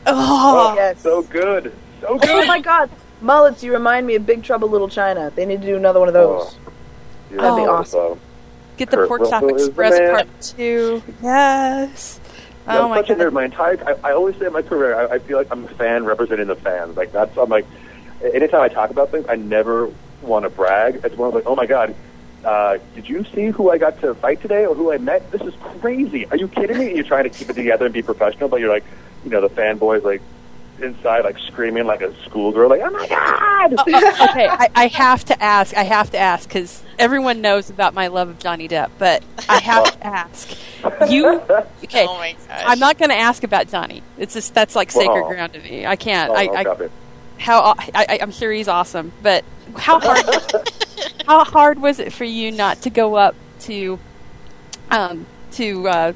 Oh, 0.06 0.72
Yes. 0.76 1.00
So 1.02 1.22
good. 1.22 1.72
So 2.00 2.18
Oh 2.22 2.46
my 2.46 2.60
god. 2.60 2.90
Mullets, 3.20 3.62
you 3.62 3.72
remind 3.72 4.06
me 4.06 4.14
of 4.14 4.24
Big 4.24 4.42
Trouble 4.42 4.68
Little 4.68 4.88
China. 4.88 5.30
They 5.36 5.44
need 5.44 5.60
to 5.60 5.66
do 5.66 5.76
another 5.76 6.00
one 6.00 6.08
of 6.08 6.14
those. 6.14 6.56
Yeah, 7.30 7.36
That'd 7.42 7.56
be 7.58 7.64
so, 7.64 7.70
awesome. 7.74 8.20
get 8.78 8.90
the 8.90 8.96
Kurt 8.96 9.08
Pork 9.08 9.20
Chop 9.28 9.42
Russell 9.42 9.56
is 9.56 9.62
the 9.64 9.68
Express. 9.68 10.10
Part 10.10 10.42
Two. 10.56 11.02
Yes. 11.22 12.19
Yeah, 12.70 12.80
Oh 12.80 12.84
I'm 12.84 12.90
my 12.90 12.96
such 12.96 13.10
a 13.10 13.14
nerd. 13.16 13.32
My 13.32 13.44
entire, 13.44 13.78
I, 13.86 14.10
I 14.10 14.12
always 14.12 14.36
say 14.36 14.46
in 14.46 14.52
my 14.52 14.62
career, 14.62 14.94
I, 14.94 15.14
I 15.14 15.18
feel 15.18 15.38
like 15.38 15.48
I'm 15.50 15.64
a 15.64 15.68
fan 15.68 16.04
representing 16.04 16.46
the 16.46 16.56
fans. 16.56 16.96
Like 16.96 17.12
that's, 17.12 17.36
I'm 17.36 17.48
like, 17.48 17.66
anytime 18.22 18.60
I 18.62 18.68
talk 18.68 18.90
about 18.90 19.10
things, 19.10 19.26
I 19.28 19.36
never 19.36 19.90
want 20.22 20.44
to 20.44 20.50
brag. 20.50 21.00
It's 21.04 21.16
more 21.16 21.30
like, 21.30 21.44
oh 21.46 21.56
my 21.56 21.66
god, 21.66 21.94
uh, 22.44 22.78
did 22.94 23.08
you 23.08 23.24
see 23.24 23.46
who 23.46 23.70
I 23.70 23.78
got 23.78 24.00
to 24.00 24.14
fight 24.14 24.40
today 24.40 24.66
or 24.66 24.74
who 24.74 24.92
I 24.92 24.98
met? 24.98 25.30
This 25.30 25.42
is 25.42 25.54
crazy. 25.80 26.26
Are 26.26 26.36
you 26.36 26.48
kidding 26.48 26.78
me? 26.78 26.86
And 26.88 26.96
you're 26.96 27.04
trying 27.04 27.24
to 27.24 27.30
keep 27.30 27.50
it 27.50 27.54
together 27.54 27.84
and 27.86 27.94
be 27.94 28.02
professional, 28.02 28.48
but 28.48 28.60
you're 28.60 28.72
like, 28.72 28.84
you 29.24 29.30
know, 29.30 29.40
the 29.40 29.50
fanboys 29.50 30.02
like 30.02 30.22
inside 30.82 31.24
like 31.24 31.38
screaming 31.38 31.86
like 31.86 32.02
a 32.02 32.14
schoolgirl, 32.24 32.68
like, 32.68 32.80
oh 32.82 32.90
my 32.90 33.06
god. 33.06 33.74
Oh, 33.78 33.84
oh, 33.86 34.28
okay, 34.30 34.48
I, 34.48 34.68
I 34.74 34.86
have 34.88 35.24
to 35.26 35.42
ask. 35.42 35.76
I 35.76 35.82
have 35.82 36.10
to 36.10 36.18
ask 36.18 36.48
because 36.48 36.82
everyone 36.98 37.40
knows 37.40 37.70
about 37.70 37.94
my 37.94 38.08
love 38.08 38.28
of 38.28 38.38
Johnny 38.38 38.68
Depp, 38.68 38.90
but 38.98 39.22
I 39.48 39.58
have 39.58 39.84
to 39.92 40.06
ask. 40.06 40.56
You 41.08 41.40
okay? 41.84 42.06
Oh 42.08 42.16
my 42.16 42.32
gosh. 42.32 42.62
I'm 42.66 42.78
not 42.78 42.98
going 42.98 43.10
to 43.10 43.16
ask 43.16 43.42
about 43.44 43.68
Johnny. 43.68 44.02
It's 44.18 44.34
just 44.34 44.54
that's 44.54 44.74
like 44.74 44.90
sacred 44.90 45.22
Well. 45.22 45.28
ground 45.28 45.52
to 45.54 45.60
me. 45.60 45.86
I 45.86 45.96
can't. 45.96 46.30
Oh, 46.30 46.34
I, 46.34 46.62
I 46.62 46.88
how 47.38 47.74
I, 47.78 47.88
I, 47.94 48.18
I'm 48.20 48.32
sure 48.32 48.52
he's 48.52 48.68
awesome, 48.68 49.12
but 49.22 49.44
how 49.76 49.98
hard 50.02 50.24
how 51.26 51.44
hard 51.44 51.80
was 51.80 51.98
it 51.98 52.12
for 52.12 52.24
you 52.24 52.52
not 52.52 52.82
to 52.82 52.90
go 52.90 53.14
up 53.14 53.34
to 53.60 53.98
um 54.90 55.26
to 55.52 55.88
uh 55.88 56.12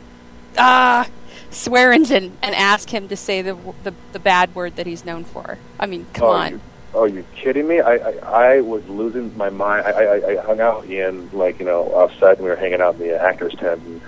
ah 0.59 1.09
Swearengen 1.55 2.33
and 2.43 2.55
ask 2.55 2.89
him 2.91 3.09
to 3.09 3.17
say 3.17 3.43
the, 3.43 3.57
the 3.83 3.95
the 4.13 4.19
bad 4.19 4.55
word 4.55 4.77
that 4.77 4.87
he's 4.87 5.05
known 5.05 5.25
for? 5.25 5.59
I 5.79 5.87
mean, 5.87 6.07
come 6.13 6.29
oh, 6.29 6.33
on. 6.33 6.53
You, 6.53 6.61
oh, 6.95 7.05
you 7.05 7.25
kidding 7.35 7.67
me? 7.67 7.81
I, 7.81 7.95
I 7.95 8.11
I 8.57 8.61
was 8.61 8.87
losing 8.89 9.37
my 9.37 9.51
mind. 9.51 9.87
I, 9.87 9.91
I 9.91 10.31
I 10.31 10.37
hung 10.43 10.61
out 10.61 10.83
with 10.83 10.91
Ian 10.91 11.31
like 11.33 11.59
you 11.61 11.67
know 11.67 11.85
offset, 11.95 12.37
and 12.37 12.45
we 12.45 12.51
were 12.51 12.57
hanging 12.57 12.81
out 12.81 12.95
in 12.95 13.01
the 13.01 13.21
actors 13.21 13.55
tent, 13.55 13.83
and 13.83 14.01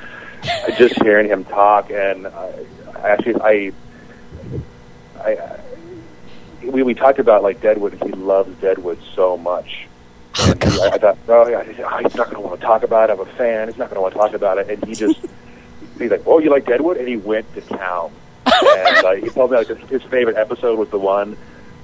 I 0.42 0.72
just 0.72 1.00
hearing 1.02 1.28
him 1.28 1.44
talk, 1.44 1.90
and 1.90 2.26
I, 2.26 2.66
I 2.96 3.08
actually 3.10 3.40
I 3.40 3.72
I. 5.20 5.60
We, 6.62 6.82
we 6.82 6.94
talked 6.94 7.20
about 7.20 7.44
like 7.44 7.60
Deadwood. 7.60 7.92
and 7.92 8.02
He 8.02 8.10
loves 8.10 8.60
Deadwood 8.60 8.98
so 9.14 9.36
much. 9.36 9.86
Oh, 10.38 10.50
and 10.50 10.64
he, 10.64 10.80
I, 10.80 10.86
I 10.86 10.98
thought, 10.98 11.18
oh 11.28 11.48
yeah, 11.48 11.62
he's 11.62 11.78
oh, 11.78 11.96
he's 11.98 12.14
not 12.14 12.30
going 12.30 12.36
to 12.36 12.40
want 12.40 12.60
to 12.60 12.66
talk 12.66 12.82
about 12.82 13.08
it. 13.08 13.12
I'm 13.12 13.20
a 13.20 13.26
fan. 13.26 13.68
He's 13.68 13.78
not 13.78 13.88
going 13.88 13.96
to 13.96 14.00
want 14.00 14.14
to 14.14 14.18
talk 14.18 14.32
about 14.34 14.58
it. 14.58 14.68
And 14.68 14.84
he 14.84 14.94
just, 14.94 15.18
he's 15.98 16.10
like, 16.10 16.22
oh, 16.26 16.38
you 16.38 16.50
like 16.50 16.66
Deadwood? 16.66 16.96
And 16.96 17.08
he 17.08 17.16
went 17.16 17.52
to 17.54 17.60
town. 17.62 18.12
and 18.46 19.04
uh, 19.06 19.12
he 19.14 19.28
told 19.28 19.50
me 19.50 19.56
like 19.56 19.66
his, 19.68 19.78
his 19.90 20.02
favorite 20.04 20.36
episode 20.36 20.78
was 20.78 20.88
the 20.90 20.98
one 20.98 21.36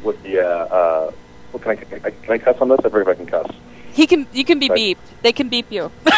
with 0.02 0.22
the. 0.22 0.40
Uh, 0.40 0.46
uh, 0.48 1.10
what 1.52 1.62
can 1.62 1.72
I, 1.72 2.10
can 2.10 2.30
I 2.30 2.38
cuss 2.38 2.56
on 2.60 2.68
this? 2.68 2.78
I 2.80 2.88
forget 2.88 3.02
if 3.02 3.08
I 3.08 3.14
can 3.14 3.26
cuss. 3.26 3.50
He 3.92 4.06
can 4.06 4.26
you 4.32 4.44
can 4.44 4.58
be 4.58 4.70
Right. 4.70 4.78
beeped. 4.96 5.22
They 5.22 5.32
can 5.32 5.48
beep 5.48 5.70
you. 5.70 5.90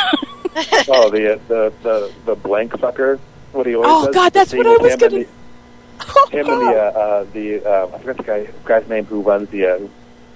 Oh, 0.87 1.11
the 1.11 1.41
the 1.49 1.73
the 1.83 2.13
the 2.27 2.35
blank 2.37 2.79
sucker. 2.79 3.19
What 3.51 3.65
do 3.65 3.71
you 3.71 3.83
always 3.83 4.09
Oh? 4.09 4.13
God, 4.13 4.33
that's 4.33 4.53
what 4.55 4.65
I 4.69 4.77
was 4.77 4.95
gonna- 4.95 5.25
the- 5.25 6.31
him 6.31 6.49
and 6.49 6.61
the 6.63 6.77
uh, 6.77 6.99
uh, 6.99 7.25
the 7.33 7.65
uh, 7.69 7.87
I 7.93 7.99
forgot 7.99 8.17
the 8.19 8.23
guy 8.23 8.49
guy's 8.65 8.89
name 8.89 9.05
who 9.07 9.21
runs 9.23 9.49
the 9.51 9.67
uh, 9.67 9.81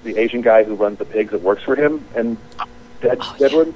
the 0.02 0.16
Asian 0.18 0.40
guy 0.40 0.64
who 0.64 0.74
runs 0.74 0.98
the 0.98 1.04
pigs 1.04 1.30
that 1.30 1.42
works 1.42 1.62
for 1.62 1.76
him 1.76 2.04
and 2.16 2.36
Dead, 3.00 3.18
Oh, 3.20 3.36
yeah. 3.38 3.46
Deadwood. 3.48 3.74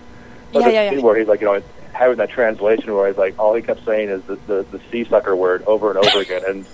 Yeah, 0.52 0.60
the 0.66 0.72
yeah, 0.72 0.90
yeah. 0.90 1.00
Where 1.00 1.16
he's 1.16 1.28
like, 1.28 1.40
you 1.40 1.46
know, 1.46 1.62
having 1.92 2.16
that 2.16 2.30
translation 2.30 2.94
where 2.94 3.08
he's 3.08 3.18
like, 3.18 3.38
all 3.38 3.54
he 3.54 3.62
kept 3.62 3.84
saying 3.84 4.08
is 4.08 4.22
the 4.24 4.36
the, 4.46 4.66
the 4.70 4.80
sea 4.90 5.04
sucker 5.04 5.36
word 5.36 5.62
over 5.64 5.90
and 5.90 5.98
over 5.98 6.20
again, 6.20 6.42
and 6.48 6.64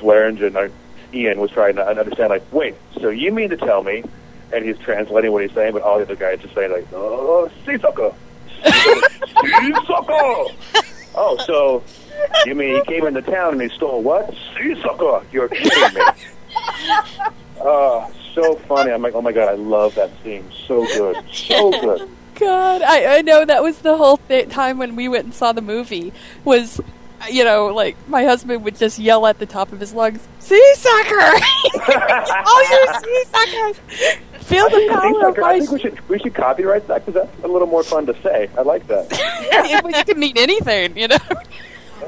Swearengen 0.00 0.54
or 0.54 0.66
uh, 0.66 0.68
Ian 1.12 1.40
was 1.40 1.50
trying 1.50 1.76
to 1.76 1.86
understand, 1.86 2.30
like, 2.30 2.42
wait, 2.52 2.74
so 3.00 3.10
you 3.10 3.32
mean 3.32 3.50
to 3.50 3.56
tell 3.56 3.82
me? 3.82 4.02
And 4.52 4.64
he's 4.64 4.78
translating 4.78 5.32
what 5.32 5.42
he's 5.42 5.52
saying, 5.52 5.72
but 5.72 5.82
all 5.82 5.98
the 5.98 6.04
other 6.04 6.16
guys 6.16 6.40
just 6.40 6.54
saying 6.54 6.72
like, 6.72 6.86
oh, 6.92 7.50
sea 7.64 7.78
sucker, 7.78 8.12
sea 8.64 9.72
sucker. 9.86 10.84
Oh, 11.14 11.36
so 11.46 11.82
you 12.46 12.54
mean 12.54 12.76
he 12.76 12.82
came 12.82 13.06
into 13.06 13.22
town 13.22 13.54
and 13.54 13.62
he 13.62 13.68
stole 13.70 14.02
what? 14.02 14.34
Sea 14.56 14.80
sucker. 14.82 15.22
You're 15.32 15.48
kidding 15.48 15.94
me. 15.94 16.02
Oh, 17.60 18.10
so 18.34 18.56
funny. 18.56 18.90
I'm 18.90 19.02
like, 19.02 19.14
oh 19.14 19.22
my 19.22 19.32
god, 19.32 19.48
I 19.48 19.54
love 19.54 19.94
that 19.94 20.10
scene. 20.22 20.44
So 20.66 20.84
good. 20.86 21.22
So 21.32 21.70
good. 21.80 22.08
God, 22.42 22.82
I, 22.82 23.18
I 23.18 23.22
know 23.22 23.44
that 23.44 23.62
was 23.62 23.78
the 23.78 23.96
whole 23.96 24.16
th- 24.16 24.48
time 24.48 24.78
when 24.78 24.96
we 24.96 25.08
went 25.08 25.24
and 25.24 25.34
saw 25.34 25.52
the 25.52 25.62
movie. 25.62 26.12
Was 26.44 26.80
you 27.30 27.44
know, 27.44 27.68
like 27.68 27.96
my 28.08 28.24
husband 28.24 28.64
would 28.64 28.76
just 28.76 28.98
yell 28.98 29.26
at 29.26 29.38
the 29.38 29.46
top 29.46 29.72
of 29.72 29.78
his 29.78 29.94
lungs, 29.94 30.26
"Sea 30.40 30.74
sucker! 30.74 31.20
All 32.46 32.62
you 32.64 32.94
sea 33.04 33.24
suckers! 33.30 33.76
Feel 34.40 34.68
the 34.68 34.88
power 34.90 35.28
of 35.28 35.36
Seasucker, 35.36 35.42
I 35.44 35.58
think 35.60 35.70
we 35.70 35.78
should 35.78 36.08
we 36.08 36.18
should 36.18 36.34
copyright 36.34 36.88
that 36.88 37.06
because 37.06 37.22
that's 37.22 37.44
a 37.44 37.48
little 37.48 37.68
more 37.68 37.84
fun 37.84 38.06
to 38.06 38.22
say. 38.22 38.50
I 38.58 38.62
like 38.62 38.86
that. 38.88 39.06
it 39.12 40.06
could 40.06 40.18
mean 40.18 40.36
anything, 40.36 40.96
you 40.96 41.08
know. 41.08 41.18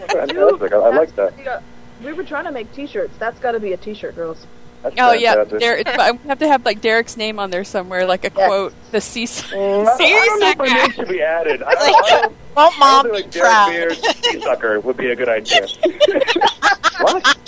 Fantastic. 0.08 0.72
I, 0.72 0.76
I 0.76 0.96
like 0.96 1.14
that. 1.14 1.62
We 2.02 2.12
were 2.12 2.24
trying 2.24 2.44
to 2.44 2.52
make 2.52 2.72
T-shirts. 2.74 3.16
That's 3.18 3.38
got 3.38 3.52
to 3.52 3.60
be 3.60 3.72
a 3.72 3.76
T-shirt, 3.76 4.16
girls. 4.16 4.46
That's 4.84 4.94
Oh 4.98 5.12
yeah, 5.12 5.34
fantastic. 5.34 5.60
Derek, 5.60 5.88
I 5.88 6.12
have 6.28 6.38
to 6.40 6.46
have 6.46 6.64
like 6.64 6.80
Derek's 6.80 7.16
name 7.16 7.38
on 7.40 7.50
there 7.50 7.64
somewhere, 7.64 8.06
like 8.06 8.24
a 8.24 8.30
Yes. 8.36 8.46
quote. 8.46 8.74
The 8.92 9.00
sea, 9.00 9.24
Mm, 9.24 9.86
I, 9.88 9.96
sea 9.96 10.10
don't 10.10 10.40
know 10.40 10.48
if 10.50 10.58
my 10.58 10.64
name 10.66 10.76
sucker. 10.76 10.92
should 10.92 11.08
be 11.08 11.22
added. 11.22 11.62
I, 11.62 11.70
I, 11.70 11.72
I 11.74 12.10
don't, 12.20 12.36
Won't 12.54 12.74
I 12.76 12.78
mom 12.78 13.02
don't 13.06 13.12
be 13.16 13.22
think 13.22 13.34
like 13.34 13.42
proud? 13.42 13.70
Derek 13.72 14.02
Beard, 14.02 14.14
sea 14.24 14.40
sucker 14.42 14.80
would 14.80 14.96
be 14.96 15.10
a 15.10 15.16
good 15.16 15.28
idea. 15.28 15.66
what? 17.00 17.38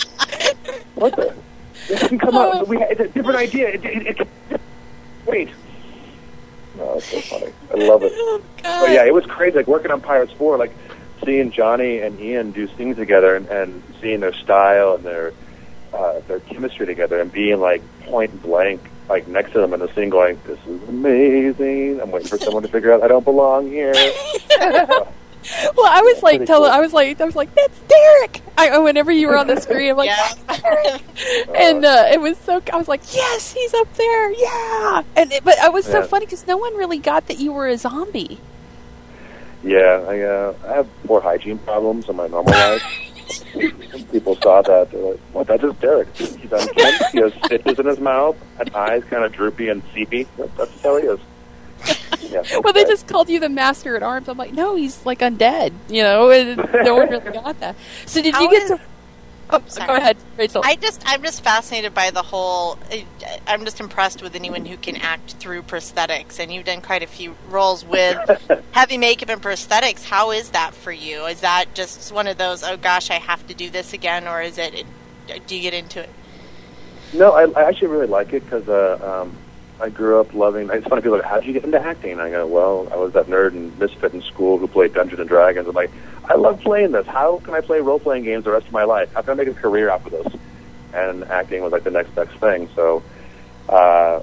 What 0.95 1.15
the? 1.15 1.33
It 1.89 1.99
didn't 1.99 2.19
come 2.19 2.35
Oh. 2.35 2.61
up. 2.61 2.67
We 2.67 2.79
had, 2.79 2.91
it's 2.91 2.99
a 3.01 3.07
different 3.07 3.37
idea. 3.39 3.69
It, 3.69 3.85
it, 3.85 4.19
it, 4.51 4.61
wait. 5.25 5.49
No, 6.75 6.95
it's 6.95 7.05
so 7.05 7.21
funny. 7.21 7.51
I 7.71 7.75
love 7.75 8.03
it. 8.03 8.11
Oh, 8.15 8.41
But 8.63 8.91
yeah, 8.91 9.05
it 9.05 9.13
was 9.13 9.25
crazy. 9.25 9.57
Like 9.57 9.67
working 9.67 9.91
on 9.91 10.01
Pirates 10.01 10.33
Four, 10.33 10.57
like 10.57 10.71
seeing 11.23 11.51
Johnny 11.51 11.99
and 11.99 12.19
Ian 12.19 12.51
do 12.51 12.67
scenes 12.77 12.97
together, 12.97 13.35
and, 13.35 13.47
and 13.47 13.83
seeing 14.01 14.19
their 14.19 14.33
style 14.33 14.95
and 14.95 15.03
their 15.03 15.33
uh, 15.97 16.19
their 16.27 16.39
chemistry 16.41 16.85
together, 16.85 17.19
and 17.19 17.31
being 17.31 17.59
like 17.59 17.81
point 18.05 18.41
blank, 18.43 18.81
like 19.09 19.27
next 19.27 19.51
to 19.53 19.59
them 19.59 19.73
in 19.73 19.79
the 19.79 19.93
scene, 19.93 20.09
going, 20.09 20.39
"This 20.45 20.59
is 20.67 20.87
amazing." 20.89 21.99
I'm 22.01 22.11
waiting 22.11 22.27
for 22.29 22.37
someone 22.37 22.63
to 22.63 22.69
figure 22.69 22.91
out 22.93 23.03
I 23.03 23.07
don't 23.07 23.25
belong 23.25 23.69
here. 23.69 23.93
Well, 25.77 25.85
I 25.85 26.01
was 26.01 26.21
like, 26.23 26.39
Pretty 26.39 26.45
tell, 26.47 26.59
cool. 26.59 26.65
I 26.69 26.81
was 26.81 26.91
like, 26.91 27.21
I 27.21 27.23
was 27.23 27.35
like, 27.35 27.53
that's 27.55 27.79
Derek. 27.87 28.41
I 28.57 28.77
whenever 28.79 29.13
you 29.13 29.27
were 29.27 29.37
on 29.37 29.47
the 29.47 29.61
screen, 29.61 29.91
I'm 29.91 29.95
like, 29.97 30.09
Yeah. 30.09 30.33
"That's 30.45 30.61
Derek." 30.61 31.01
and 31.55 31.85
uh, 31.85 32.09
it 32.11 32.19
was 32.19 32.37
so. 32.39 32.61
I 32.73 32.75
was 32.75 32.89
like, 32.89 33.01
yes, 33.15 33.53
he's 33.53 33.73
up 33.75 33.93
there, 33.93 34.31
yeah. 34.33 35.03
And 35.15 35.31
it, 35.31 35.45
but 35.45 35.55
it 35.59 35.71
was 35.71 35.85
so 35.85 35.99
Yeah. 35.99 36.05
funny 36.07 36.25
because 36.25 36.45
no 36.47 36.57
one 36.57 36.75
really 36.75 36.97
got 36.97 37.27
that 37.27 37.39
you 37.39 37.53
were 37.53 37.67
a 37.67 37.77
zombie. 37.77 38.39
Yeah, 39.63 40.03
I 40.05 40.19
uh, 40.21 40.53
I 40.67 40.73
have 40.73 40.87
poor 41.05 41.21
hygiene 41.21 41.59
problems 41.59 42.09
in 42.09 42.17
my 42.17 42.27
normal 42.27 42.51
life. 42.51 42.83
People 44.11 44.35
saw 44.41 44.61
that. 44.61 44.91
They're 44.91 45.01
like, 45.01 45.19
"What? 45.33 45.47
That's 45.47 45.61
just 45.61 45.79
Derek. 45.81 46.15
He's 46.15 46.29
unkempt. 46.51 47.05
He 47.11 47.19
has 47.19 47.33
stitches 47.45 47.79
in 47.79 47.85
his 47.85 47.99
mouth, 47.99 48.35
and 48.59 48.69
eyes 48.75 49.03
kind 49.09 49.23
of 49.23 49.31
droopy 49.33 49.69
and 49.69 49.81
seepy. 49.93 50.27
That's 50.37 50.55
just 50.71 50.83
how 50.83 50.97
he 50.97 51.07
is." 51.07 51.19
Yeah, 52.21 52.43
Well, 52.63 52.73
they 52.73 52.83
just 52.85 53.07
called 53.07 53.29
you 53.29 53.39
the 53.39 53.49
master 53.49 53.95
at 53.95 54.03
arms. 54.03 54.27
I'm 54.27 54.37
like, 54.37 54.51
no, 54.53 54.75
he's 54.75 55.05
like 55.05 55.19
undead, 55.19 55.71
you 55.89 56.03
know. 56.03 56.29
And 56.31 56.57
no 56.83 56.95
one 56.95 57.09
really 57.09 57.31
got 57.31 57.59
that. 57.59 57.75
So 58.05 58.21
did 58.21 58.33
How 58.33 58.41
you 58.41 58.49
get 58.51 58.63
is- 58.63 58.69
to? 58.71 58.79
Oh, 59.49 59.61
Sorry. 59.67 59.87
go 59.87 59.95
ahead, 59.95 60.17
Rachel. 60.37 60.61
I 60.65 60.75
just, 60.75 61.03
I'm 61.05 61.23
just 61.23 61.41
fascinated 61.43 61.93
by 61.93 62.11
the 62.11 62.21
whole. 62.21 62.77
I'm 63.45 63.63
just 63.63 63.79
impressed 63.79 64.21
with 64.21 64.35
anyone 64.35 64.65
who 64.65 64.75
can 64.75 64.97
act 64.97 65.33
through 65.33 65.61
prosthetics, 65.63 66.39
and 66.39 66.51
you've 66.51 66.65
done 66.65 66.81
quite 66.81 67.01
a 67.01 67.07
few 67.07 67.35
roles 67.49 67.85
with 67.85 68.17
heavy 68.71 68.97
makeup 68.97 69.29
and 69.29 69.41
prosthetics. 69.41 70.03
How 70.03 70.31
is 70.31 70.49
that 70.49 70.73
for 70.73 70.91
you? 70.91 71.25
Is 71.25 71.41
that 71.41 71.73
just 71.73 72.11
one 72.11 72.27
of 72.27 72.37
those? 72.37 72.61
Oh 72.63 72.75
gosh, 72.75 73.09
I 73.09 73.15
have 73.15 73.45
to 73.47 73.53
do 73.53 73.69
this 73.69 73.93
again, 73.93 74.27
or 74.27 74.41
is 74.41 74.57
it? 74.57 74.85
Do 75.47 75.55
you 75.55 75.61
get 75.61 75.73
into 75.73 76.01
it? 76.01 76.09
No, 77.13 77.31
I, 77.31 77.49
I 77.51 77.69
actually 77.69 77.87
really 77.87 78.07
like 78.07 78.33
it 78.33 78.43
because 78.43 78.67
uh, 78.67 79.23
um, 79.23 79.37
I 79.79 79.89
grew 79.89 80.19
up 80.19 80.33
loving. 80.33 80.69
It's 80.71 80.85
funny 80.87 81.01
people 81.01 81.15
are 81.15 81.19
like, 81.19 81.29
"How 81.29 81.39
did 81.39 81.45
you 81.45 81.53
get 81.53 81.63
into 81.63 81.79
acting?" 81.79 82.11
And 82.13 82.21
I 82.21 82.29
go, 82.31 82.45
"Well, 82.45 82.89
I 82.91 82.97
was 82.97 83.13
that 83.13 83.27
nerd 83.27 83.51
and 83.51 83.77
misfit 83.79 84.13
in 84.13 84.21
school 84.23 84.57
who 84.57 84.67
played 84.67 84.93
Dungeons 84.93 85.21
and 85.21 85.29
Dragons." 85.29 85.67
I'm 85.67 85.75
like, 85.75 85.91
"I 86.29 86.35
love 86.35 86.59
playing 86.61 86.91
this. 86.91 87.07
How 87.07 87.37
can 87.37 87.53
I 87.53 87.61
play 87.61 87.79
role 87.79 87.99
playing 87.99 88.23
games 88.23 88.43
the 88.43 88.51
rest 88.51 88.67
of 88.67 88.73
my 88.73 88.83
life? 88.83 89.11
How 89.13 89.21
can 89.21 89.31
I 89.31 89.35
make 89.35 89.47
a 89.47 89.53
career 89.53 89.89
out 89.89 90.05
of 90.05 90.11
this?" 90.11 90.33
And 90.93 91.23
acting 91.25 91.61
was 91.61 91.71
like 91.71 91.83
the 91.83 91.91
next 91.91 92.15
best 92.15 92.31
thing. 92.39 92.69
So 92.75 93.03
uh, 93.69 94.21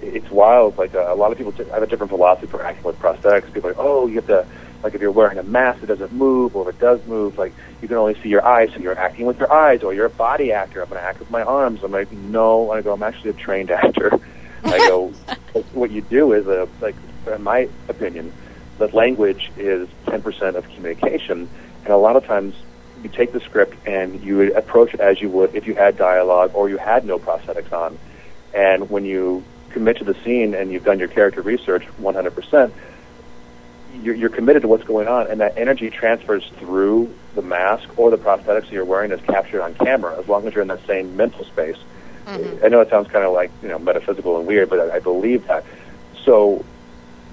it's 0.00 0.30
wild. 0.30 0.78
Like 0.78 0.94
uh, 0.94 1.12
a 1.12 1.16
lot 1.16 1.32
of 1.32 1.38
people 1.38 1.52
t- 1.52 1.64
have 1.64 1.82
a 1.82 1.86
different 1.86 2.10
philosophy 2.10 2.46
for 2.46 2.62
acting 2.64 2.84
with 2.84 2.98
prosthetics. 2.98 3.52
People 3.52 3.70
are 3.70 3.72
like, 3.74 3.80
"Oh, 3.80 4.06
you 4.06 4.16
have 4.16 4.26
to." 4.26 4.46
Like 4.82 4.94
if 4.94 5.00
you're 5.00 5.12
wearing 5.12 5.38
a 5.38 5.44
mask, 5.44 5.84
it 5.84 5.86
doesn't 5.86 6.12
move, 6.12 6.56
or 6.56 6.68
if 6.68 6.74
it 6.74 6.80
does 6.80 7.06
move, 7.06 7.38
like 7.38 7.54
you 7.80 7.86
can 7.86 7.96
only 7.96 8.20
see 8.20 8.28
your 8.28 8.44
eyes, 8.44 8.70
so 8.72 8.80
you're 8.80 8.98
acting 8.98 9.26
with 9.26 9.38
your 9.38 9.52
eyes, 9.52 9.84
or 9.84 9.94
you're 9.94 10.06
a 10.06 10.10
body 10.10 10.52
actor. 10.52 10.82
I'm 10.82 10.88
going 10.88 11.00
to 11.00 11.06
act 11.06 11.20
with 11.20 11.30
my 11.30 11.42
arms. 11.42 11.84
I'm 11.84 11.92
like, 11.92 12.10
no. 12.10 12.72
I 12.72 12.82
go, 12.82 12.92
I'm 12.92 13.02
actually 13.04 13.30
a 13.30 13.34
trained 13.34 13.70
actor. 13.70 14.10
I 14.64 14.78
go, 14.78 15.08
what 15.72 15.92
you 15.92 16.00
do 16.00 16.32
is, 16.32 16.48
uh, 16.48 16.66
like, 16.80 16.96
in 17.32 17.42
my 17.44 17.68
opinion, 17.88 18.32
that 18.82 18.94
language 18.94 19.50
is 19.56 19.88
10% 20.06 20.56
of 20.56 20.68
communication, 20.70 21.48
and 21.84 21.92
a 21.92 21.96
lot 21.96 22.16
of 22.16 22.24
times 22.24 22.54
you 23.02 23.08
take 23.08 23.32
the 23.32 23.40
script 23.40 23.76
and 23.86 24.22
you 24.22 24.54
approach 24.54 24.92
it 24.92 25.00
as 25.00 25.20
you 25.20 25.28
would 25.28 25.54
if 25.54 25.66
you 25.66 25.74
had 25.74 25.96
dialogue 25.96 26.52
or 26.54 26.68
you 26.68 26.76
had 26.78 27.04
no 27.04 27.18
prosthetics 27.18 27.72
on. 27.72 27.98
And 28.52 28.90
when 28.90 29.04
you 29.04 29.44
commit 29.70 29.98
to 29.98 30.04
the 30.04 30.14
scene 30.24 30.54
and 30.54 30.72
you've 30.72 30.84
done 30.84 30.98
your 30.98 31.08
character 31.08 31.42
research 31.42 31.84
100%, 32.00 32.72
you're, 34.02 34.14
you're 34.14 34.30
committed 34.30 34.62
to 34.62 34.68
what's 34.68 34.84
going 34.84 35.06
on, 35.06 35.28
and 35.28 35.40
that 35.40 35.56
energy 35.56 35.88
transfers 35.88 36.44
through 36.58 37.14
the 37.34 37.42
mask 37.42 37.88
or 37.96 38.10
the 38.10 38.18
prosthetics 38.18 38.62
that 38.62 38.72
you're 38.72 38.84
wearing 38.84 39.12
is 39.12 39.20
captured 39.20 39.62
on 39.62 39.74
camera 39.74 40.18
as 40.18 40.26
long 40.26 40.46
as 40.46 40.54
you're 40.54 40.62
in 40.62 40.68
that 40.68 40.84
same 40.86 41.16
mental 41.16 41.44
space. 41.44 41.76
Mm-hmm. 42.26 42.64
I 42.64 42.68
know 42.68 42.80
it 42.80 42.90
sounds 42.90 43.08
kind 43.08 43.24
of 43.24 43.32
like 43.32 43.50
you 43.62 43.68
know 43.68 43.78
metaphysical 43.78 44.38
and 44.38 44.46
weird, 44.46 44.70
but 44.70 44.80
I, 44.80 44.96
I 44.96 44.98
believe 45.00 45.46
that. 45.46 45.64
So, 46.24 46.64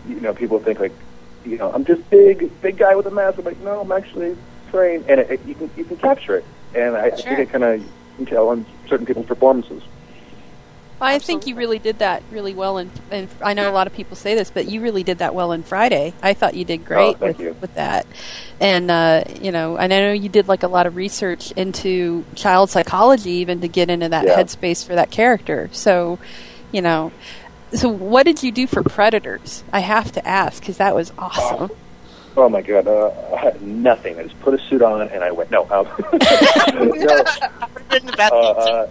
you 0.08 0.20
know, 0.20 0.34
people 0.34 0.60
think 0.60 0.80
like, 0.80 0.94
you 1.46 1.58
know, 1.58 1.72
I'm 1.72 1.86
just 1.86 2.08
big, 2.10 2.62
big 2.62 2.78
guy 2.78 2.96
with 2.96 3.06
a 3.06 3.12
mask. 3.12 3.38
I'm 3.38 3.46
like, 3.46 3.60
no, 3.62 3.82
I'm 3.82 3.92
actually 3.92 4.36
trained, 4.70 5.06
and 5.10 5.20
it, 5.20 5.32
it, 5.32 5.42
you 5.46 5.56
can 5.56 5.70
you 5.76 5.84
can 5.84 5.98
capture 5.98 6.36
it, 6.36 6.46
and 6.76 6.96
I, 6.96 7.08
I 7.08 7.10
think 7.12 7.40
it 7.40 7.50
kind 7.50 7.64
of 7.64 7.84
can 8.18 8.26
tell 8.26 8.50
on 8.50 8.66
certain 8.88 9.06
people's 9.06 9.26
performances. 9.26 9.82
I 11.02 11.18
think 11.20 11.48
you 11.48 11.56
really 11.56 11.80
did 11.80 12.00
that 12.00 12.24
really 12.30 12.54
well, 12.54 12.78
and 12.78 12.92
and 13.10 13.30
I 13.42 13.54
know 13.54 13.70
a 13.70 13.72
lot 13.72 13.88
of 13.88 13.94
people 13.94 14.18
say 14.18 14.36
this, 14.36 14.52
but 14.52 14.68
you 14.68 14.82
really 14.82 15.04
did 15.04 15.20
that 15.20 15.34
well 15.34 15.54
in 15.54 15.64
Friday. 15.64 16.14
I 16.22 16.34
thought 16.34 16.56
you 16.56 16.66
did 16.66 16.84
great 16.86 17.16
Oh, 17.22 17.28
with 17.28 17.40
you. 17.40 17.56
with 17.62 17.74
that, 17.76 18.06
and 18.60 18.92
uh, 18.92 19.24
you 19.42 19.52
know, 19.54 19.78
and 19.78 19.94
I 19.94 20.00
know 20.00 20.12
you 20.12 20.28
did 20.28 20.50
like 20.50 20.64
a 20.64 20.68
lot 20.68 20.88
of 20.88 20.98
research 20.98 21.52
into 21.54 22.26
child 22.36 22.70
psychology, 22.70 23.32
even 23.32 23.62
to 23.62 23.70
get 23.70 23.90
into 23.90 24.10
that 24.10 24.28
Yeah. 24.28 24.36
headspace 24.36 24.86
for 24.86 24.96
that 24.96 25.10
character. 25.10 25.70
So, 25.72 26.20
you 26.74 26.82
know, 26.82 27.14
so 27.74 27.90
what 27.90 28.24
did 28.24 28.44
you 28.44 28.52
do 28.52 28.68
for 28.68 28.84
Predators? 28.84 29.64
I 29.72 29.80
have 29.80 30.12
to 30.14 30.28
ask 30.28 30.62
because 30.62 30.78
that 30.78 30.96
was 30.96 31.12
awesome. 31.18 31.70
Oh 32.38 32.48
my 32.48 32.62
god, 32.62 32.88
uh, 32.88 33.12
I 33.34 33.38
had 33.38 33.62
nothing. 33.62 34.18
I 34.20 34.24
just 34.24 34.40
put 34.42 34.54
a 34.54 34.60
suit 34.70 34.82
on 34.82 35.02
and 35.02 35.24
I 35.24 35.32
went. 35.32 35.52
No, 35.52 35.64
um, 35.70 35.88
no, 36.14 37.24
Written 37.92 38.10
about 38.14 38.32
uh, 38.32 38.54
these. 38.54 38.68
uh, 38.68 38.90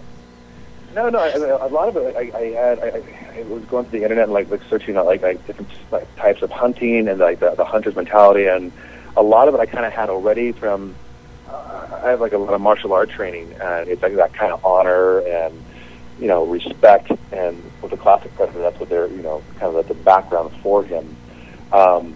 no, 0.95 1.09
no. 1.09 1.19
I, 1.19 1.29
I- 1.29 1.65
a 1.65 1.69
lot 1.69 1.87
of 1.89 1.97
it, 1.97 2.15
I, 2.15 2.37
I 2.37 2.43
had. 2.51 2.79
I, 2.79 3.03
I 3.39 3.43
was 3.43 3.63
going 3.65 3.85
to 3.85 3.91
the 3.91 4.03
internet 4.03 4.25
and 4.25 4.33
like, 4.33 4.49
like 4.49 4.61
searching 4.69 4.97
out 4.97 5.05
like, 5.05 5.21
like 5.21 5.45
different 5.47 5.69
like 5.91 6.13
types 6.17 6.41
of 6.41 6.51
hunting 6.51 7.07
and 7.07 7.19
like 7.19 7.39
the, 7.39 7.51
the 7.55 7.63
hunter's 7.65 7.95
mentality, 7.95 8.47
and 8.47 8.71
a 9.15 9.23
lot 9.23 9.47
of 9.47 9.53
it 9.55 9.59
I 9.59 9.65
kind 9.65 9.85
of 9.85 9.93
had 9.93 10.09
already 10.09 10.51
from. 10.51 10.93
Uh, 11.47 11.99
I 12.03 12.09
have 12.11 12.21
like 12.21 12.33
a 12.33 12.37
lot 12.37 12.53
of 12.53 12.61
martial 12.61 12.93
art 12.93 13.09
training, 13.09 13.53
and 13.61 13.87
it's 13.87 14.01
like 14.01 14.15
that 14.15 14.33
kind 14.33 14.51
of 14.51 14.63
honor 14.65 15.19
and 15.19 15.63
you 16.19 16.27
know 16.27 16.45
respect. 16.45 17.11
And 17.31 17.61
with 17.81 17.91
the 17.91 17.97
classic 17.97 18.33
predator, 18.35 18.59
that's 18.59 18.79
what 18.79 18.89
they're 18.89 19.07
you 19.07 19.21
know 19.21 19.43
kind 19.59 19.75
of 19.75 19.87
the, 19.87 19.93
the 19.93 19.99
background 20.03 20.53
for 20.61 20.83
him. 20.83 21.15
Um, 21.71 22.15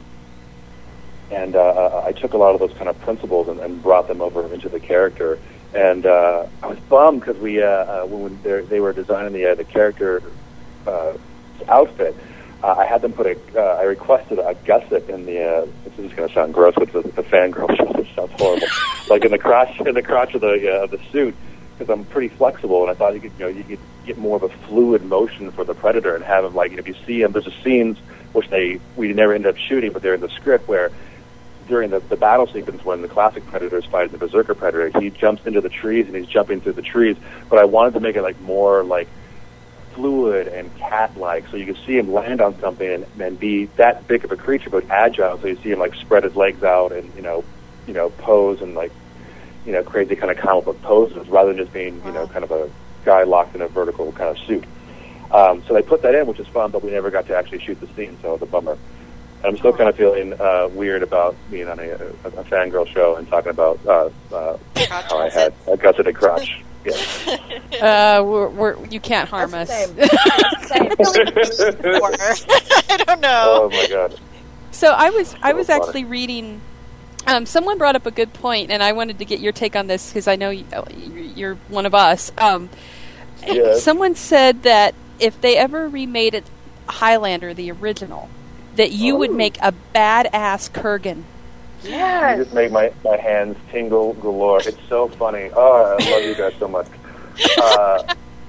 and 1.32 1.56
uh, 1.56 2.04
I 2.06 2.12
took 2.12 2.34
a 2.34 2.38
lot 2.38 2.54
of 2.54 2.60
those 2.60 2.74
kind 2.78 2.88
of 2.89 2.99
principles 3.01 3.47
and, 3.47 3.60
and 3.60 3.82
brought 3.82 4.08
them 4.08 4.22
over 4.22 4.51
into 4.54 4.70
the 4.70 4.80
character. 4.80 5.39
And 5.74 6.06
uh, 6.06 6.45
I 6.62 6.68
was 6.68 6.80
bummed 6.82 7.22
because 7.22 7.38
we, 7.38 7.62
uh, 7.62 7.68
uh, 7.68 8.06
when 8.06 8.39
they 8.43 8.80
were 8.80 8.93
designing 8.93 9.34
the 9.34 9.47
uh, 9.47 9.56
the 9.56 9.64
character 9.64 10.22
uh, 10.86 11.14
outfit, 11.68 12.16
uh, 12.64 12.76
I 12.78 12.86
had 12.86 13.01
them 13.01 13.14
put 13.14 13.26
a. 13.26 13.38
Uh, 13.60 13.80
I 13.80 13.84
requested 13.84 14.39
a 14.39 14.56
gusset 14.66 15.10
in 15.10 15.26
the. 15.26 15.43
Uh, 15.43 15.68
this 15.84 16.12
is 16.12 16.14
going 16.14 16.30
to 16.30 16.34
sound 16.34 16.54
gross, 16.54 16.76
but 16.76 16.93
the, 16.93 17.01
the 17.01 17.24
fangirl 17.24 17.68
sounds 18.16 18.32
horrible. 18.34 18.68
like 19.10 19.26
in 19.26 19.32
the 19.32 19.39
crotch, 19.39 19.80
in 19.82 19.95
the 19.95 20.04
crotch 20.04 20.36
of 20.36 20.41
the 20.41 20.72
uh, 20.72 20.84
of 20.84 20.91
the 20.91 20.99
suit, 21.12 21.36
because 21.78 21.89
I'm 21.89 22.05
pretty 22.05 22.30
flexible, 22.30 22.82
and 22.82 22.91
I 22.91 22.93
thought 22.93 23.13
you 23.13 23.21
could, 23.21 23.32
you 23.34 23.39
know, 23.39 23.47
you 23.47 23.63
could 23.63 23.80
get 24.05 24.17
more 24.17 24.36
of 24.36 24.43
a 24.43 24.49
fluid 24.67 25.03
motion 25.03 25.51
for 25.51 25.63
the 25.63 25.74
predator 25.74 26.15
and 26.15 26.24
have 26.24 26.45
him 26.45 26.55
like 26.55 26.74
if 26.74 26.88
you 26.88 26.95
see 27.05 27.21
him. 27.21 27.32
There's 27.32 27.47
a 27.47 27.63
scenes 27.63 27.97
which 28.34 28.49
they 28.49 28.80
we 28.95 29.11
never 29.13 29.34
ended 29.34 29.49
up 29.49 29.57
shooting, 29.57 29.91
but 29.91 30.01
they're 30.01 30.13
in 30.13 30.21
the 30.21 30.30
script 30.30 30.67
where 30.67 30.91
during 31.67 31.89
the, 31.89 31.99
the 31.99 32.17
battle 32.17 32.47
sequence 32.47 32.84
when 32.84 33.01
the 33.01 33.07
classic 33.07 33.45
predators 33.47 33.86
fight 33.86 34.11
the 34.11 34.17
berserker 34.17 34.53
predator, 34.53 34.99
he 34.99 35.09
jumps 35.09 35.45
into 35.45 35.61
the 35.61 35.69
trees 35.69 36.07
and 36.07 36.15
he's 36.15 36.28
jumping 36.28 36.61
through 36.61 36.74
the 36.74 36.82
trees. 36.82 37.17
But 37.49 37.59
I 37.59 37.65
wanted 37.65 37.93
to 37.93 37.99
make 37.99 38.15
it 38.15 38.21
like 38.21 38.39
more 38.41 38.84
like 38.84 39.07
fluid 39.93 40.47
and 40.47 40.76
cat-like, 40.78 41.47
so 41.49 41.57
you 41.57 41.65
could 41.65 41.78
see 41.86 41.97
him 41.97 42.11
land 42.11 42.41
on 42.41 42.59
something 42.59 42.88
and, 42.88 43.05
and 43.21 43.39
be 43.39 43.65
that 43.78 44.07
big 44.07 44.26
of 44.26 44.32
a 44.32 44.36
creature, 44.36 44.69
but 44.69 44.89
agile. 44.89 45.39
So 45.39 45.47
you 45.47 45.55
see 45.57 45.71
him 45.71 45.80
like 45.80 45.95
spread 45.95 46.24
his 46.24 46.36
legs 46.36 46.63
out 46.63 46.91
and 46.91 47.13
you 47.15 47.21
know, 47.21 47.43
you 47.88 47.93
know, 47.93 48.09
pose 48.09 48.61
and 48.61 48.76
like 48.76 48.91
you 49.66 49.72
know, 49.72 49.84
crazy 49.84 50.16
kind 50.16 50.32
of 50.32 50.38
comic 50.38 50.66
book 50.66 50.82
poses, 50.82 51.28
rather 51.30 51.53
than 51.53 51.57
just 51.64 51.74
being 51.74 52.01
you 52.05 52.11
know, 52.11 52.28
kind 52.28 52.43
of 52.43 52.51
a 52.51 52.70
guy 53.05 53.24
locked 53.24 53.55
in 53.55 53.61
a 53.61 53.68
vertical 53.68 54.11
kind 54.14 54.30
of 54.30 54.38
suit. 54.45 54.64
Um, 55.32 55.64
so 55.68 55.74
they 55.74 55.82
put 55.82 56.01
that 56.03 56.14
in, 56.16 56.28
which 56.28 56.39
is 56.39 56.47
fun, 56.47 56.72
but 56.72 56.84
we 56.84 56.91
never 56.91 57.09
got 57.09 57.26
to 57.28 57.36
actually 57.36 57.59
shoot 57.59 57.80
the 57.82 57.88
scene, 57.95 58.18
so 58.22 58.34
it's 58.36 58.43
a 58.43 58.45
bummer. 58.45 58.78
I'm 59.43 59.57
still 59.57 59.74
kind 59.74 59.89
of 59.89 59.95
feeling 59.97 60.34
uh, 60.39 60.70
weird 60.72 61.03
about 61.03 61.36
being 61.51 61.68
on 61.68 61.80
a, 61.80 61.89
a, 61.89 62.07
a 62.28 62.43
fangirl 62.45 62.88
show 62.88 63.16
and 63.18 63.28
talking 63.28 63.49
about 63.49 63.78
uh, 63.86 64.09
uh, 64.34 64.57
how 64.89 65.18
I 65.18 65.30
had 65.30 65.53
a 65.68 65.76
gusseted 65.78 66.16
crotch. 66.16 66.61
Yeah. 66.86 68.20
Uh, 68.20 68.24
we're, 68.24 68.49
we're, 68.49 68.86
you 68.88 68.99
can't 68.99 69.30
harm 69.30 69.51
That's 69.51 69.72
us. 69.72 69.89
I 70.74 70.80
don't 73.07 73.22
know. 73.22 73.59
oh 73.64 73.70
my 73.70 73.88
god. 73.89 74.20
So 74.72 74.89
I 74.91 75.09
was 75.11 75.34
I 75.41 75.51
So 75.51 75.57
was 75.57 75.68
funny. 75.68 75.82
actually 75.82 76.05
reading. 76.05 76.61
Um, 77.26 77.45
someone 77.45 77.78
brought 77.78 77.95
up 77.95 78.05
a 78.05 78.11
good 78.11 78.34
point, 78.34 78.69
and 78.71 78.84
I 78.84 78.91
wanted 78.93 79.19
to 79.19 79.26
get 79.26 79.39
your 79.39 79.53
take 79.53 79.76
on 79.76 79.88
this 79.88 80.09
because 80.09 80.28
I 80.28 80.36
know 80.36 80.49
you, 80.49 80.65
you're 81.36 81.55
one 81.69 81.86
of 81.86 81.95
us. 81.95 82.32
Um, 82.38 82.69
Yes. 83.45 83.84
Someone 83.84 84.15
said 84.15 84.63
that 84.63 84.95
if 85.19 85.41
they 85.41 85.57
ever 85.57 85.89
remade 85.89 86.34
it 86.34 86.45
Highlander, 86.88 87.53
the 87.53 87.71
original, 87.71 88.30
that 88.78 88.91
you 88.93 89.17
would 89.17 89.32
Oh. 89.32 89.34
make 89.34 89.57
a 89.61 89.74
badass 89.93 90.71
Kurgan. 90.71 91.24
You 91.84 91.89
Yes. 91.89 92.38
just 92.45 92.53
make 92.53 92.71
my, 92.71 92.93
my 93.03 93.17
hands 93.17 93.57
tingle 93.69 94.13
galore. 94.13 94.59
It's 94.65 94.78
so 94.88 95.09
funny. 95.09 95.49
Oh, 95.53 95.97
I 95.99 96.09
love 96.09 96.24
you 96.24 96.36
guys 96.36 96.53
so 96.57 96.69
much. 96.69 96.88
Uh, 97.57 98.03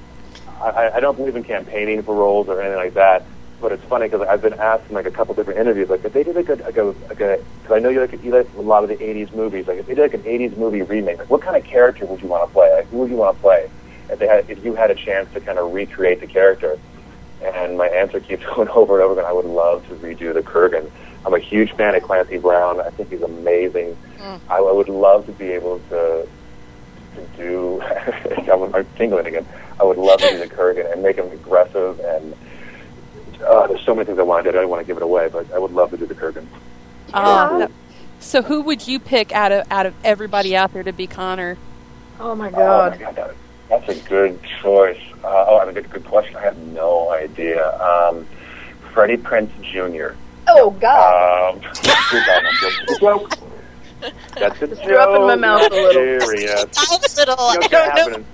I, 0.62 0.92
I 0.94 1.00
don't 1.00 1.16
believe 1.16 1.34
in 1.34 1.42
campaigning 1.42 2.00
for 2.04 2.14
roles 2.14 2.48
or 2.48 2.60
anything 2.60 2.78
like 2.78 2.94
that, 2.94 3.24
but 3.64 3.72
it's 3.72 3.84
funny 3.84 4.08
because 4.08 4.28
I've 4.28 4.42
been 4.42 4.52
asked 4.52 4.90
in 4.90 4.94
like 4.94 5.06
a 5.06 5.10
couple 5.10 5.34
different 5.34 5.58
interviews, 5.58 5.88
like 5.88 6.04
if 6.04 6.12
they 6.12 6.22
did 6.22 6.36
like 6.36 6.50
a, 6.50 6.56
like 6.56 6.76
a, 6.76 6.82
like 6.82 7.20
a 7.20 7.42
because 7.62 7.74
I 7.74 7.78
know 7.78 7.88
you 7.88 7.98
like 7.98 8.22
you 8.22 8.30
like 8.30 8.46
a 8.58 8.60
lot 8.60 8.82
of 8.82 8.90
the 8.90 8.96
'80s 8.96 9.34
movies, 9.34 9.66
like 9.66 9.78
if 9.78 9.86
they 9.86 9.94
did 9.94 10.02
like 10.02 10.12
an 10.12 10.22
'80s 10.22 10.58
movie 10.58 10.82
remake, 10.82 11.16
like 11.16 11.30
what 11.30 11.40
kind 11.40 11.56
of 11.56 11.64
character 11.64 12.04
would 12.04 12.20
you 12.20 12.28
want 12.28 12.46
to 12.46 12.52
play? 12.52 12.70
Like 12.74 12.86
who 12.88 12.98
would 12.98 13.10
you 13.10 13.16
want 13.16 13.38
to 13.38 13.40
play? 13.40 13.70
If 14.10 14.18
they 14.18 14.26
had, 14.26 14.50
if 14.50 14.62
you 14.62 14.74
had 14.74 14.90
a 14.90 14.94
chance 14.94 15.32
to 15.32 15.40
kind 15.40 15.58
of 15.58 15.72
recreate 15.72 16.20
the 16.20 16.26
character, 16.26 16.78
and 17.42 17.78
my 17.78 17.86
answer 17.86 18.20
keeps 18.20 18.44
going 18.54 18.68
over 18.68 19.00
and 19.00 19.02
over 19.02 19.18
again. 19.18 19.24
I 19.24 19.32
would 19.32 19.46
love 19.46 19.88
to 19.88 19.94
redo 19.94 20.34
the 20.34 20.42
Kurgan. 20.42 20.90
I'm 21.24 21.32
a 21.32 21.38
huge 21.38 21.72
fan 21.72 21.94
of 21.94 22.02
Clancy 22.02 22.36
Brown. 22.36 22.82
I 22.82 22.90
think 22.90 23.08
he's 23.08 23.22
amazing. 23.22 23.94
Hmm. 24.18 24.36
I, 24.50 24.58
I 24.58 24.72
would 24.72 24.90
love 24.90 25.24
to 25.24 25.32
be 25.32 25.46
able 25.52 25.78
to 25.88 26.28
to 27.14 27.26
do. 27.38 27.80
I'm, 28.52 28.74
I'm 28.74 28.86
tingling 28.96 29.26
again. 29.26 29.46
I 29.80 29.84
would 29.84 29.96
love 29.96 30.20
to 30.20 30.28
do 30.28 30.38
the 30.38 30.48
Kurgan 30.48 30.92
and 30.92 31.02
make 31.02 31.16
him 31.16 31.32
aggressive 31.32 31.98
and. 32.00 32.36
Uh, 33.44 33.66
there's 33.66 33.84
so 33.84 33.94
many 33.94 34.06
things 34.06 34.18
I 34.18 34.22
want 34.22 34.44
to 34.44 34.50
do. 34.52 34.58
I 34.58 34.62
don't 34.62 34.70
want 34.70 34.80
to 34.82 34.86
give 34.86 34.96
it 34.96 35.02
away, 35.02 35.28
but 35.32 35.52
I 35.52 35.58
would 35.58 35.72
love 35.72 35.90
to 35.90 35.96
do 35.96 36.06
the 36.06 36.14
Kurgan. 36.14 36.46
Um, 37.12 37.60
that- 37.60 37.70
so 38.20 38.40
who 38.42 38.62
would 38.62 38.88
you 38.88 38.98
pick 38.98 39.32
out 39.32 39.52
of 39.52 39.70
out 39.70 39.84
of 39.86 39.94
everybody 40.02 40.56
out 40.56 40.72
there 40.72 40.82
to 40.82 40.92
be 40.92 41.06
Connor? 41.06 41.58
Oh 42.18 42.34
my 42.34 42.48
Oh 42.48 42.50
my 42.52 42.58
god. 42.58 42.98
god, 42.98 43.16
that, 43.16 43.34
that's 43.68 43.88
a 43.88 44.08
good 44.08 44.38
choice. 44.62 44.98
Uh, 45.22 45.44
oh, 45.48 45.56
I 45.56 45.60
have 45.60 45.68
a 45.68 45.72
good, 45.74 45.90
good 45.90 46.04
question. 46.06 46.36
I 46.36 46.40
have 46.42 46.56
no 46.58 47.10
idea. 47.10 47.78
Um, 47.80 48.26
Freddie 48.92 49.16
Prinze 49.18 49.50
Jr. 49.62 50.16
Oh 50.48 50.70
god. 50.70 51.54
Um, 51.56 51.60
that's 51.82 52.12
a 52.90 52.98
joke. 53.00 53.38
That's 54.38 54.62
a 54.62 54.68
joke. 54.68 54.84
Dropping 54.84 55.26
my 55.26 55.34
mouth 55.36 55.70
a 55.70 55.74
little. 55.74 56.20
Serious. 56.20 56.64
Tiny 56.72 57.02
little. 57.16 57.52
You 57.54 57.60
I 57.72 57.92
don't 57.94 58.12
know. 58.12 58.24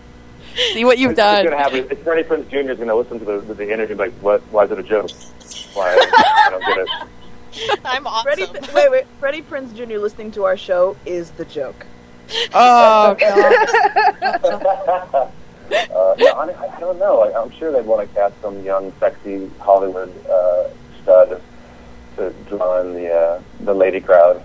Happen? 0.61 0.75
See 0.75 0.85
what 0.85 0.99
you've 0.99 1.13
It's, 1.13 1.19
it's 1.19 1.27
done. 1.27 1.45
gonna 1.45 1.57
happen. 1.57 1.87
It's 1.91 2.03
Freddie 2.03 2.29
Prinze 2.29 2.49
Jr. 2.51 2.71
is 2.73 2.79
gonna 2.79 2.95
listen 2.95 3.19
to 3.19 3.25
the, 3.25 3.41
to 3.43 3.55
the 3.55 3.73
interview 3.73 3.97
like, 3.97 4.13
what? 4.15 4.43
Why 4.51 4.65
is 4.65 4.71
it 4.71 4.79
a 4.79 4.83
joke? 4.83 5.11
Why? 5.75 5.95
I 5.97 6.49
don't 6.51 6.65
get 6.65 6.79
it. 6.79 6.89
I'm 7.85 8.07
awesome. 8.07 8.23
Freddie, 8.47 8.73
wait, 8.75 8.91
wait. 8.91 9.07
Freddie 9.19 9.43
Prinze 9.43 9.75
Jr. 9.75 9.99
listening 9.99 10.31
to 10.33 10.45
our 10.45 10.57
show 10.57 10.97
is 11.07 11.31
the 11.33 11.45
joke. 11.45 11.87
Oh 12.55 13.17
god. 13.21 15.33
Uh, 15.71 16.17
yeah, 16.19 16.31
I, 16.33 16.77
I 16.77 16.81
don't 16.81 16.99
know. 16.99 17.21
I, 17.23 17.41
I'm 17.41 17.53
sure 17.53 17.71
they'd 17.71 17.87
want 17.87 18.09
to 18.09 18.13
cast 18.13 18.35
some 18.43 18.61
young, 18.65 18.93
sexy 18.99 19.49
Hollywood 19.61 20.13
uh, 20.27 20.65
stud 21.01 21.41
to 22.17 22.35
draw 22.49 22.81
in 22.81 22.95
the 22.95 23.09
uh, 23.09 23.41
the 23.61 23.73
lady 23.73 24.01
crowd. 24.01 24.39
Um, 24.39 24.43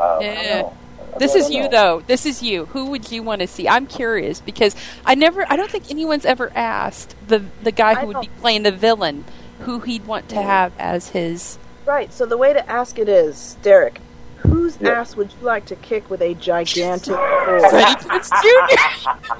I 0.00 0.08
don't 0.18 0.22
Yeah. 0.24 0.62
know. 0.62 0.76
I 1.14 1.18
This 1.18 1.34
is 1.34 1.50
you 1.50 1.68
though. 1.68 2.02
This 2.06 2.26
is 2.26 2.42
you. 2.42 2.66
Who 2.66 2.86
would 2.86 3.10
you 3.10 3.22
want 3.22 3.40
to 3.40 3.46
see? 3.46 3.68
I'm 3.68 3.86
curious 3.86 4.40
because 4.40 4.74
I 5.04 5.14
never 5.14 5.44
I 5.50 5.56
don't 5.56 5.70
think 5.70 5.90
anyone's 5.90 6.24
ever 6.24 6.52
asked 6.54 7.14
the 7.26 7.44
the 7.62 7.72
guy 7.72 7.92
I 7.92 7.94
who 7.96 8.06
would 8.08 8.20
be 8.20 8.28
playing 8.40 8.62
the 8.62 8.72
villain 8.72 9.24
who 9.60 9.80
he'd 9.80 10.06
want 10.06 10.28
to 10.30 10.40
have 10.40 10.72
as 10.78 11.08
his 11.10 11.58
Right. 11.86 12.12
So 12.12 12.26
the 12.26 12.36
way 12.36 12.52
to 12.52 12.70
ask 12.70 12.98
it 12.98 13.08
is, 13.08 13.56
Derek, 13.62 13.98
whose 14.36 14.76
Yeah. 14.80 14.90
ass 14.90 15.16
would 15.16 15.30
you 15.32 15.46
like 15.46 15.64
to 15.66 15.76
kick 15.76 16.10
with 16.10 16.20
a 16.20 16.34
gigantic 16.34 17.16
fork? 17.16 17.70
Freddie 17.70 17.94
Prinze 17.94 18.30
Jr. 18.42 19.38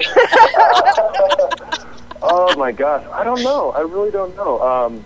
Oh 2.22 2.56
my 2.56 2.72
gosh, 2.72 3.04
I 3.12 3.22
don't 3.22 3.42
know. 3.42 3.70
I 3.72 3.80
really 3.80 4.10
don't 4.10 4.34
know. 4.34 4.60
Um, 4.60 5.04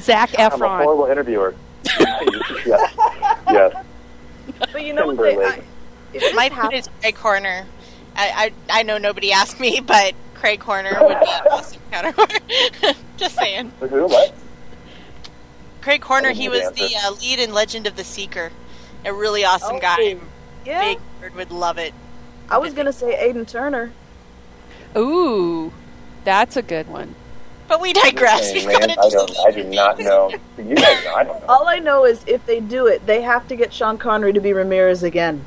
Zach 0.00 0.30
I'm 0.38 0.62
a 0.62 0.68
horrible 0.68 1.06
interviewer. 1.06 1.54
yes. 2.66 2.94
yes. 3.50 3.84
But 4.72 4.84
you 4.84 4.92
know 4.92 5.06
what 5.06 5.16
they? 5.18 5.30
I, 5.30 5.34
Timberlake. 5.34 5.64
if 6.14 6.20
this 6.22 6.34
My 6.34 6.44
hap- 6.48 6.70
Craig 7.00 7.16
Horner. 7.16 7.66
I, 8.16 8.52
I 8.70 8.80
I 8.80 8.82
know 8.82 8.98
nobody 8.98 9.32
asked 9.32 9.60
me, 9.60 9.80
but 9.80 10.14
Craig 10.34 10.62
Horner 10.62 10.90
would 11.00 11.20
be 11.20 11.26
an 11.30 11.46
awesome 11.50 11.80
counterpart. 11.90 12.32
Just 13.16 13.36
saying. 13.36 13.72
Who? 13.80 14.06
What? 14.06 14.34
Craig 15.80 16.02
Horner, 16.02 16.32
he 16.32 16.48
was 16.48 16.62
the 16.72 16.88
the 16.88 16.96
uh, 16.96 17.12
lead 17.20 17.38
in 17.38 17.52
Legend 17.54 17.86
of 17.86 17.96
the 17.96 18.04
Seeker. 18.04 18.50
A 19.04 19.12
really 19.12 19.44
awesome 19.44 19.76
Oh, 19.76 19.80
guy. 19.80 20.16
yeah, 20.66 20.80
Big 20.84 20.98
Bird 21.20 21.34
would 21.36 21.50
love 21.52 21.78
it. 21.78 21.94
I 22.50 22.58
was 22.58 22.72
gonna 22.74 22.92
say 22.92 23.16
Aidan 23.18 23.46
Turner. 23.46 23.92
Ooh, 24.96 25.72
that's 26.24 26.56
a 26.56 26.62
good 26.62 26.88
one. 26.88 27.14
But 27.68 27.80
we 27.82 27.92
digress. 27.92 28.50
Hey, 28.50 28.66
man, 28.66 28.80
gone 28.80 28.90
I 28.90 29.08
don't. 29.10 29.38
I 29.46 29.50
do 29.50 29.64
not 29.64 29.98
know. 29.98 30.30
You 30.56 30.74
guys 30.74 31.04
know. 31.04 31.14
I 31.14 31.24
don't 31.24 31.40
know. 31.40 31.46
All 31.48 31.68
I 31.68 31.78
know 31.78 32.06
is 32.06 32.24
if 32.26 32.44
they 32.46 32.60
do 32.60 32.86
it, 32.86 33.04
they 33.06 33.20
have 33.20 33.46
to 33.48 33.56
get 33.56 33.72
Sean 33.72 33.98
Connery 33.98 34.32
to 34.32 34.40
be 34.40 34.52
Ramirez 34.52 35.02
again. 35.02 35.44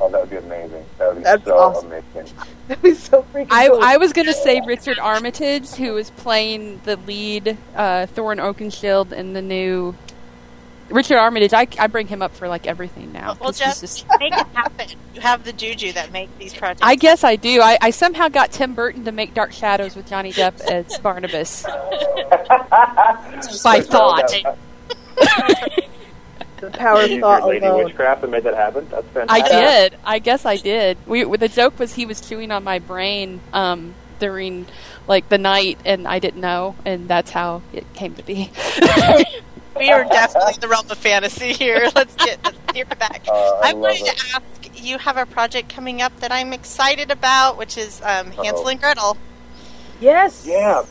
Oh, 0.00 0.08
that 0.10 0.20
would 0.20 0.30
be 0.30 0.36
amazing. 0.36 0.84
That 0.98 1.08
would 1.08 1.16
be 1.16 1.24
That's 1.24 1.44
so 1.44 1.58
awesome. 1.58 1.86
amazing. 1.90 2.36
That'd 2.68 2.82
be 2.82 2.94
so 2.94 3.24
freaking 3.34 3.48
I, 3.50 3.68
cool. 3.68 3.80
I 3.82 3.96
was 3.96 4.12
going 4.12 4.26
to 4.26 4.34
say 4.34 4.60
Richard 4.64 4.98
Armitage, 4.98 5.70
who 5.70 5.96
is 5.96 6.10
playing 6.10 6.82
the 6.84 6.96
lead 6.96 7.56
uh, 7.74 8.06
Thorin 8.06 8.38
Oakenshield 8.38 9.12
in 9.12 9.32
the 9.32 9.42
new. 9.42 9.96
Richard 10.90 11.18
Armitage, 11.18 11.52
I, 11.52 11.66
I 11.78 11.86
bring 11.86 12.06
him 12.06 12.22
up 12.22 12.34
for 12.34 12.48
like 12.48 12.66
everything 12.66 13.12
now. 13.12 13.36
Well, 13.40 13.50
'cause 13.52 13.58
he's 13.60 13.80
just, 13.80 14.06
just- 14.06 14.20
make 14.20 14.32
it 14.32 14.46
happen. 14.54 14.88
You 15.14 15.20
have 15.20 15.44
the 15.44 15.52
juju 15.52 15.92
that 15.92 16.12
make 16.12 16.36
these 16.38 16.54
projects. 16.54 16.80
I 16.82 16.94
guess 16.94 17.24
I 17.24 17.36
do. 17.36 17.60
I, 17.60 17.76
I 17.80 17.90
somehow 17.90 18.28
got 18.28 18.52
Tim 18.52 18.74
Burton 18.74 19.04
to 19.04 19.12
make 19.12 19.34
Dark 19.34 19.52
Shadows 19.52 19.94
with 19.96 20.08
Johnny 20.08 20.32
Depp 20.32 20.60
as 20.62 20.96
Barnabas. 21.02 21.62
By 23.64 23.80
thought. 23.80 24.32
the 26.60 26.70
power 26.72 27.02
of 27.02 27.10
You 27.10 27.20
thought 27.20 27.46
Lady 27.46 27.64
alone. 27.66 27.84
Witchcraft 27.84 28.22
and 28.22 28.32
made 28.32 28.44
that 28.44 28.54
happen. 28.54 28.86
That's 28.90 29.06
fantastic. 29.08 29.44
I 29.52 29.60
did. 29.60 29.98
I 30.04 30.18
guess 30.18 30.44
I 30.46 30.56
did. 30.56 30.98
We 31.06 31.24
the 31.36 31.48
joke 31.48 31.78
was 31.78 31.94
he 31.94 32.06
was 32.06 32.20
chewing 32.20 32.50
on 32.50 32.64
my 32.64 32.78
brain 32.78 33.40
um, 33.52 33.94
during 34.18 34.66
like 35.06 35.28
the 35.28 35.38
night, 35.38 35.78
and 35.84 36.06
I 36.08 36.18
didn't 36.18 36.40
know, 36.40 36.74
and 36.84 37.08
that's 37.08 37.30
how 37.30 37.62
it 37.72 37.84
came 37.94 38.14
to 38.14 38.22
be. 38.24 38.50
We 39.78 39.90
are 39.90 40.04
definitely 40.04 40.54
in 40.54 40.60
the 40.60 40.68
realm 40.68 40.90
of 40.90 40.98
fantasy 40.98 41.52
here. 41.52 41.88
Let's 41.94 42.14
get 42.16 42.42
let's 42.44 42.58
get 42.72 42.98
back. 42.98 43.22
Uh, 43.28 43.32
I 43.32 43.70
I 43.70 43.72
love 43.72 43.80
wanted 43.82 44.06
it. 44.06 44.16
to 44.16 44.26
ask. 44.36 44.82
You 44.82 44.98
have 44.98 45.16
a 45.16 45.26
project 45.26 45.68
coming 45.68 46.02
up 46.02 46.14
that 46.20 46.30
I'm 46.30 46.52
excited 46.52 47.10
about, 47.10 47.58
which 47.58 47.76
is 47.76 48.00
um, 48.02 48.30
Hansel 48.30 48.68
and 48.68 48.80
Gretel. 48.80 49.16
Yes. 50.00 50.46
Yeah, 50.46 50.84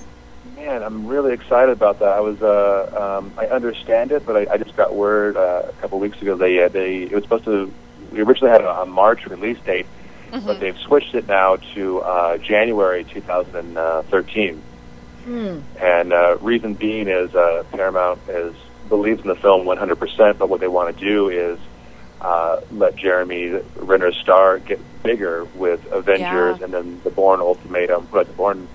man, 0.58 0.84
I'm 0.84 1.08
really 1.08 1.34
excited 1.34 1.72
about 1.72 2.00
that. 2.00 2.10
I 2.10 2.20
was, 2.20 2.42
uh, 2.42 3.20
um, 3.20 3.32
I 3.38 3.46
understand 3.48 4.12
it, 4.12 4.26
but 4.26 4.36
I, 4.36 4.54
I 4.54 4.58
just 4.58 4.76
got 4.76 4.94
word 4.94 5.38
uh, 5.38 5.64
a 5.70 5.72
couple 5.82 6.00
weeks 6.00 6.22
ago 6.22 6.36
they, 6.36 6.62
uh, 6.62 6.68
they, 6.68 7.04
it 7.04 7.12
was 7.14 7.24
supposed 7.24 7.46
to. 7.46 7.72
We 8.12 8.22
originally 8.22 8.52
had 8.52 8.62
a, 8.62 8.82
a 8.82 8.86
March 8.86 9.26
release 9.28 9.60
date, 9.62 9.86
but 10.32 10.60
they've 10.60 10.78
switched 10.78 11.16
it 11.16 11.28
now 11.28 11.58
to 11.76 12.00
uh, 12.02 12.38
January 12.38 13.04
2013. 13.06 14.62
Hmm. 15.24 15.60
And 15.80 16.14
uh, 16.14 16.38
reason 16.40 16.74
being 16.74 17.08
is 17.08 17.36
uh, 17.36 17.64
Paramount 17.72 18.20
is 18.30 18.56
believes 18.88 19.22
in 19.22 19.28
the 19.28 19.36
film 19.36 19.66
100%, 19.66 20.38
but 20.38 20.50
what 20.50 20.60
they 20.60 20.68
want 20.68 20.98
to 20.98 21.06
do 21.06 21.30
is 21.30 21.60
uh, 22.22 22.62
let 22.72 22.96
Jeremy 22.96 23.60
Renner's 23.76 24.18
star 24.18 24.60
get 24.60 24.80
bigger 25.04 25.46
with 25.56 25.86
Avengers 25.92 26.58
Yeah. 26.60 26.64
and 26.64 26.74
then 26.74 27.02
the 27.04 27.10
Bourne 27.10 27.40
Ultimatum. 27.42 28.04
What, 28.08 28.28
the 28.28 28.34
Bourne 28.34 28.68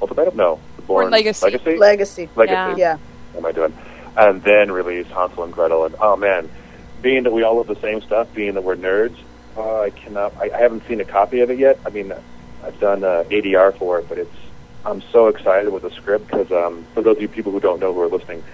Ultimatum? 0.00 0.36
No, 0.36 0.60
the 0.76 0.82
Bourne, 0.82 1.04
Bourne 1.04 1.12
Legacy. 1.12 1.46
Legacy. 1.46 1.76
Legacy. 1.76 2.28
Legacy. 2.36 2.80
Yeah. 2.80 2.98
What 3.32 3.38
am 3.40 3.46
I 3.46 3.52
doing? 3.52 3.76
And 4.16 4.42
then 4.42 4.70
release 4.70 5.06
Hansel 5.08 5.42
and 5.44 5.52
Gretel. 5.52 5.84
And 5.86 5.96
oh 6.00 6.16
man, 6.16 6.48
being 7.02 7.24
that 7.24 7.32
we 7.32 7.42
all 7.42 7.56
love 7.56 7.66
the 7.66 7.80
same 7.80 8.00
stuff, 8.02 8.32
being 8.32 8.54
that 8.54 8.62
we're 8.62 8.76
nerds, 8.76 9.16
uh, 9.56 9.80
I 9.80 9.90
cannot. 9.90 10.32
I, 10.36 10.50
I 10.54 10.58
haven't 10.58 10.86
seen 10.86 11.00
a 11.00 11.04
copy 11.04 11.40
of 11.40 11.50
it 11.50 11.58
yet. 11.58 11.78
I 11.84 11.90
mean, 11.90 12.12
I've 12.62 12.78
done 12.78 13.02
uh, 13.02 13.24
ADR 13.28 13.76
for 13.76 13.98
it, 13.98 14.08
but 14.08 14.18
it's. 14.18 14.34
I'm 14.86 15.02
so 15.12 15.28
excited 15.28 15.72
with 15.72 15.82
the 15.82 15.90
script 15.90 16.26
because 16.26 16.52
um, 16.52 16.84
for 16.92 17.00
those 17.02 17.16
of 17.16 17.22
you 17.22 17.28
people 17.28 17.52
who 17.52 17.58
don't 17.60 17.80
know 17.80 17.94
who 17.94 18.02
are 18.02 18.08
listening, 18.08 18.44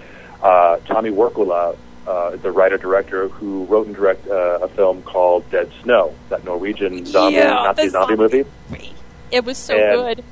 uh, 0.41 0.77
Tommy 0.85 1.09
Wirkola 1.11 1.77
uh, 2.07 2.31
is 2.33 2.41
the 2.41 2.51
writer 2.51 2.77
director 2.77 3.27
who 3.29 3.65
wrote 3.65 3.87
and 3.87 3.95
directed 3.95 4.31
uh, 4.31 4.59
a 4.61 4.67
film 4.69 5.01
called 5.03 5.49
Dead 5.51 5.71
Snow, 5.83 6.13
that 6.29 6.43
Norwegian 6.43 7.05
zombie 7.05 7.35
Yeah, 7.37 7.49
Nazi 7.53 7.83
the 7.83 7.89
zombie 7.89 8.15
zombie. 8.15 8.43
movie. 8.69 8.93
It 9.31 9.45
was 9.45 9.57
so 9.57 9.75
And- 9.77 10.17
good. 10.17 10.25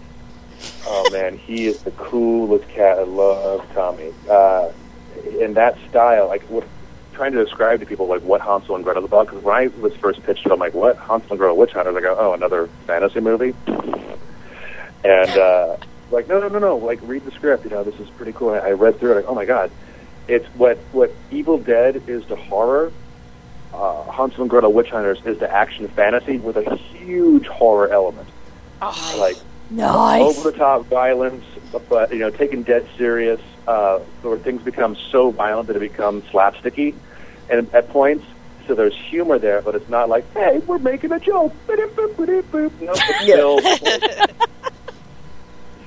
Oh 0.86 1.08
man, 1.14 1.38
he 1.38 1.68
is 1.68 1.84
the 1.84 1.92
coolest 1.92 2.68
cat. 2.70 3.00
I 3.00 3.04
love 3.04 3.66
Tommy. 3.74 4.14
Uh, 4.30 4.72
in 5.40 5.54
that 5.54 5.78
style, 5.90 6.28
like 6.28 6.42
what, 6.44 6.66
trying 7.14 7.32
to 7.32 7.44
describe 7.44 7.80
to 7.80 7.86
people 7.86 8.08
like 8.08 8.22
what 8.24 8.42
Hansel 8.42 8.76
and 8.76 8.84
Gretel 8.84 9.04
is 9.04 9.08
about. 9.08 9.28
Because 9.28 9.42
when 9.44 9.56
I 9.56 9.68
was 9.80 9.94
first 9.96 10.22
pitched 10.24 10.46
it, 10.46 10.52
I'm 10.52 10.60
like, 10.60 10.74
what 10.74 10.98
Hansel 10.98 11.30
and 11.32 11.40
Gretel 11.40 11.56
Witch 11.56 11.72
Hunters? 11.72 11.96
I 11.96 12.02
go, 12.02 12.16
oh, 12.20 12.34
another 12.34 12.68
fantasy 12.88 13.22
movie. 13.22 13.54
And 15.04 15.30
uh, 15.38 15.78
like, 16.12 16.28
no, 16.28 16.40
no, 16.42 16.50
no, 16.50 16.60
no. 16.60 16.76
Like, 16.78 17.00
read 17.04 17.24
the 17.24 17.32
script. 17.32 17.64
You 17.64 17.70
know, 17.70 17.84
this 17.84 17.96
is 18.00 18.10
pretty 18.12 18.34
cool. 18.34 18.50
I, 18.50 18.58
I 18.60 18.72
read 18.72 19.00
through 19.00 19.14
it. 19.14 19.16
Like, 19.16 19.26
oh 19.28 19.36
my 19.36 19.46
god, 19.46 19.72
it's 20.30 20.46
what 20.56 20.78
what 20.92 21.12
Evil 21.32 21.58
Dead 21.58 22.04
is 22.08 22.24
to 22.28 22.36
horror. 22.36 22.92
Uh, 23.74 24.04
Hansel 24.12 24.42
and 24.42 24.50
Gretel 24.50 24.72
Witch 24.74 24.90
Hunters 24.90 25.20
is 25.26 25.38
to 25.40 25.52
action 25.52 25.88
fantasy 25.90 26.38
with 26.38 26.58
a 26.58 26.76
huge 26.76 27.46
horror 27.48 27.90
element. 27.90 28.28
Like 29.18 29.38
Nice. 29.72 30.22
over 30.38 30.50
the 30.52 30.58
top 30.58 30.86
violence, 30.86 31.44
but 31.90 32.12
you 32.12 32.20
know, 32.20 32.32
taken 32.32 32.64
dead 32.64 32.88
serious, 32.98 33.40
uh, 33.68 34.00
where 34.24 34.38
things 34.38 34.64
become 34.64 34.96
so 35.12 35.30
violent 35.30 35.68
that 35.68 35.76
it 35.76 35.80
becomes 35.82 36.24
slapsticky, 36.26 36.96
and 37.50 37.72
at 37.74 37.90
points. 37.90 38.26
So 38.68 38.74
there's 38.76 38.96
humor 38.96 39.38
there, 39.40 39.62
but 39.62 39.76
it's 39.76 39.90
not 39.90 40.10
like, 40.10 40.32
"Hey, 40.34 40.60
we're 40.66 40.78
making 40.80 41.12
a 41.12 41.20
joke." 41.20 41.54
Ba-dip-boop, 41.68 42.16
ba-dip-boop. 42.18 42.82
No, 42.82 42.94
it's 42.96 43.22
still. 43.24 43.60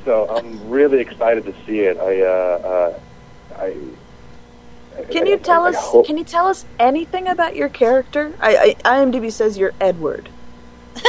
so 0.05 0.28
I'm 0.36 0.68
really 0.68 1.01
excited 1.01 1.45
to 1.47 1.55
see 1.66 1.80
it. 1.80 1.97
I, 1.99 2.22
uh, 2.22 2.28
uh, 2.28 3.01
I. 3.59 3.76
Can 5.11 5.26
you 5.26 5.38
tell 5.38 5.64
us? 5.64 6.07
Can 6.07 6.18
you 6.18 6.24
tell 6.24 6.47
us 6.47 6.64
anything 6.78 7.28
about 7.28 7.57
your 7.57 7.68
character? 7.68 8.32
I, 8.40 8.76
I 8.84 9.05
IMDb 9.05 9.30
says 9.32 9.57
you're 9.59 9.72
Edward. 9.80 10.28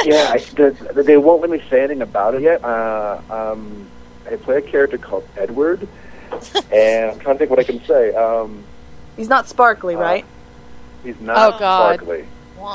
yeah, 0.06 0.32
I, 0.34 0.38
the, 0.40 1.04
they 1.06 1.18
won't 1.18 1.42
let 1.42 1.50
me 1.50 1.62
say 1.70 1.80
anything 1.80 2.02
about 2.02 2.36
it 2.36 2.42
yet. 2.42 2.64
Uh, 2.64 3.20
um, 3.30 3.86
I 4.30 4.38
play 4.38 4.58
a 4.58 4.62
character 4.62 4.98
called 4.98 5.28
Edward, 5.38 5.88
and 6.72 7.12
I'm 7.12 7.20
trying 7.20 7.36
to 7.36 7.40
think 7.40 7.50
what 7.50 7.60
I 7.60 7.64
can 7.64 7.84
say. 7.86 8.14
Um, 8.16 8.64
He's 9.18 9.28
not 9.30 9.48
sparkly, 9.50 9.96
Uh, 9.96 10.00
right? 10.00 10.26
he's 11.04 11.20
not 11.20 11.56
Oh, 11.56 11.60
God. 11.60 11.96
sparkly. 11.96 12.26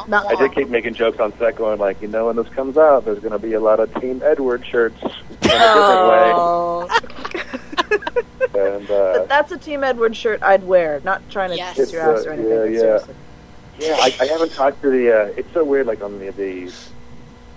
Not- 0.07 0.27
I 0.27 0.35
did 0.35 0.53
keep 0.53 0.69
making 0.69 0.93
jokes 0.95 1.19
on 1.19 1.37
set, 1.39 1.57
going 1.57 1.79
like, 1.81 2.03
you 2.03 2.09
know, 2.09 2.27
when 2.27 2.37
this 2.37 2.49
comes 2.51 2.77
out, 2.77 3.07
there's 3.07 3.21
going 3.21 3.33
to 3.33 3.39
be 3.39 3.55
a 3.55 3.61
lot 3.61 3.81
of 3.81 3.93
Team 4.03 4.21
Edward 4.23 4.65
shirts 4.67 5.03
in 5.03 5.09
a 5.09 5.41
different 5.41 5.51
Oh. 5.51 6.87
way. 6.87 8.23
And 8.67 8.91
uh, 8.91 9.13
But 9.19 9.29
that's 9.29 9.53
a 9.53 9.59
Team 9.59 9.85
Edward 9.85 10.17
shirt 10.17 10.43
I'd 10.43 10.65
wear. 10.65 11.01
Not 11.05 11.23
trying 11.31 11.51
to 11.51 11.57
Yes. 11.57 11.77
kiss 11.77 11.93
your 11.93 12.03
ass 12.03 12.27
uh, 12.27 12.31
or 12.31 12.33
anything. 12.33 12.51
yeah, 12.51 12.59
but 12.59 12.71
yeah. 12.73 12.79
seriously. 12.81 13.15
yeah, 13.81 13.97
I, 13.99 14.17
I 14.21 14.27
haven't 14.27 14.53
talked 14.53 14.83
to 14.83 14.91
the. 14.91 15.13
Uh, 15.23 15.33
it's 15.37 15.53
so 15.53 15.65
weird, 15.65 15.87
like 15.87 16.03
on 16.03 16.19
the 16.19 16.31
the, 16.31 16.73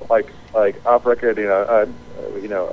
like 0.09 0.31
like 0.53 0.83
off 0.85 1.05
record, 1.05 1.37
you 1.37 1.45
know, 1.45 1.61
uh, 1.61 1.85
uh, 2.19 2.35
you 2.37 2.47
know. 2.47 2.67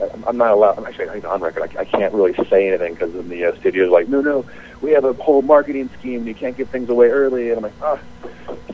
I'm- 0.00 0.24
I'm 0.28 0.36
not 0.36 0.52
allowed. 0.52 0.78
I'm 0.78 0.86
actually 0.86 1.06
not 1.06 1.24
on 1.24 1.40
record. 1.40 1.74
I, 1.76 1.80
I 1.80 1.84
can't 1.84 2.14
really 2.14 2.32
say 2.48 2.68
anything 2.68 2.94
because 2.94 3.12
in 3.16 3.28
the 3.28 3.46
uh, 3.46 3.56
studio's 3.56 3.90
like, 3.90 4.06
no, 4.08 4.20
no, 4.20 4.44
we 4.80 4.92
have 4.92 5.04
a 5.04 5.12
whole 5.14 5.42
marketing 5.42 5.90
scheme. 5.98 6.24
You 6.24 6.34
can't 6.36 6.56
give 6.56 6.68
things 6.68 6.88
away 6.88 7.08
early. 7.08 7.48
And 7.50 7.56
I'm 7.56 7.64
like, 7.64 7.72
ah. 7.82 7.98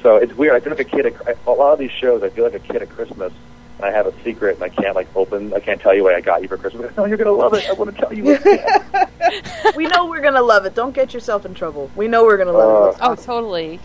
So 0.03 0.17
it's 0.17 0.35
weird. 0.35 0.55
I 0.55 0.61
feel 0.61 0.75
like 0.77 0.81
a 0.81 0.85
kid. 0.85 1.07
At, 1.07 1.39
a 1.47 1.51
lot 1.51 1.73
of 1.73 1.79
these 1.79 1.93
shows, 1.93 2.23
I 2.23 2.29
feel 2.29 2.45
like 2.45 2.53
a 2.53 2.59
kid 2.59 2.83
at 2.83 2.91
Christmas. 2.91 3.33
And 3.77 3.85
I 3.87 3.91
have 3.91 4.07
a 4.07 4.15
secret, 4.23 4.55
and 4.55 4.65
I 4.65 4.69
can't 4.69 4.95
like 4.95 5.09
open. 5.17 5.53
I 5.53 5.61
can't 5.61 5.81
tell 5.81 5.95
you 5.95 6.05
what 6.05 6.15
I 6.15 6.21
got 6.21 6.43
you 6.43 6.49
for 6.49 6.57
Christmas. 6.57 6.97
No, 6.97 7.07
you're 7.07 7.17
gonna 7.17 7.33
love 7.33 7.55
it. 7.55 7.69
I 7.69 7.73
want 7.73 7.95
to 7.95 8.01
tell 8.01 8.13
you. 8.13 8.25
What 8.25 9.77
we 9.77 9.87
know 9.87 10.07
we're 10.07 10.23
gonna 10.23 10.43
love 10.43 10.65
it. 10.65 10.75
Don't 10.75 10.95
get 10.95 11.13
yourself 11.13 11.45
in 11.45 11.55
trouble. 11.55 11.91
We 11.97 12.07
know 12.07 12.25
we're 12.25 12.37
gonna 12.37 12.53
love 12.53 12.95
it. 12.95 13.01
Oh, 13.03 13.15
totally. 13.17 13.81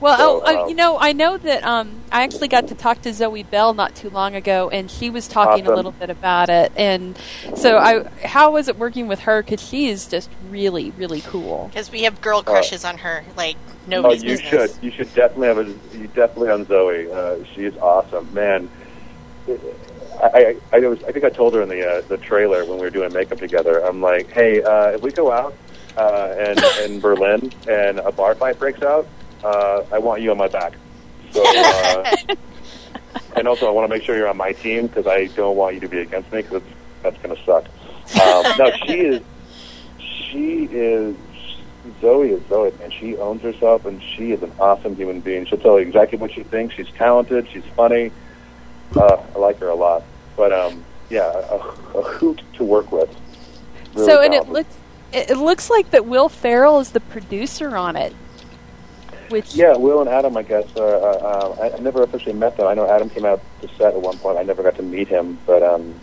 Well, 0.00 0.16
So, 0.16 0.42
oh, 0.44 0.46
uh, 0.46 0.62
um, 0.62 0.68
you 0.70 0.74
know, 0.74 0.96
I 0.98 1.12
know 1.12 1.36
that 1.36 1.62
um, 1.62 2.00
I 2.10 2.22
actually 2.22 2.48
got 2.48 2.68
to 2.68 2.74
talk 2.74 3.02
to 3.02 3.12
Zoe 3.12 3.42
Bell 3.42 3.74
not 3.74 3.94
too 3.94 4.08
long 4.08 4.34
ago, 4.34 4.70
and 4.70 4.90
she 4.90 5.10
was 5.10 5.28
talking 5.28 5.66
a 5.66 5.74
little 5.74 5.92
bit 5.92 6.08
about 6.08 6.48
it. 6.48 6.72
And 6.74 7.18
so, 7.54 7.76
I 7.76 8.04
how 8.26 8.52
was 8.52 8.68
it 8.68 8.78
working 8.78 9.08
with 9.08 9.20
her? 9.20 9.42
Because 9.42 9.60
she 9.60 9.88
is 9.88 10.06
just 10.06 10.30
really, 10.48 10.92
really 10.92 11.20
cool. 11.20 11.66
Because 11.68 11.90
we 11.90 12.04
have 12.04 12.20
girl 12.22 12.42
crushes 12.42 12.84
on 12.84 12.98
her, 12.98 13.24
like 13.36 13.56
Oh, 13.92 14.12
you 14.12 14.22
business. 14.22 14.48
should. 14.48 14.72
You 14.82 14.90
should 14.90 15.12
definitely 15.14 15.48
have 15.48 15.58
a. 15.58 15.98
You 15.98 16.06
definitely 16.14 16.50
on 16.50 16.64
Zoe. 16.66 17.10
Uh, 17.10 17.36
she 17.54 17.64
is 17.64 17.76
awesome, 17.78 18.32
man. 18.32 18.70
I, 20.22 20.56
I, 20.72 20.76
I 20.76 20.86
was. 20.86 21.02
I 21.04 21.12
think 21.12 21.24
I 21.24 21.30
told 21.30 21.54
her 21.54 21.62
in 21.62 21.68
the 21.68 21.88
uh, 21.88 22.00
the 22.02 22.18
trailer 22.18 22.64
when 22.64 22.76
we 22.76 22.82
were 22.82 22.90
doing 22.90 23.12
makeup 23.12 23.38
together. 23.38 23.84
I'm 23.84 24.02
like, 24.02 24.30
hey, 24.30 24.62
uh, 24.62 24.90
if 24.90 25.02
we 25.02 25.10
go 25.12 25.32
out 25.32 25.54
uh, 25.96 26.34
and 26.38 26.60
in 26.84 27.00
Berlin 27.00 27.52
and 27.68 27.98
a 28.00 28.12
bar 28.12 28.34
fight 28.34 28.58
breaks 28.58 28.82
out, 28.82 29.08
uh, 29.42 29.84
I 29.92 29.98
want 29.98 30.20
you 30.22 30.30
on 30.30 30.36
my 30.38 30.48
back. 30.48 30.74
So, 31.32 31.42
uh, 31.46 32.16
and 33.36 33.48
also 33.48 33.66
I 33.66 33.70
want 33.70 33.88
to 33.90 33.96
make 33.96 34.02
sure 34.04 34.16
you're 34.16 34.28
on 34.28 34.36
my 34.36 34.52
team 34.52 34.88
because 34.88 35.06
I 35.06 35.26
don't 35.28 35.56
want 35.56 35.74
you 35.74 35.80
to 35.80 35.88
be 35.88 35.98
against 35.98 36.32
me 36.32 36.42
because 36.42 36.62
that's 37.02 37.16
going 37.22 37.34
to 37.34 37.44
suck. 37.44 37.64
Um, 38.20 38.58
no, 38.58 38.72
she 38.84 39.00
is. 39.00 39.22
She 39.98 40.64
is. 40.64 41.16
Zoe 42.00 42.30
is 42.30 42.42
Zoe, 42.48 42.72
and 42.82 42.92
She 42.92 43.16
owns 43.16 43.42
herself, 43.42 43.86
and 43.86 44.02
she 44.02 44.32
is 44.32 44.42
an 44.42 44.52
awesome 44.60 44.96
human 44.96 45.20
being. 45.20 45.46
She'll 45.46 45.58
tell 45.58 45.80
you 45.80 45.86
exactly 45.86 46.18
what 46.18 46.32
she 46.32 46.42
thinks. 46.42 46.74
She's 46.74 46.90
talented. 46.90 47.48
She's 47.50 47.64
funny. 47.74 48.12
Uh, 48.96 49.22
I 49.34 49.38
like 49.38 49.58
her 49.58 49.68
a 49.68 49.74
lot. 49.74 50.02
But 50.36 50.52
um, 50.52 50.84
yeah, 51.08 51.30
a, 51.30 51.56
a 51.98 52.02
hoot 52.02 52.42
to 52.54 52.64
work 52.64 52.90
with. 52.92 53.14
Really 53.94 54.06
so, 54.06 54.22
and 54.22 54.34
it 54.34 54.48
looks 54.48 54.76
it, 55.12 55.36
looks 55.36 55.70
like 55.70 55.90
that 55.90 56.06
Will 56.06 56.28
Ferrell 56.28 56.80
is 56.80 56.90
the 56.92 57.00
producer 57.00 57.76
on 57.76 57.96
it. 57.96 58.14
Which 59.28 59.54
Yeah, 59.54 59.76
Will 59.76 60.00
and 60.00 60.08
Adam, 60.08 60.36
I 60.36 60.42
guess. 60.42 60.66
Uh, 60.74 60.82
uh, 60.82 61.56
I, 61.60 61.76
I 61.76 61.78
never 61.80 62.02
officially 62.02 62.34
met 62.34 62.56
them. 62.56 62.66
I 62.66 62.74
know 62.74 62.88
Adam 62.88 63.08
came 63.08 63.24
out 63.24 63.40
to 63.60 63.68
set 63.76 63.94
at 63.94 64.00
one 64.00 64.18
point. 64.18 64.38
I 64.38 64.42
never 64.42 64.62
got 64.62 64.74
to 64.76 64.82
meet 64.82 65.06
him, 65.06 65.38
but 65.46 65.62
um, 65.62 65.94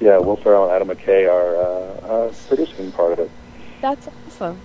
yeah, 0.00 0.18
Will 0.18 0.36
Ferrell 0.36 0.64
and 0.64 0.72
Adam 0.72 0.88
McKay 0.88 1.30
are 1.30 1.56
uh, 1.56 2.26
uh, 2.26 2.34
producing 2.48 2.92
part 2.92 3.12
of 3.12 3.20
it. 3.20 3.30
That's 3.80 4.08
awesome. 4.08 4.60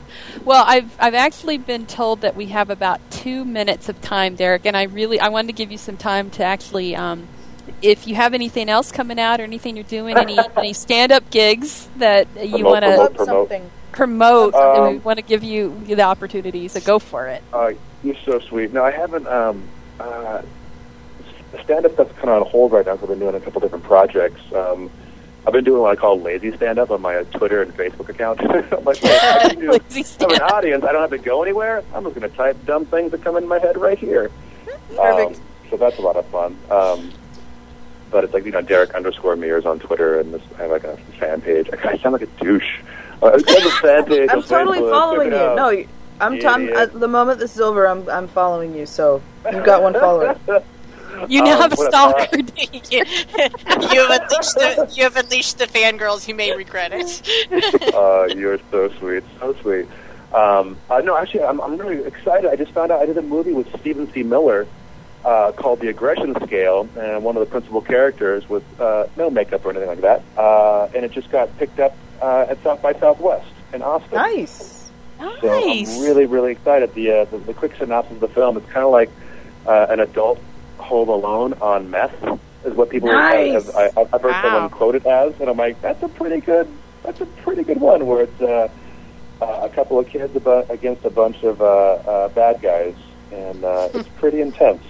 Well, 0.46 0.64
I've 0.66 0.96
I've 1.00 1.14
actually 1.14 1.58
been 1.58 1.86
told 1.86 2.22
that 2.22 2.36
we 2.36 2.48
have 2.48 2.70
about 2.70 3.00
two 3.12 3.44
minutes 3.44 3.90
of 3.90 4.02
time, 4.02 4.36
Derek, 4.36 4.66
and 4.66 4.78
I 4.78 4.84
really 4.84 5.20
I 5.20 5.30
wanted 5.30 5.48
to 5.48 5.54
give 5.54 5.72
you 5.72 5.78
some 5.78 5.98
time 5.98 6.30
to 6.32 6.44
actually, 6.44 6.96
um, 6.96 7.28
if 7.82 8.08
you 8.08 8.16
have 8.16 8.34
anything 8.34 8.70
else 8.70 8.92
coming 8.92 9.20
out 9.20 9.40
or 9.40 9.44
anything 9.44 9.76
you're 9.76 9.84
doing, 9.86 10.18
any 10.18 10.38
any 10.58 10.74
stand 10.74 11.12
up 11.12 11.30
gigs 11.30 11.88
that 11.98 12.28
you 12.48 12.66
want 12.66 12.84
to 12.86 12.92
promote. 12.92 13.16
Plug 13.16 13.28
something. 13.28 13.72
promote, 13.92 14.54
and 14.56 14.84
we 14.84 14.98
Um, 14.98 15.04
want 15.04 15.18
to 15.20 15.24
give 15.26 15.44
you 15.44 15.78
the 15.86 16.02
opportunity, 16.02 16.68
so 16.68 16.80
go 16.80 17.00
for 17.00 17.28
it. 17.28 17.44
Uh, 17.54 17.72
you're 18.04 18.16
so 18.26 18.40
sweet. 18.40 18.72
No, 18.74 18.84
I 18.84 18.92
haven't. 18.92 19.28
Um, 19.28 19.64
uh, 20.00 20.42
stand 21.64 21.86
up 21.86 21.94
stuff's 21.94 22.14
kind 22.18 22.30
of 22.30 22.44
on 22.44 22.50
hold 22.50 22.72
right 22.72 22.86
now 22.86 22.94
because 22.94 23.10
I've 23.10 23.20
been 23.20 23.28
doing 23.28 23.36
a 23.36 23.40
couple 23.44 23.60
different 23.62 23.84
projects. 23.84 24.42
Um, 24.54 24.90
I've 25.48 25.54
been 25.54 25.64
doing 25.64 25.82
what 25.82 25.92
I 25.92 25.96
call 25.96 26.20
lazy 26.20 26.56
stand 26.56 26.78
up 26.80 26.92
on 26.92 27.02
my 27.02 27.16
uh, 27.18 27.24
Twitter 27.26 27.62
and 27.62 27.74
Facebook 27.76 28.10
account. 28.10 28.40
I'm 28.74 28.84
like, 28.84 28.98
hey, 28.98 29.18
I 29.22 29.48
do, 29.56 29.72
Lazy 29.72 30.04
have 30.20 30.32
an 30.32 30.42
audience. 30.42 30.84
I 30.84 30.92
don't 30.92 31.02
have 31.02 31.10
to 31.12 31.18
go 31.18 31.42
anywhere. 31.42 31.84
I'm 31.94 32.04
just 32.04 32.16
going 32.16 32.30
to 32.30 32.36
type 32.38 32.58
dumb 32.66 32.86
things 32.86 33.12
that 33.12 33.24
come 33.24 33.36
in 33.38 33.48
my 33.48 33.58
head 33.60 33.78
right 33.78 33.98
here. 33.98 34.30
Perfect. 34.96 35.38
Um, 35.38 35.44
so 35.70 35.78
that's 35.78 35.98
a 35.98 36.02
lot 36.02 36.18
of 36.18 36.26
fun. 36.28 36.58
Um, 36.70 37.12
but 38.12 38.24
it's 38.24 38.34
like 38.34 38.46
you 38.46 38.52
know 38.52 38.62
Derek 38.62 38.94
underscore 38.96 39.36
Mears 39.36 39.66
on 39.66 39.80
Twitter, 39.80 40.20
and 40.20 40.34
this, 40.34 40.42
I 40.58 40.64
have 40.64 40.72
like 40.72 40.84
a 40.84 40.98
fan 41.20 41.42
page. 41.42 41.70
I 41.72 41.98
sound 41.98 42.14
like 42.14 42.22
a 42.24 42.44
douche. 42.44 42.80
Uh, 43.22 43.28
I 43.48 43.52
have 43.52 43.66
a 43.66 43.72
fan 43.82 44.06
page. 44.06 44.30
I'm 44.32 44.42
totally 44.44 44.80
Facebook. 44.80 44.92
following 44.92 45.32
you. 45.32 45.38
out. 45.38 45.56
No, 45.56 45.84
I'm. 46.22 46.36
Yeah, 46.36 46.52
I'm 46.52 46.70
at 46.70 47.00
the 47.00 47.08
moment 47.08 47.40
this 47.40 47.56
is 47.56 47.62
over, 47.62 47.88
I'm. 47.88 48.08
I'm 48.10 48.28
following 48.28 48.76
you. 48.76 48.86
So 48.86 49.22
you've 49.52 49.66
got 49.66 49.82
one 49.82 49.94
follower. 49.94 50.38
You 51.28 51.44
now 51.44 51.56
um, 51.56 51.62
have 51.62 51.74
a 51.74 51.76
what 51.76 51.88
a- 51.88 51.90
stalker. 51.92 52.38
you 52.92 54.06
have 54.06 54.22
unleashed 54.22 54.56
the 54.56 54.94
you 54.96 55.04
have 55.04 55.18
unleashed 55.18 55.58
the 55.58 55.66
fangirls. 55.66 56.28
You 56.28 56.36
may 56.36 56.56
regret 56.56 56.92
it. 56.94 57.94
uh, 57.94 58.28
you're 58.38 58.60
so 58.72 58.90
sweet, 59.00 59.24
so 59.40 59.54
sweet. 59.62 59.88
Um, 60.34 60.78
uh, 60.90 61.00
no, 61.00 61.18
actually, 61.18 61.44
I'm, 61.44 61.60
I'm 61.60 61.78
really 61.78 62.06
excited. 62.06 62.50
I 62.50 62.56
just 62.56 62.72
found 62.72 62.92
out 62.92 63.02
I 63.02 63.06
did 63.06 63.18
a 63.18 63.22
movie 63.22 63.52
with 63.52 63.68
Steven 63.80 64.10
C. 64.14 64.24
Miller 64.24 64.68
uh, 65.26 65.52
called 65.52 65.80
The 65.80 65.90
Aggression 65.90 66.36
Scale, 66.46 66.88
and 66.98 67.24
one 67.24 67.36
of 67.36 67.42
the 67.42 67.50
principal 67.50 67.82
characters 67.82 68.48
with 68.48 68.64
uh, 68.80 69.08
no 69.18 69.30
makeup 69.30 69.66
or 69.66 69.72
anything 69.72 69.90
like 69.90 70.02
that. 70.02 70.24
Uh, 70.38 70.86
and 70.96 71.04
it 71.06 71.12
just 71.12 71.30
got 71.32 71.56
picked 71.58 71.80
up 71.80 71.96
uh, 72.22 72.48
at 72.50 72.62
South 72.64 72.82
by 72.82 72.94
Southwest 72.94 73.52
in 73.74 73.82
Austin. 73.82 74.16
Nice. 74.16 74.90
So 75.20 75.48
nice. 75.48 75.98
I'm 75.98 76.02
really, 76.02 76.26
really 76.26 76.54
excited. 76.54 76.94
The, 76.94 77.12
uh, 77.12 77.26
the 77.26 77.38
the 77.40 77.54
quick 77.54 77.76
synopsis 77.78 78.14
of 78.14 78.20
the 78.22 78.30
film 78.30 78.56
is 78.58 78.64
kind 78.66 78.86
of 78.86 78.92
like 78.92 79.10
uh, 79.68 79.88
an 79.90 80.00
adult 80.00 80.40
Home 80.78 81.10
Alone 81.10 81.54
on 81.62 81.92
meth, 81.92 82.40
is 82.64 82.74
what 82.74 82.90
people 82.90 83.10
Nice. 83.10 83.66
have, 83.66 83.76
I, 83.76 83.86
I've 84.14 84.22
heard 84.22 84.32
Wow. 84.32 84.42
someone 84.42 84.70
quote 84.70 84.96
it 84.96 85.06
as, 85.06 85.38
and 85.42 85.50
I'm 85.50 85.58
like, 85.58 85.82
that's 85.82 86.02
a 86.04 86.08
pretty 86.08 86.40
good, 86.40 86.68
that's 87.04 87.20
a 87.20 87.26
pretty 87.26 87.64
good 87.64 87.82
one. 87.82 88.08
Where 88.08 88.24
it's 88.24 88.42
uh, 88.42 88.70
uh, 89.42 89.60
a 89.64 89.70
couple 89.70 90.00
of 90.00 90.08
kids 90.08 90.34
about, 90.38 90.72
against 90.72 91.04
a 91.04 91.10
bunch 91.10 91.44
of 91.44 91.62
uh, 91.62 91.66
uh, 91.66 92.28
bad 92.30 92.62
guys, 92.62 92.96
and 93.34 93.64
uh, 93.66 93.90
it's 93.94 94.10
pretty 94.18 94.40
intense. 94.40 94.84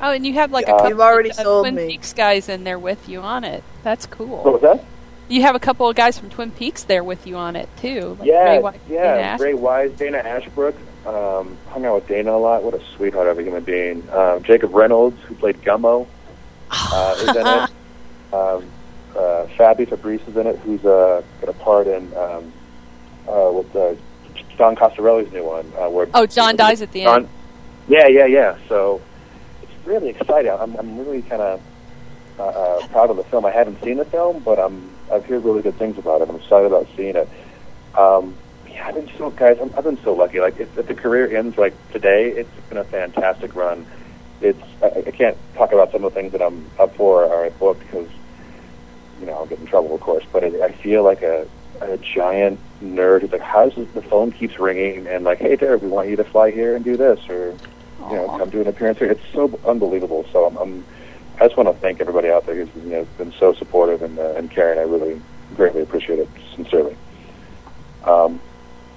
Oh, 0.00 0.10
and 0.12 0.26
you 0.26 0.34
have 0.34 0.52
like 0.52 0.66
a 0.68 0.72
Uh, 0.72 0.76
couple 0.76 0.90
You've 0.90 1.00
already 1.00 1.30
of 1.30 1.36
sold 1.36 1.64
Twin 1.64 1.74
me. 1.76 1.86
Peaks 1.88 2.12
guys 2.12 2.48
in 2.48 2.64
there 2.64 2.78
with 2.78 3.08
you 3.08 3.20
on 3.20 3.44
it. 3.44 3.62
That's 3.82 4.06
cool. 4.06 4.42
What 4.42 4.52
was 4.54 4.62
that? 4.62 4.84
You 5.28 5.42
have 5.42 5.54
a 5.56 5.58
couple 5.58 5.88
of 5.88 5.96
guys 5.96 6.18
from 6.18 6.30
Twin 6.30 6.50
Peaks 6.52 6.84
there 6.84 7.02
with 7.02 7.26
you 7.26 7.36
on 7.36 7.56
it 7.56 7.68
too. 7.78 8.16
Like 8.20 8.28
yeah, 8.28 8.44
Ray 8.44 8.58
White 8.60 8.80
yeah. 8.88 9.00
Ash. 9.02 9.40
Ray 9.40 9.54
Wise, 9.54 9.90
Dana 9.92 10.18
Ashbrook. 10.18 10.74
Um, 11.06 11.56
hung 11.68 11.84
out 11.84 11.94
with 11.96 12.08
Dana 12.08 12.32
a 12.32 12.36
lot. 12.38 12.62
What 12.62 12.74
a 12.74 12.80
sweetheart 12.96 13.28
of 13.28 13.38
a 13.38 13.42
human 13.42 13.64
being. 13.64 14.08
Um, 14.10 14.42
Jacob 14.42 14.74
Reynolds, 14.74 15.20
who 15.24 15.34
played 15.34 15.60
Gummo, 15.62 16.06
uh, 16.70 17.16
is 17.20 17.28
in 17.36 17.46
it. 17.46 17.70
Um, 18.32 18.68
uh, 19.16 19.46
Fabi 19.56 19.88
Fabrice 19.88 20.20
is 20.28 20.36
in 20.36 20.46
it, 20.48 20.58
who's 20.58 20.84
uh, 20.84 21.22
got 21.40 21.48
a 21.48 21.52
part 21.54 21.86
in 21.86 22.12
um, 22.16 22.52
uh, 23.28 23.50
with 23.52 23.74
uh, 23.74 23.94
John 24.58 24.74
Coscarelli's 24.74 25.32
new 25.32 25.44
one. 25.44 25.72
Uh, 25.78 25.88
where 25.88 26.08
Oh, 26.12 26.26
John 26.26 26.56
dies 26.56 26.82
at 26.82 26.90
the 26.92 27.04
John- 27.04 27.20
end. 27.22 27.28
Yeah, 27.88 28.08
yeah, 28.08 28.26
yeah. 28.26 28.58
So 28.68 28.96
it's 28.96 29.04
really 29.86 30.10
exciting. 30.10 30.50
I'm, 30.50 30.76
I'm 30.76 30.98
really 30.98 31.22
kind 31.22 31.42
of 31.42 31.62
uh, 32.38 32.42
uh, 32.42 32.86
proud 32.88 33.10
of 33.10 33.16
the 33.16 33.24
film. 33.24 33.44
I 33.46 33.50
haven't 33.50 33.82
seen 33.82 33.96
the 33.96 34.04
film, 34.04 34.42
but 34.42 34.58
I'm 34.58 34.90
I've 35.10 35.24
heard 35.24 35.44
really 35.44 35.62
good 35.62 35.76
things 35.76 35.96
about 35.98 36.20
it. 36.20 36.28
I'm 36.28 36.36
excited 36.36 36.66
about 36.66 36.86
seeing 36.96 37.16
it. 37.16 37.28
Um, 37.94 38.34
yeah, 38.68 38.88
I've 38.88 38.94
been 38.94 39.10
so 39.16 39.30
guys. 39.30 39.58
I'm, 39.60 39.72
I've 39.76 39.84
been 39.84 40.02
so 40.02 40.12
lucky. 40.14 40.40
Like 40.40 40.60
if, 40.60 40.76
if 40.76 40.86
the 40.86 40.94
career 40.94 41.34
ends 41.36 41.56
like 41.56 41.74
today, 41.92 42.30
it's 42.30 42.50
been 42.68 42.78
a 42.78 42.84
fantastic 42.84 43.54
run. 43.54 43.86
It's 44.40 44.60
I, 44.82 45.04
I 45.06 45.10
can't 45.12 45.36
talk 45.54 45.72
about 45.72 45.92
some 45.92 46.04
of 46.04 46.12
the 46.12 46.20
things 46.20 46.32
that 46.32 46.42
I'm 46.42 46.70
up 46.78 46.94
for 46.96 47.24
or 47.24 47.46
I 47.46 47.50
booked 47.50 47.80
because 47.80 48.08
you 49.20 49.26
know 49.26 49.32
I'll 49.32 49.46
get 49.46 49.58
in 49.60 49.66
trouble, 49.66 49.94
of 49.94 50.00
course. 50.00 50.24
But 50.30 50.44
it, 50.44 50.60
I 50.60 50.72
feel 50.72 51.04
like 51.04 51.22
a 51.22 51.46
a 51.80 51.96
giant 51.98 52.58
nerd 52.82 53.22
who's 53.22 53.32
like, 53.32 53.40
how 53.40 53.68
does 53.68 53.88
the 53.92 54.02
phone 54.02 54.32
keeps 54.32 54.58
ringing 54.58 55.06
and 55.06 55.24
like, 55.24 55.38
hey, 55.38 55.56
Derek, 55.56 55.82
we 55.82 55.88
want 55.88 56.08
you 56.08 56.16
to 56.16 56.24
fly 56.24 56.50
here 56.50 56.74
and 56.74 56.84
do 56.84 56.96
this, 56.96 57.20
or 57.28 57.54
you 58.10 58.16
know, 58.16 58.28
come 58.38 58.50
do 58.50 58.60
an 58.60 58.66
appearance 58.68 58.98
here. 58.98 59.10
It's 59.10 59.24
so 59.32 59.58
unbelievable. 59.66 60.24
So 60.32 60.46
I'm, 60.46 60.56
I'm 60.56 60.84
I 61.40 61.46
just 61.46 61.56
want 61.56 61.68
to 61.68 61.74
thank 61.74 62.00
everybody 62.00 62.30
out 62.30 62.46
there 62.46 62.54
who's 62.54 62.68
you 62.84 62.90
know 62.90 63.06
been 63.18 63.32
so 63.32 63.52
supportive 63.54 64.02
and 64.02 64.18
uh, 64.18 64.34
and 64.36 64.50
caring. 64.50 64.78
I 64.78 64.82
really 64.82 65.20
greatly 65.56 65.82
appreciate 65.82 66.18
it, 66.18 66.28
sincerely. 66.54 66.96
Um, 68.04 68.40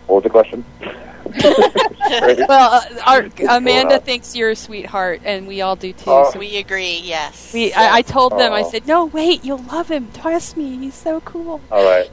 what 0.07 0.15
was 0.15 0.23
the 0.23 0.29
question? 0.29 0.63
Well, 2.09 2.73
uh, 2.73 2.81
our, 3.05 3.29
Amanda 3.57 3.99
thinks 3.99 4.35
you're 4.35 4.49
a 4.51 4.55
sweetheart, 4.55 5.21
and 5.23 5.47
we 5.47 5.61
all 5.61 5.75
do 5.75 5.93
too. 5.93 6.03
Oh. 6.07 6.31
so 6.31 6.39
we, 6.39 6.49
We 6.51 6.57
agree. 6.57 7.01
Yes. 7.03 7.53
we 7.53 7.71
I, 7.73 7.97
I 7.97 8.01
told 8.01 8.31
them, 8.31 8.51
I 8.51 8.61
Oh. 8.63 8.69
said, 8.71 8.87
no, 8.87 9.05
wait, 9.05 9.43
you'll 9.43 9.63
love 9.63 9.89
him. 9.89 10.09
Trust 10.11 10.57
me, 10.57 10.77
he's 10.77 10.95
so 10.95 11.21
cool. 11.21 11.61
All 11.71 11.83
right. 11.83 12.09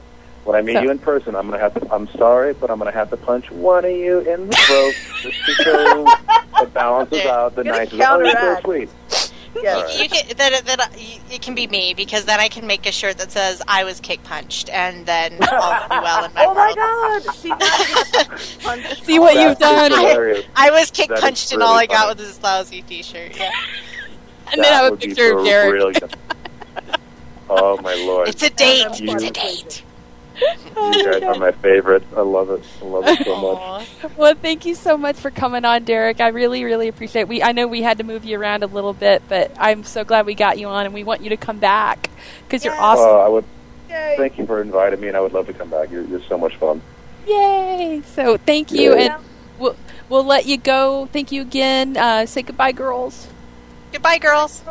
When 0.47 0.55
I 0.55 0.61
meet 0.61 0.75
So- 0.75 0.81
you 0.83 0.91
in 0.91 0.97
person, 0.99 1.35
I'm 1.35 1.49
gonna 1.49 1.61
have 1.61 1.73
to. 1.73 1.93
I'm 1.93 2.07
sorry, 2.17 2.53
but 2.53 2.71
I'm 2.71 2.77
gonna 2.77 2.91
have 2.93 3.09
to 3.09 3.17
punch 3.17 3.51
one 3.51 3.83
of 3.83 3.91
you 3.91 4.19
in 4.19 4.47
the 4.47 4.55
throat 4.55 4.93
just 5.21 5.37
because 5.45 6.07
it 6.61 6.73
balances 6.73 7.25
out 7.25 7.53
the 7.55 7.65
Gonna 7.65 7.77
nice. 7.79 7.89
Oh, 7.91 7.95
you're 7.97 8.05
so 8.05 8.31
counteract. 8.31 8.63
sweet. 8.63 8.89
Yes. 9.59 9.75
All 9.75 9.83
right. 9.85 9.99
You 10.03 10.09
can, 10.09 10.37
that, 10.37 10.65
that, 10.65 10.79
uh, 10.79 10.85
it 11.31 11.41
can 11.41 11.55
be 11.55 11.65
me 11.65 11.95
because 11.95 12.25
then 12.25 12.39
I 12.39 12.47
can 12.47 12.67
make 12.67 12.85
a 12.85 12.91
shirt 12.91 13.17
that 13.17 13.31
says 13.31 13.59
I 13.67 13.85
was 13.85 13.99
kick 13.99 14.23
punched 14.23 14.69
and 14.69 15.03
then 15.07 15.33
all 15.51 15.71
will 15.71 15.89
be 15.89 15.95
well 15.95 16.25
in 16.25 16.33
my 16.33 16.45
oh 16.45 16.53
my 16.53 16.73
world. 16.77 17.25
god! 17.25 17.35
See, 17.35 17.49
now 17.49 17.55
you 17.57 17.95
have 17.95 18.11
to 18.11 18.59
punch 18.63 19.01
See 19.03 19.17
what 19.17 19.33
you've 19.35 19.57
done. 19.57 19.89
hilarious. 19.91 20.45
I 20.55 20.69
was 20.69 20.91
kick 20.91 21.07
That 21.09 21.15
is 21.15 21.21
punched 21.21 21.51
and 21.53 21.59
really 21.61 21.71
all 21.71 21.77
I 21.77 21.85
got 21.87 22.07
funny. 22.07 22.19
was 22.19 22.27
this 22.35 22.43
lousy 22.43 22.83
T-shirt. 22.83 23.35
Yeah. 23.35 23.51
And 24.53 24.63
then 24.63 24.71
I 24.71 24.75
have 24.75 24.83
a 24.85 24.85
That 24.85 24.91
would 24.91 24.99
be 24.99 25.07
picture 25.07 25.37
of 25.39 25.43
Derek. 25.45 25.97
oh 27.49 27.81
my 27.81 27.95
lord! 27.95 28.27
It's 28.29 28.43
a 28.43 28.49
date. 28.51 28.99
You- 28.99 29.11
It's 29.13 29.23
a 29.23 29.31
date. 29.31 29.83
You 30.39 31.03
guys 31.11 31.23
are 31.23 31.35
my 31.35 31.51
favorite. 31.51 32.03
I 32.15 32.21
love 32.21 32.49
it. 32.51 32.63
I 32.81 32.85
love 32.85 33.07
it 33.07 33.23
so 33.25 33.35
much. 33.41 33.87
Well, 34.17 34.35
thank 34.35 34.65
you 34.65 34.75
so 34.75 34.95
much 34.97 35.15
for 35.17 35.31
coming 35.31 35.65
on, 35.65 35.83
Derek. 35.83 36.21
I 36.21 36.27
really, 36.29 36.63
really 36.63 36.87
appreciate 36.87 37.23
it. 37.23 37.27
We 37.27 37.41
I 37.41 37.51
know 37.51 37.65
we 37.67 37.81
had 37.81 37.97
to 37.97 38.03
move 38.03 38.23
you 38.25 38.39
around 38.39 38.63
a 38.63 38.67
little 38.67 38.93
bit, 38.93 39.23
but 39.27 39.51
I'm 39.59 39.83
so 39.83 40.03
glad 40.03 40.25
we 40.25 40.35
got 40.35 40.59
you 40.59 40.67
on, 40.67 40.85
and 40.85 40.93
we 40.93 41.03
want 41.03 41.21
you 41.21 41.29
to 41.29 41.37
come 41.37 41.57
back 41.59 42.09
because 42.43 42.63
you're 42.63 42.79
awesome. 42.79 43.05
Uh, 43.05 43.25
I 43.25 43.27
would 43.27 43.45
Yay. 43.89 44.15
thank 44.17 44.37
you 44.37 44.45
for 44.45 44.61
inviting 44.61 44.99
me, 44.99 45.07
and 45.07 45.17
I 45.17 45.21
would 45.21 45.33
love 45.33 45.47
to 45.47 45.53
come 45.53 45.69
back. 45.69 45.89
You're, 45.91 46.03
you're 46.03 46.21
so 46.23 46.37
much 46.37 46.55
fun. 46.57 46.81
Yay! 47.27 48.01
So 48.05 48.37
thank 48.37 48.71
you, 48.71 48.95
Yeah. 48.95 49.15
and 49.17 49.23
we'll 49.57 49.75
we'll 50.09 50.23
let 50.23 50.45
you 50.45 50.57
go. 50.57 51.07
Thank 51.11 51.31
you 51.31 51.41
again. 51.41 51.97
Uh, 51.97 52.25
say 52.25 52.43
goodbye, 52.43 52.71
girls. 52.73 53.27
Goodbye, 53.91 54.19
girls. 54.19 54.61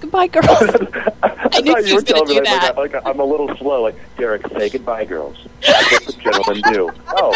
Goodbye, 0.00 0.26
girls. 0.28 0.46
I, 1.22 1.60
knew 1.60 1.72
thought 1.72 1.82
she 1.82 1.88
you 1.88 1.94
were 1.94 1.96
was 1.96 2.04
gonna 2.04 2.04
telling 2.04 2.28
me 2.28 2.34
do 2.34 2.40
like, 2.40 2.44
that. 2.44 2.76
Like, 2.76 2.92
like 2.94 3.06
I'm 3.06 3.20
a 3.20 3.24
little 3.24 3.54
slow. 3.56 3.82
Like 3.82 3.96
Derek, 4.16 4.46
say 4.48 4.70
goodbye, 4.70 5.04
girls. 5.04 5.36
That's 5.60 5.90
what 5.92 6.06
the 6.06 6.12
gentlemen 6.22 6.62
do. 6.72 6.90
Oh, 7.08 7.34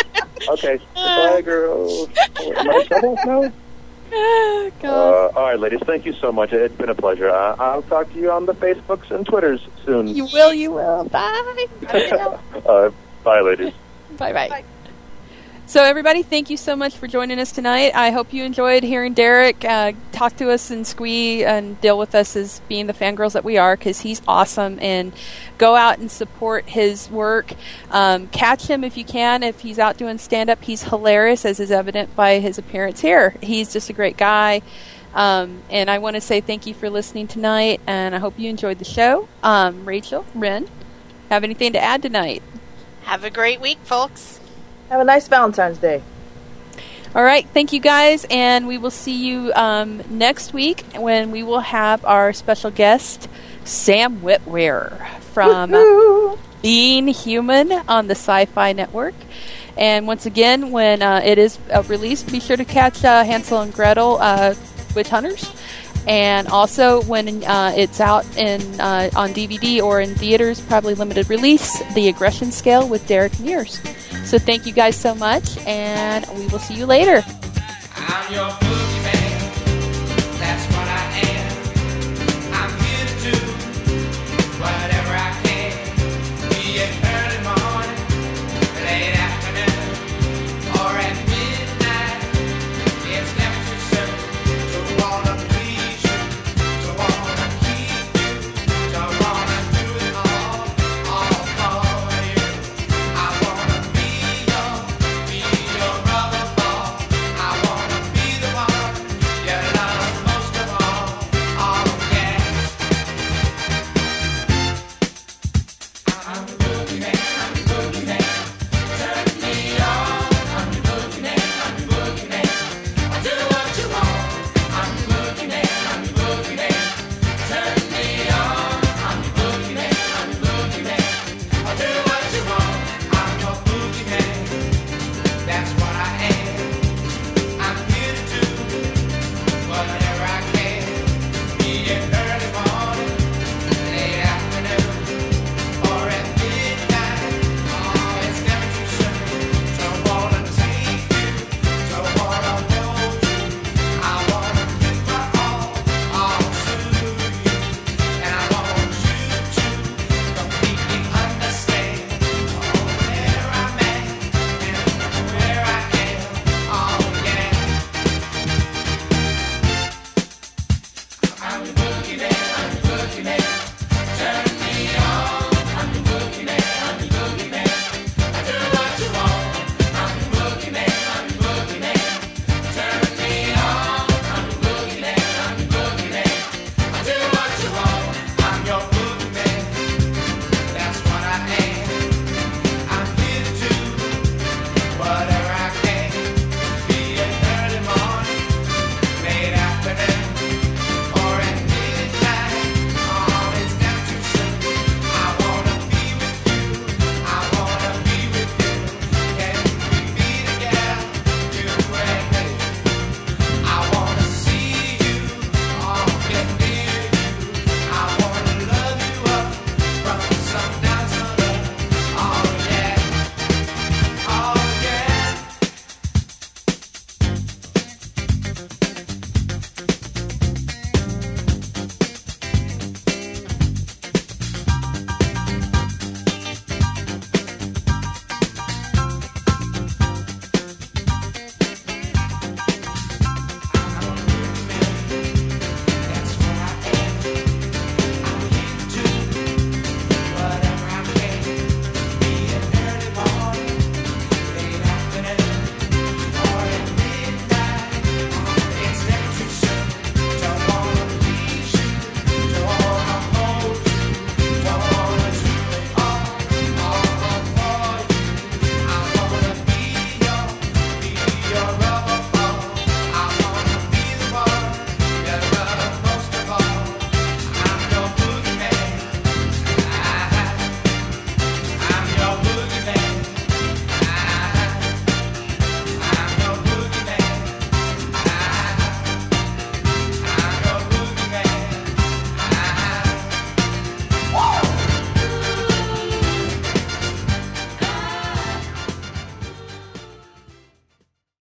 okay. 0.55 0.79
Goodbye, 0.95 1.43
girls. 1.43 2.09
Am 2.41 2.71
I 2.71 2.81
in 2.81 2.87
trouble? 2.87 3.19
No. 3.25 3.53
Uh, 4.15 4.71
God. 4.81 5.35
all 5.35 5.43
right, 5.43 5.59
ladies. 5.59 5.81
Thank 5.81 6.07
you 6.07 6.12
so 6.15 6.31
much. 6.31 6.53
It's 6.53 6.75
been 6.77 6.89
a 6.89 6.95
pleasure. 6.95 7.31
Uh, 7.31 7.57
I'll 7.59 7.83
talk 7.83 8.12
to 8.12 8.19
you 8.19 8.31
on 8.31 8.47
the 8.47 8.55
Facebooks 8.55 9.11
and 9.11 9.27
Twitters 9.27 9.67
soon. 9.85 10.07
you 10.09 10.27
will. 10.27 10.55
You 10.55 10.73
will. 10.73 11.05
Bye. 11.05 11.67
uh, 12.67 12.91
bye, 13.25 13.41
ladies. 13.41 13.73
Bye 14.17 14.33
bye. 14.33 14.65
So, 15.67 15.83
everybody, 15.83 16.23
thank 16.23 16.51
you 16.51 16.59
so 16.59 16.77
much 16.77 16.95
for 16.95 17.07
joining 17.07 17.41
us 17.41 17.51
tonight. 17.51 17.95
I 17.95 18.11
hope 18.11 18.35
you 18.35 18.45
enjoyed 18.45 18.83
hearing 18.83 19.15
Derek 19.15 19.65
uh, 19.65 19.93
talk 20.12 20.37
to 20.37 20.51
us 20.51 20.71
and 20.71 20.87
squee 20.87 21.43
and 21.43 21.81
deal 21.81 21.99
with 21.99 22.15
us 22.15 22.37
as 22.37 22.61
being 22.69 22.87
the 22.87 22.93
fangirls 22.93 23.33
that 23.33 23.45
we 23.45 23.57
are 23.57 23.75
because 23.75 24.03
he's 24.03 24.21
awesome. 24.29 24.79
And 24.79 25.15
go 25.57 25.75
out 25.75 25.99
and 25.99 26.11
support 26.11 26.69
his 26.69 27.11
work. 27.11 27.55
Um, 27.91 28.27
catch 28.27 28.67
him 28.67 28.85
if 28.85 28.99
you 28.99 29.07
can. 29.07 29.43
If 29.43 29.61
he's 29.61 29.79
out 29.79 29.97
doing 29.97 30.19
stand 30.19 30.51
up, 30.51 30.62
he's 30.62 30.83
hilarious, 30.83 31.47
as 31.47 31.59
is 31.59 31.71
evident 31.71 32.15
by 32.15 32.41
his 32.41 32.59
appearance 32.59 33.01
here. 33.01 33.35
He's 33.43 33.73
just 33.73 33.89
a 33.89 33.95
great 33.95 34.19
guy. 34.19 34.61
Um, 35.15 35.62
and 35.71 35.91
I 35.91 35.97
want 35.97 36.17
to 36.17 36.21
say 36.21 36.43
thank 36.43 36.67
you 36.67 36.75
for 36.75 36.91
listening 36.91 37.27
tonight, 37.27 37.81
and 37.87 38.15
I 38.15 38.19
hope 38.19 38.39
you 38.39 38.51
enjoyed 38.51 38.81
the 38.81 38.85
show. 38.85 39.29
Um, 39.43 39.87
Rachel, 39.87 40.27
Ren, 40.35 40.69
have 41.31 41.43
anything 41.43 41.73
to 41.73 41.81
add 41.81 42.03
tonight? 42.03 42.43
Have 43.05 43.25
a 43.25 43.31
great 43.31 43.62
week, 43.62 43.79
folks. 43.79 44.41
Have 44.91 45.01
a 45.01 45.05
nice 45.05 45.28
Valentine's 45.28 45.78
Day. 45.78 46.03
All 47.14 47.22
right, 47.22 47.47
thank 47.51 47.72
you 47.72 47.78
guys, 47.78 48.26
and 48.28 48.66
we 48.66 48.76
will 48.76 48.91
see 48.91 49.24
you 49.24 49.53
um, 49.55 50.03
next 50.11 50.53
week 50.53 50.85
when 50.97 51.30
we 51.30 51.45
will 51.45 51.61
have 51.61 52.05
our 52.05 52.32
special 52.32 52.72
guest, 52.72 53.28
Sam 53.64 54.20
Witwer 54.20 55.09
from 55.32 55.70
Woo-hoo. 55.70 56.39
Being 56.61 57.07
Human 57.07 57.70
on 57.70 58.09
the 58.09 58.16
Sci 58.16 58.47
Fi 58.47 58.72
Network. 58.72 59.14
And 59.76 60.09
once 60.09 60.26
again, 60.26 60.72
when 60.72 61.03
uh, 61.03 61.20
it 61.24 61.39
is 61.39 61.59
uh, 61.72 61.85
released, 61.85 62.32
be 62.32 62.41
sure 62.41 62.57
to 62.57 62.64
catch 62.64 63.05
uh, 63.05 63.22
Hansel 63.22 63.61
and 63.61 63.72
Gretel 63.72 64.18
uh, 64.20 64.55
Witch 64.97 65.09
Hunters. 65.09 65.51
And 66.07 66.49
also, 66.49 67.03
when 67.03 67.45
uh, 67.45 67.72
it's 67.76 68.01
out 68.01 68.24
in 68.37 68.61
uh, 68.80 69.11
on 69.16 69.30
DVD 69.30 69.80
or 69.80 70.01
in 70.01 70.14
theaters, 70.16 70.61
probably 70.61 70.95
limited 70.95 71.30
release, 71.30 71.82
The 71.95 72.09
Aggression 72.09 72.51
Scale 72.53 72.89
with 72.89 73.07
Derek 73.07 73.39
Mears. 73.41 73.80
So, 74.25 74.39
thank 74.39 74.66
you 74.66 74.72
guys 74.72 74.97
so 74.97 75.14
much, 75.14 75.57
and 75.66 76.27
we 76.39 76.47
will 76.49 76.59
see 76.59 76.75
you 76.75 76.87
later. 76.87 77.22